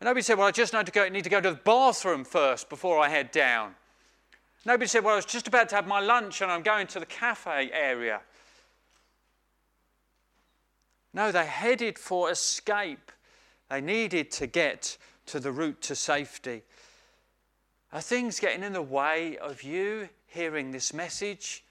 Nobody 0.02 0.22
said, 0.22 0.38
well, 0.38 0.48
I 0.48 0.52
just 0.52 0.74
need 0.74 0.86
to, 0.86 0.92
go, 0.92 1.08
need 1.10 1.24
to 1.24 1.30
go 1.30 1.42
to 1.42 1.52
the 1.52 1.56
bathroom 1.56 2.24
first 2.24 2.70
before 2.70 3.00
I 3.00 3.10
head 3.10 3.32
down. 3.32 3.76
Nobody 4.66 4.88
said, 4.88 5.04
well, 5.04 5.14
I 5.14 5.18
was 5.18 5.26
just 5.26 5.48
about 5.48 5.70
to 5.70 5.76
have 5.76 5.88
my 5.88 6.00
lunch 6.00 6.42
and 6.42 6.52
I'm 6.52 6.62
going 6.62 6.88
to 6.88 7.00
the 7.00 7.06
cafe 7.06 7.70
area. 7.74 8.22
No, 11.14 11.32
they 11.32 11.46
headed 11.46 11.98
for 11.98 12.30
escape. 12.30 13.12
They 13.70 13.82
needed 13.82 14.32
to 14.32 14.48
get 14.48 14.98
to 15.28 15.40
the 15.40 15.52
route 15.52 15.82
to 15.84 15.96
safety. 15.96 16.62
Are 17.94 18.02
things 18.02 18.40
getting 18.40 18.64
in 18.64 18.74
the 18.74 18.82
way 18.82 19.38
of 19.38 19.64
you 19.64 20.10
hearing 20.36 20.72
this 20.72 20.94
message. 20.94 21.64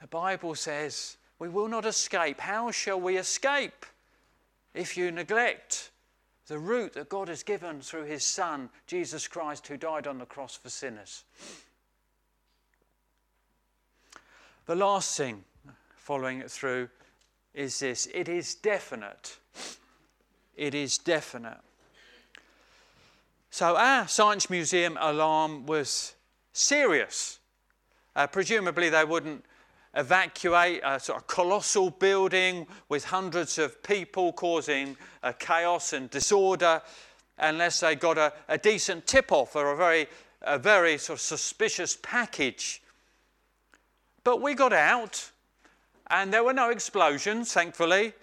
The 0.00 0.06
Bible 0.06 0.54
says, 0.54 1.18
We 1.38 1.48
will 1.48 1.68
not 1.68 1.84
escape. 1.84 2.40
How 2.40 2.70
shall 2.70 3.00
we 3.00 3.18
escape 3.18 3.86
if 4.74 4.96
you 4.96 5.10
neglect 5.10 5.90
the 6.46 6.58
route 6.58 6.92
that 6.94 7.08
God 7.08 7.28
has 7.28 7.42
given 7.42 7.80
through 7.80 8.04
His 8.04 8.24
Son, 8.24 8.68
Jesus 8.86 9.26
Christ, 9.26 9.66
who 9.66 9.76
died 9.76 10.06
on 10.06 10.18
the 10.18 10.26
cross 10.26 10.56
for 10.56 10.68
sinners? 10.68 11.24
The 14.66 14.74
last 14.74 15.16
thing, 15.16 15.44
following 15.96 16.40
it 16.40 16.50
through, 16.50 16.88
is 17.54 17.78
this 17.78 18.08
it 18.12 18.28
is 18.28 18.54
definite. 18.54 19.38
It 20.56 20.74
is 20.74 20.98
definite. 20.98 21.58
So, 23.50 23.76
our 23.76 24.08
Science 24.08 24.50
Museum 24.50 24.98
alarm 25.00 25.66
was 25.66 26.14
serious. 26.52 27.38
Uh, 28.16 28.26
presumably, 28.26 28.88
they 28.88 29.04
wouldn't 29.04 29.44
evacuate 29.96 30.80
a 30.84 30.98
sort 30.98 31.18
of 31.18 31.26
colossal 31.26 31.90
building 31.90 32.66
with 32.88 33.04
hundreds 33.04 33.58
of 33.58 33.82
people 33.82 34.32
causing 34.32 34.96
uh, 35.22 35.32
chaos 35.32 35.92
and 35.92 36.10
disorder 36.10 36.82
unless 37.38 37.80
they 37.80 37.94
got 37.94 38.18
a, 38.18 38.32
a 38.48 38.58
decent 38.58 39.06
tip 39.06 39.32
off 39.32 39.56
or 39.56 39.72
a 39.72 39.76
very, 39.76 40.06
a 40.42 40.58
very 40.58 40.98
sort 40.98 41.18
of 41.18 41.20
suspicious 41.20 41.96
package. 42.02 42.82
But 44.22 44.40
we 44.40 44.54
got 44.54 44.72
out, 44.72 45.30
and 46.10 46.32
there 46.32 46.44
were 46.44 46.52
no 46.52 46.70
explosions, 46.70 47.52
thankfully, 47.52 48.14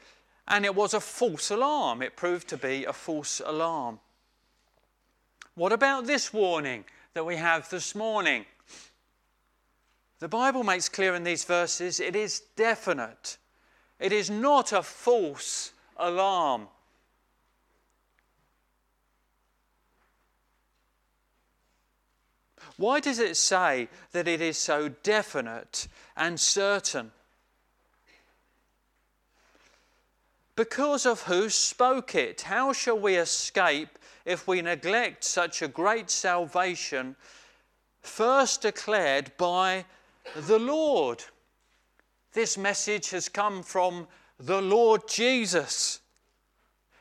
and 0.47 0.65
it 0.65 0.75
was 0.75 0.93
a 0.93 0.99
false 0.99 1.51
alarm. 1.51 2.01
It 2.01 2.15
proved 2.15 2.47
to 2.49 2.57
be 2.57 2.85
a 2.85 2.93
false 2.93 3.41
alarm. 3.45 3.99
What 5.55 5.71
about 5.71 6.07
this 6.07 6.33
warning 6.33 6.85
that 7.13 7.25
we 7.25 7.35
have 7.35 7.69
this 7.69 7.93
morning? 7.93 8.45
The 10.21 10.27
Bible 10.27 10.63
makes 10.63 10.87
clear 10.87 11.15
in 11.15 11.23
these 11.23 11.45
verses 11.45 11.99
it 11.99 12.15
is 12.15 12.41
definite. 12.55 13.39
It 13.99 14.13
is 14.13 14.29
not 14.29 14.71
a 14.71 14.83
false 14.83 15.73
alarm. 15.97 16.67
Why 22.77 22.99
does 22.99 23.17
it 23.17 23.35
say 23.35 23.89
that 24.11 24.27
it 24.27 24.41
is 24.41 24.59
so 24.59 24.89
definite 24.89 25.87
and 26.15 26.39
certain? 26.39 27.11
Because 30.55 31.07
of 31.07 31.23
who 31.23 31.49
spoke 31.49 32.13
it. 32.13 32.41
How 32.41 32.73
shall 32.73 32.99
we 32.99 33.15
escape 33.15 33.97
if 34.25 34.47
we 34.47 34.61
neglect 34.61 35.23
such 35.23 35.63
a 35.63 35.67
great 35.67 36.11
salvation 36.11 37.15
first 38.03 38.61
declared 38.61 39.31
by 39.37 39.85
the 40.35 40.59
Lord. 40.59 41.23
This 42.33 42.57
message 42.57 43.09
has 43.09 43.27
come 43.29 43.63
from 43.63 44.07
the 44.39 44.61
Lord 44.61 45.07
Jesus. 45.07 45.99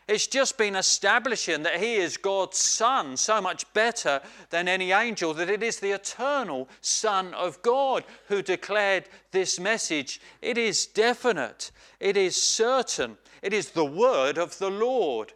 It's 0.09 0.27
just 0.27 0.59
been 0.59 0.75
establishing 0.75 1.63
that 1.63 1.79
He 1.79 1.95
is 1.95 2.17
God's 2.17 2.59
Son, 2.59 3.17
so 3.17 3.41
much 3.41 3.73
better 3.73 4.21
than 4.51 4.67
any 4.67 4.91
angel, 4.91 5.33
that 5.35 5.49
it 5.49 5.63
is 5.63 5.79
the 5.79 5.93
eternal 5.93 6.69
Son 6.81 7.33
of 7.35 7.63
God 7.63 8.03
who 8.27 8.43
declared 8.43 9.09
this 9.31 9.61
message. 9.61 10.21
It 10.43 10.59
is 10.59 10.87
definite, 10.87 11.71
it 12.01 12.17
is 12.17 12.35
certain, 12.35 13.19
it 13.41 13.53
is 13.53 13.71
the 13.71 13.85
word 13.85 14.37
of 14.37 14.59
the 14.59 14.71
Lord. 14.71 15.33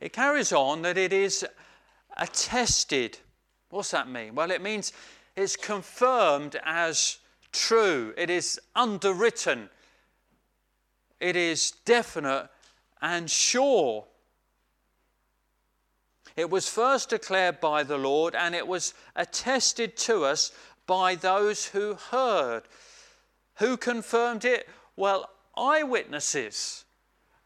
It 0.00 0.12
carries 0.12 0.52
on 0.52 0.82
that 0.82 0.96
it 0.96 1.12
is 1.12 1.44
attested. 2.16 3.18
What's 3.70 3.90
that 3.90 4.08
mean? 4.08 4.36
Well, 4.36 4.52
it 4.52 4.62
means 4.62 4.92
it's 5.36 5.56
confirmed 5.56 6.58
as 6.64 7.18
true, 7.52 8.14
it 8.16 8.30
is 8.30 8.60
underwritten, 8.74 9.70
it 11.20 11.36
is 11.36 11.72
definite 11.84 12.48
and 13.02 13.30
sure. 13.30 14.06
It 16.36 16.48
was 16.48 16.68
first 16.68 17.10
declared 17.10 17.60
by 17.60 17.82
the 17.82 17.98
Lord 17.98 18.34
and 18.34 18.54
it 18.54 18.66
was 18.66 18.94
attested 19.16 19.96
to 19.98 20.24
us 20.24 20.52
by 20.86 21.14
those 21.14 21.66
who 21.66 21.94
heard. 21.94 22.62
Who 23.56 23.76
confirmed 23.76 24.44
it? 24.44 24.68
Well, 24.96 25.28
eyewitnesses 25.56 26.84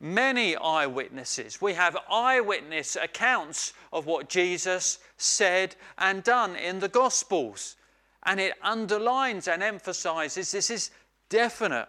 many 0.05 0.55
eyewitnesses. 0.55 1.63
We 1.63 1.73
have 1.73 1.97
eyewitness 2.11 2.95
accounts 2.95 3.73
of 3.91 4.05
what 4.05 4.29
Jesus 4.29 4.99
said 5.17 5.75
and 5.97 6.23
done 6.23 6.57
in 6.57 6.79
the 6.79 6.89
Gospels. 6.89 7.77
And 8.25 8.39
it 8.39 8.53
underlines 8.63 9.49
and 9.49 9.63
emphasizes 9.63 10.53
this 10.53 10.69
is 10.69 10.91
definite. 11.31 11.89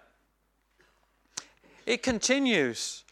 It 1.86 2.04
continues. 2.04 3.04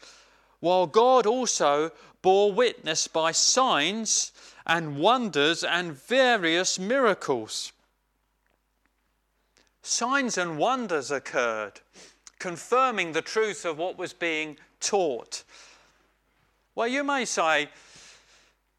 While 0.62 0.88
God 0.88 1.26
also 1.26 1.92
bore 2.22 2.54
witness 2.54 3.08
by 3.10 3.34
signs 3.34 4.32
and 4.66 4.98
wonders 4.98 5.66
and 5.66 5.92
various 5.92 6.80
miracles. 6.80 7.74
Signs 9.82 10.38
and 10.38 10.58
wonders 10.58 11.12
occurred, 11.12 11.82
confirming 12.40 13.12
the 13.12 13.22
truth 13.22 13.66
of 13.66 13.78
what 13.78 13.98
was 13.98 14.14
being 14.14 14.56
taught. 14.84 15.44
Well, 16.76 16.88
you 16.88 17.04
may 17.04 17.26
say, 17.26 17.70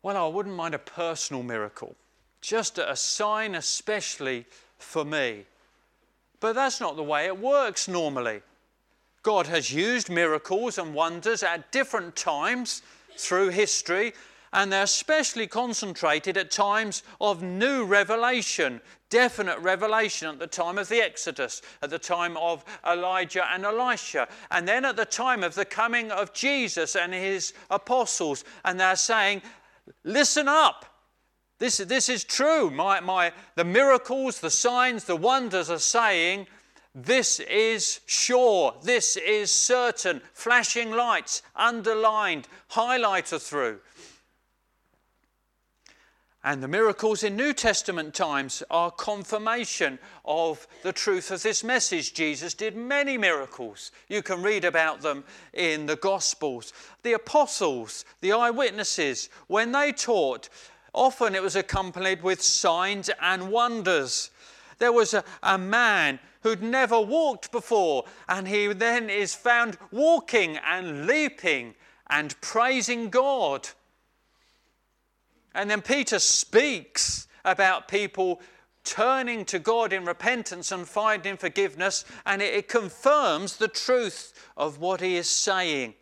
well, 0.02 0.16
I 0.16 0.28
wouldn't 0.28 0.54
mind 0.54 0.74
a 0.74 0.78
personal 0.78 1.42
miracle, 1.42 1.96
just 2.40 2.78
a 2.78 2.94
sign 2.94 3.54
especially 3.54 4.44
for 4.78 5.04
me. 5.04 5.44
But 6.40 6.54
that's 6.54 6.80
not 6.80 6.96
the 6.96 7.02
way 7.02 7.26
it 7.26 7.38
works 7.38 7.88
normally. 7.88 8.42
God 9.22 9.46
has 9.46 9.72
used 9.72 10.10
miracles 10.10 10.76
and 10.76 10.94
wonders 10.94 11.42
at 11.42 11.72
different 11.72 12.14
times 12.14 12.82
through 13.16 13.48
history, 13.48 14.12
and 14.52 14.70
they're 14.70 14.82
especially 14.82 15.46
concentrated 15.46 16.36
at 16.36 16.50
times 16.50 17.02
of 17.20 17.42
new 17.42 17.84
revelation, 17.84 18.82
definite 19.14 19.56
revelation 19.60 20.26
at 20.26 20.40
the 20.40 20.46
time 20.48 20.76
of 20.76 20.88
the 20.88 21.00
Exodus, 21.00 21.62
at 21.82 21.88
the 21.88 22.00
time 22.00 22.36
of 22.36 22.64
Elijah 22.84 23.46
and 23.54 23.64
Elisha, 23.64 24.26
and 24.50 24.66
then 24.66 24.84
at 24.84 24.96
the 24.96 25.04
time 25.04 25.44
of 25.44 25.54
the 25.54 25.64
coming 25.64 26.10
of 26.10 26.32
Jesus 26.32 26.96
and 26.96 27.14
his 27.14 27.52
apostles. 27.70 28.44
And 28.64 28.80
they're 28.80 28.96
saying, 28.96 29.42
Listen 30.02 30.48
up. 30.48 30.84
This, 31.60 31.76
this 31.76 32.08
is 32.08 32.24
true. 32.24 32.70
My, 32.70 32.98
my, 32.98 33.32
the 33.54 33.64
miracles, 33.64 34.40
the 34.40 34.50
signs, 34.50 35.04
the 35.04 35.14
wonders 35.14 35.70
are 35.70 35.78
saying, 35.78 36.48
this 36.94 37.38
is 37.40 38.00
sure, 38.06 38.74
this 38.82 39.16
is 39.16 39.50
certain. 39.50 40.22
Flashing 40.32 40.90
lights, 40.92 41.42
underlined, 41.54 42.48
highlighter 42.70 43.40
through. 43.40 43.80
And 46.46 46.62
the 46.62 46.68
miracles 46.68 47.24
in 47.24 47.36
New 47.36 47.54
Testament 47.54 48.12
times 48.12 48.62
are 48.70 48.90
confirmation 48.90 49.98
of 50.26 50.68
the 50.82 50.92
truth 50.92 51.30
of 51.30 51.42
this 51.42 51.64
message. 51.64 52.12
Jesus 52.12 52.52
did 52.52 52.76
many 52.76 53.16
miracles. 53.16 53.92
You 54.08 54.22
can 54.22 54.42
read 54.42 54.66
about 54.66 55.00
them 55.00 55.24
in 55.54 55.86
the 55.86 55.96
Gospels. 55.96 56.74
The 57.02 57.14
apostles, 57.14 58.04
the 58.20 58.32
eyewitnesses, 58.32 59.30
when 59.46 59.72
they 59.72 59.90
taught, 59.90 60.50
often 60.92 61.34
it 61.34 61.42
was 61.42 61.56
accompanied 61.56 62.22
with 62.22 62.42
signs 62.42 63.08
and 63.22 63.50
wonders. 63.50 64.30
There 64.78 64.92
was 64.92 65.14
a, 65.14 65.24
a 65.42 65.56
man 65.56 66.18
who'd 66.42 66.62
never 66.62 67.00
walked 67.00 67.52
before, 67.52 68.04
and 68.28 68.46
he 68.46 68.66
then 68.66 69.08
is 69.08 69.34
found 69.34 69.78
walking 69.90 70.58
and 70.58 71.06
leaping 71.06 71.74
and 72.10 72.38
praising 72.42 73.08
God. 73.08 73.70
And 75.54 75.70
then 75.70 75.82
Peter 75.82 76.18
speaks 76.18 77.28
about 77.44 77.88
people 77.88 78.40
turning 78.84 79.44
to 79.46 79.58
God 79.58 79.92
in 79.92 80.04
repentance 80.04 80.70
and 80.70 80.86
finding 80.86 81.36
forgiveness, 81.36 82.04
and 82.26 82.42
it, 82.42 82.54
it, 82.54 82.68
confirms 82.68 83.56
the 83.56 83.68
truth 83.68 84.32
of 84.56 84.78
what 84.78 85.00
he 85.00 85.16
is 85.16 85.28
saying. 85.28 85.94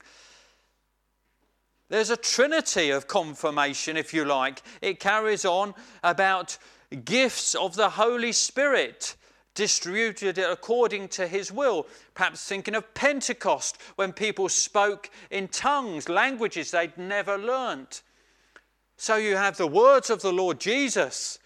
There's 1.89 2.11
a 2.11 2.17
trinity 2.17 2.91
of 2.91 3.07
confirmation, 3.07 3.97
if 3.97 4.13
you 4.13 4.25
like. 4.25 4.63
It 4.81 4.99
carries 4.99 5.45
on 5.45 5.75
about 6.03 6.59
gifts 7.05 7.55
of 7.55 7.77
the 7.77 7.91
Holy 7.91 8.33
Spirit 8.33 9.15
distributed 9.55 10.39
according 10.39 11.09
to 11.09 11.27
his 11.27 11.53
will. 11.53 11.87
Perhaps 12.15 12.45
thinking 12.45 12.75
of 12.75 12.95
Pentecost 12.95 13.79
when 13.97 14.13
people 14.13 14.49
spoke 14.49 15.11
in 15.31 15.49
tongues, 15.49 16.09
languages 16.09 16.71
they'd 16.71 16.97
never 16.97 17.37
learnt. 17.37 18.03
So 18.97 19.17
you 19.17 19.37
have 19.37 19.57
the 19.57 19.67
words 19.67 20.11
of 20.11 20.23
the 20.23 20.33
Lord 20.33 20.61
Jesus. 20.61 21.39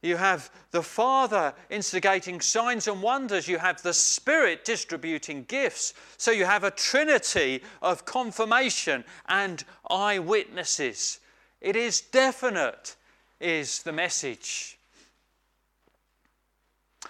You 0.00 0.16
have 0.16 0.50
the 0.70 0.82
Father 0.82 1.54
instigating 1.70 2.40
signs 2.40 2.86
and 2.86 3.02
wonders. 3.02 3.48
You 3.48 3.58
have 3.58 3.82
the 3.82 3.92
Spirit 3.92 4.64
distributing 4.64 5.44
gifts. 5.44 5.92
So 6.16 6.30
you 6.30 6.44
have 6.44 6.62
a 6.62 6.70
trinity 6.70 7.62
of 7.82 8.04
confirmation 8.04 9.04
and 9.28 9.64
eyewitnesses. 9.90 11.18
It 11.60 11.74
is 11.74 12.00
definite, 12.00 12.94
is 13.40 13.82
the 13.82 13.92
message. 13.92 14.78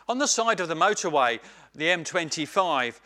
On 0.09 0.19
the 0.19 0.27
side 0.27 0.61
of 0.61 0.69
the 0.69 0.75
motorway, 0.75 1.41
the 1.75 1.87
M25, 1.87 2.99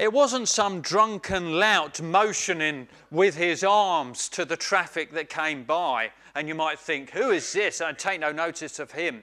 it 0.00 0.10
wasn't 0.10 0.48
some 0.48 0.80
drunken 0.80 1.58
lout 1.58 2.00
motioning 2.00 2.88
with 3.10 3.36
his 3.36 3.62
arms 3.62 4.30
to 4.30 4.46
the 4.46 4.56
traffic 4.56 5.12
that 5.12 5.28
came 5.28 5.62
by. 5.62 6.10
And 6.34 6.48
you 6.48 6.54
might 6.54 6.78
think, 6.78 7.10
who 7.10 7.32
is 7.32 7.52
this? 7.52 7.82
I 7.82 7.92
take 7.92 8.20
no 8.20 8.32
notice 8.32 8.78
of 8.78 8.92
him. 8.92 9.22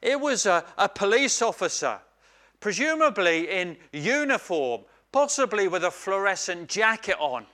It 0.00 0.20
was 0.20 0.46
a, 0.46 0.64
a 0.78 0.88
police 0.88 1.42
officer, 1.42 1.98
presumably 2.60 3.50
in 3.50 3.76
uniform, 3.92 4.82
possibly 5.10 5.66
with 5.66 5.82
a 5.82 5.90
fluorescent 5.90 6.68
jacket 6.68 7.16
on, 7.18 7.44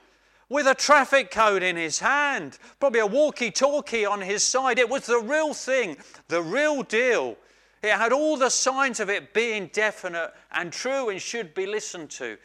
with 0.47 0.67
a 0.67 0.75
traffic 0.75 1.31
code 1.31 1.63
in 1.63 1.75
his 1.75 1.97
hand, 1.97 2.59
probably 2.79 2.99
a 2.99 3.07
walkie 3.07 3.49
talkie 3.49 4.05
on 4.05 4.21
his 4.21 4.43
side. 4.43 4.77
It 4.77 4.87
was 4.87 5.07
the 5.07 5.17
real 5.19 5.55
thing, 5.55 5.97
the 6.27 6.43
real 6.43 6.83
deal. 6.83 7.37
It 7.85 7.91
had 7.91 8.11
all 8.11 8.35
the 8.35 8.49
signs 8.49 8.99
of 8.99 9.11
it 9.11 9.31
being 9.31 9.67
definite 9.67 10.33
and 10.51 10.73
true 10.73 11.09
and 11.09 11.21
should 11.21 11.53
be 11.53 11.67
listened 11.67 12.09
to. 12.11 12.35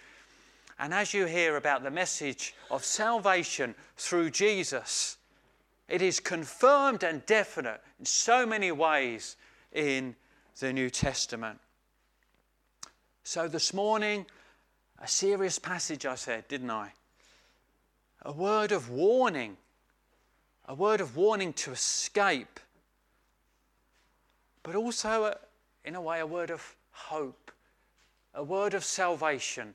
And 0.78 0.92
as 0.92 1.14
you 1.14 1.24
hear 1.24 1.56
about 1.56 1.82
the 1.82 1.90
message 1.90 2.54
of 2.70 2.84
salvation 2.84 3.74
through 3.96 4.32
Jesus, 4.32 5.16
it 5.88 6.02
is 6.02 6.20
confirmed 6.20 7.04
and 7.04 7.24
definite 7.24 7.80
in 7.98 8.04
so 8.04 8.44
many 8.44 8.70
ways 8.70 9.36
in 9.72 10.14
the 10.58 10.74
New 10.74 10.90
Testament. 10.90 11.58
So 13.24 13.48
this 13.48 13.72
morning, 13.72 14.26
a 14.98 15.08
serious 15.08 15.58
passage, 15.58 16.04
I 16.04 16.16
said, 16.16 16.48
didn't 16.48 16.70
I? 16.70 16.92
A 18.26 18.32
word 18.32 18.72
of 18.72 18.90
warning, 18.90 19.56
a 20.68 20.74
word 20.74 21.00
of 21.00 21.16
warning 21.16 21.54
to 21.54 21.72
escape 21.72 22.60
but 24.62 24.74
also, 24.74 25.36
in 25.84 25.94
a 25.94 26.00
way, 26.00 26.20
a 26.20 26.26
word 26.26 26.50
of 26.50 26.76
hope, 26.92 27.50
a 28.34 28.42
word 28.42 28.74
of 28.74 28.84
salvation. 28.84 29.74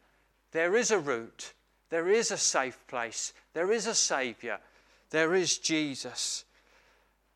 There 0.52 0.76
is 0.76 0.92
a 0.92 1.00
route, 1.00 1.54
there 1.90 2.10
is 2.10 2.32
a 2.32 2.38
safe 2.38 2.78
place, 2.88 3.34
there 3.54 3.72
is 3.72 3.88
a 3.88 3.96
Saviour, 3.96 4.60
there 5.10 5.34
is 5.34 5.58
Jesus. 5.58 6.46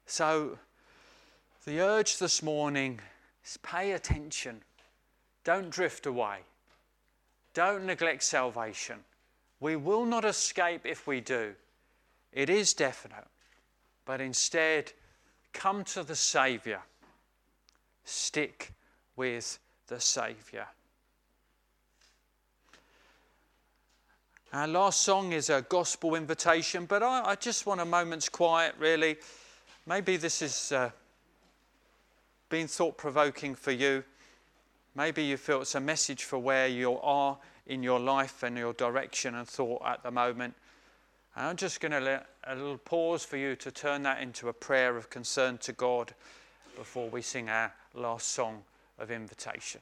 So, 0.05 0.59
the 1.65 1.81
urge 1.81 2.17
this 2.17 2.41
morning 2.41 2.99
is 3.45 3.57
pay 3.57 3.91
attention. 3.91 4.61
Don't 5.43 5.69
drift 5.69 6.05
away. 6.05 6.39
Don't 7.53 7.85
neglect 7.85 8.23
salvation. 8.23 8.99
We 9.59 9.75
will 9.75 10.05
not 10.05 10.25
escape 10.25 10.85
if 10.85 11.07
we 11.07 11.19
do. 11.19 11.55
It 12.31 12.49
is 12.49 12.73
definite. 12.73 13.27
But 14.05 14.21
instead, 14.21 14.93
come 15.53 15.83
to 15.85 16.03
the 16.03 16.15
Saviour 16.15 16.81
stick 18.09 18.73
with 19.15 19.59
the 19.87 19.99
Saviour. 19.99 20.67
Our 24.51 24.67
last 24.67 25.01
song 25.01 25.33
is 25.33 25.51
a 25.51 25.61
gospel 25.61 26.15
invitation, 26.15 26.85
but 26.85 27.03
I, 27.03 27.21
I 27.23 27.35
just 27.35 27.67
want 27.67 27.81
a 27.81 27.85
moment's 27.85 28.29
quiet, 28.29 28.73
really. 28.79 29.17
Maybe 29.85 30.17
this 30.17 30.39
has 30.39 30.71
uh, 30.71 30.89
been 32.49 32.67
thought 32.67 32.97
provoking 32.97 33.53
for 33.53 33.71
you. 33.71 34.03
Maybe 34.95 35.23
you 35.23 35.37
feel 35.37 35.61
it's 35.61 35.75
a 35.75 35.79
message 35.79 36.23
for 36.23 36.39
where 36.39 36.67
you 36.67 36.97
are 36.99 37.37
in 37.67 37.83
your 37.83 37.99
life 37.99 38.41
and 38.41 38.57
your 38.57 38.73
direction 38.73 39.35
and 39.35 39.47
thought 39.47 39.83
at 39.85 40.01
the 40.01 40.09
moment. 40.09 40.55
And 41.35 41.45
I'm 41.45 41.55
just 41.55 41.79
going 41.79 41.91
to 41.91 41.99
let 41.99 42.25
a 42.45 42.55
little 42.55 42.79
pause 42.79 43.23
for 43.23 43.37
you 43.37 43.55
to 43.57 43.69
turn 43.69 44.01
that 44.03 44.21
into 44.21 44.49
a 44.49 44.53
prayer 44.53 44.97
of 44.97 45.11
concern 45.11 45.59
to 45.59 45.73
God 45.73 46.13
before 46.75 47.07
we 47.07 47.21
sing 47.21 47.49
our 47.49 47.71
last 47.99 48.29
song 48.29 48.63
of 48.97 49.11
invitation. 49.11 49.81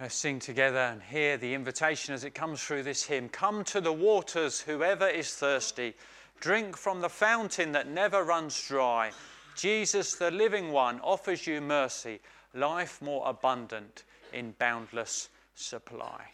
Let's 0.00 0.14
sing 0.14 0.38
together 0.38 0.78
and 0.78 1.02
hear 1.02 1.36
the 1.36 1.52
invitation 1.52 2.14
as 2.14 2.24
it 2.24 2.34
comes 2.34 2.62
through 2.62 2.84
this 2.84 3.02
hymn. 3.02 3.28
Come 3.28 3.64
to 3.64 3.82
the 3.82 3.92
waters, 3.92 4.62
whoever 4.62 5.06
is 5.06 5.34
thirsty. 5.34 5.94
Drink 6.40 6.74
from 6.74 7.02
the 7.02 7.10
fountain 7.10 7.72
that 7.72 7.86
never 7.86 8.24
runs 8.24 8.66
dry. 8.66 9.10
Jesus, 9.56 10.14
the 10.14 10.30
living 10.30 10.72
one, 10.72 11.00
offers 11.00 11.46
you 11.46 11.60
mercy, 11.60 12.20
life 12.54 13.02
more 13.02 13.28
abundant 13.28 14.04
in 14.32 14.54
boundless 14.58 15.28
supply. 15.54 16.24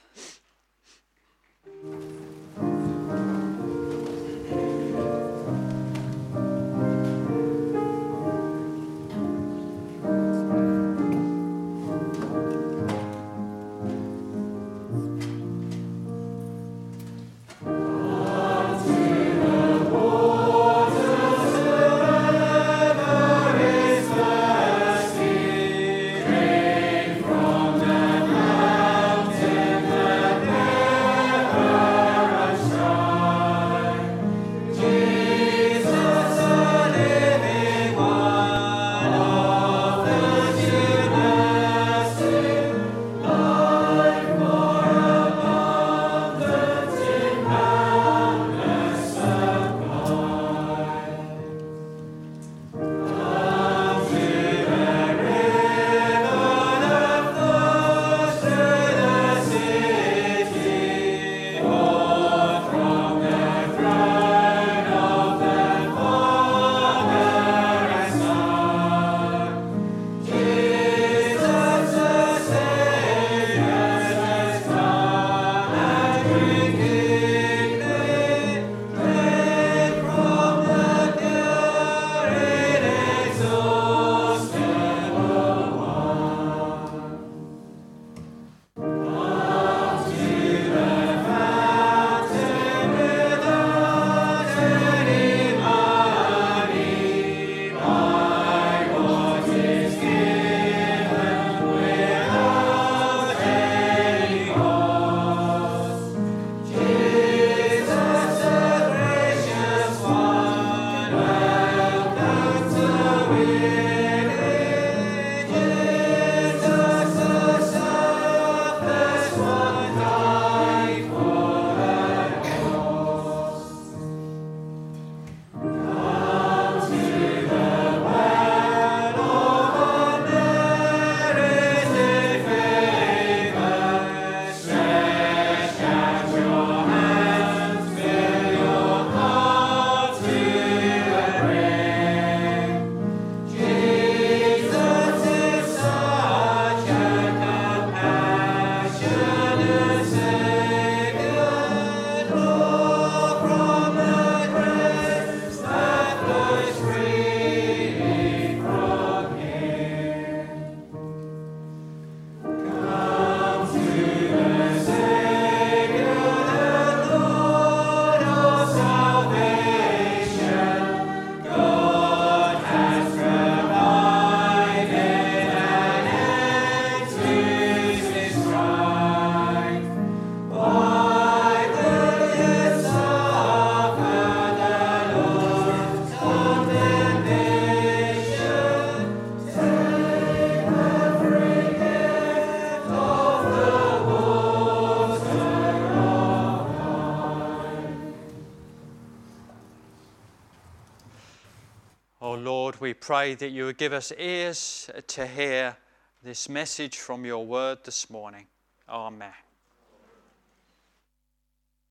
Pray 203.07 203.37
that 203.37 203.51
you 203.51 203.65
would 203.65 203.79
give 203.79 203.93
us 203.93 204.13
ears 204.19 204.91
to 205.07 205.25
hear 205.29 205.77
this 206.25 206.49
message 206.49 206.99
from 206.99 207.25
your 207.25 207.47
word 207.47 207.79
this 207.85 208.11
morning. 208.11 208.49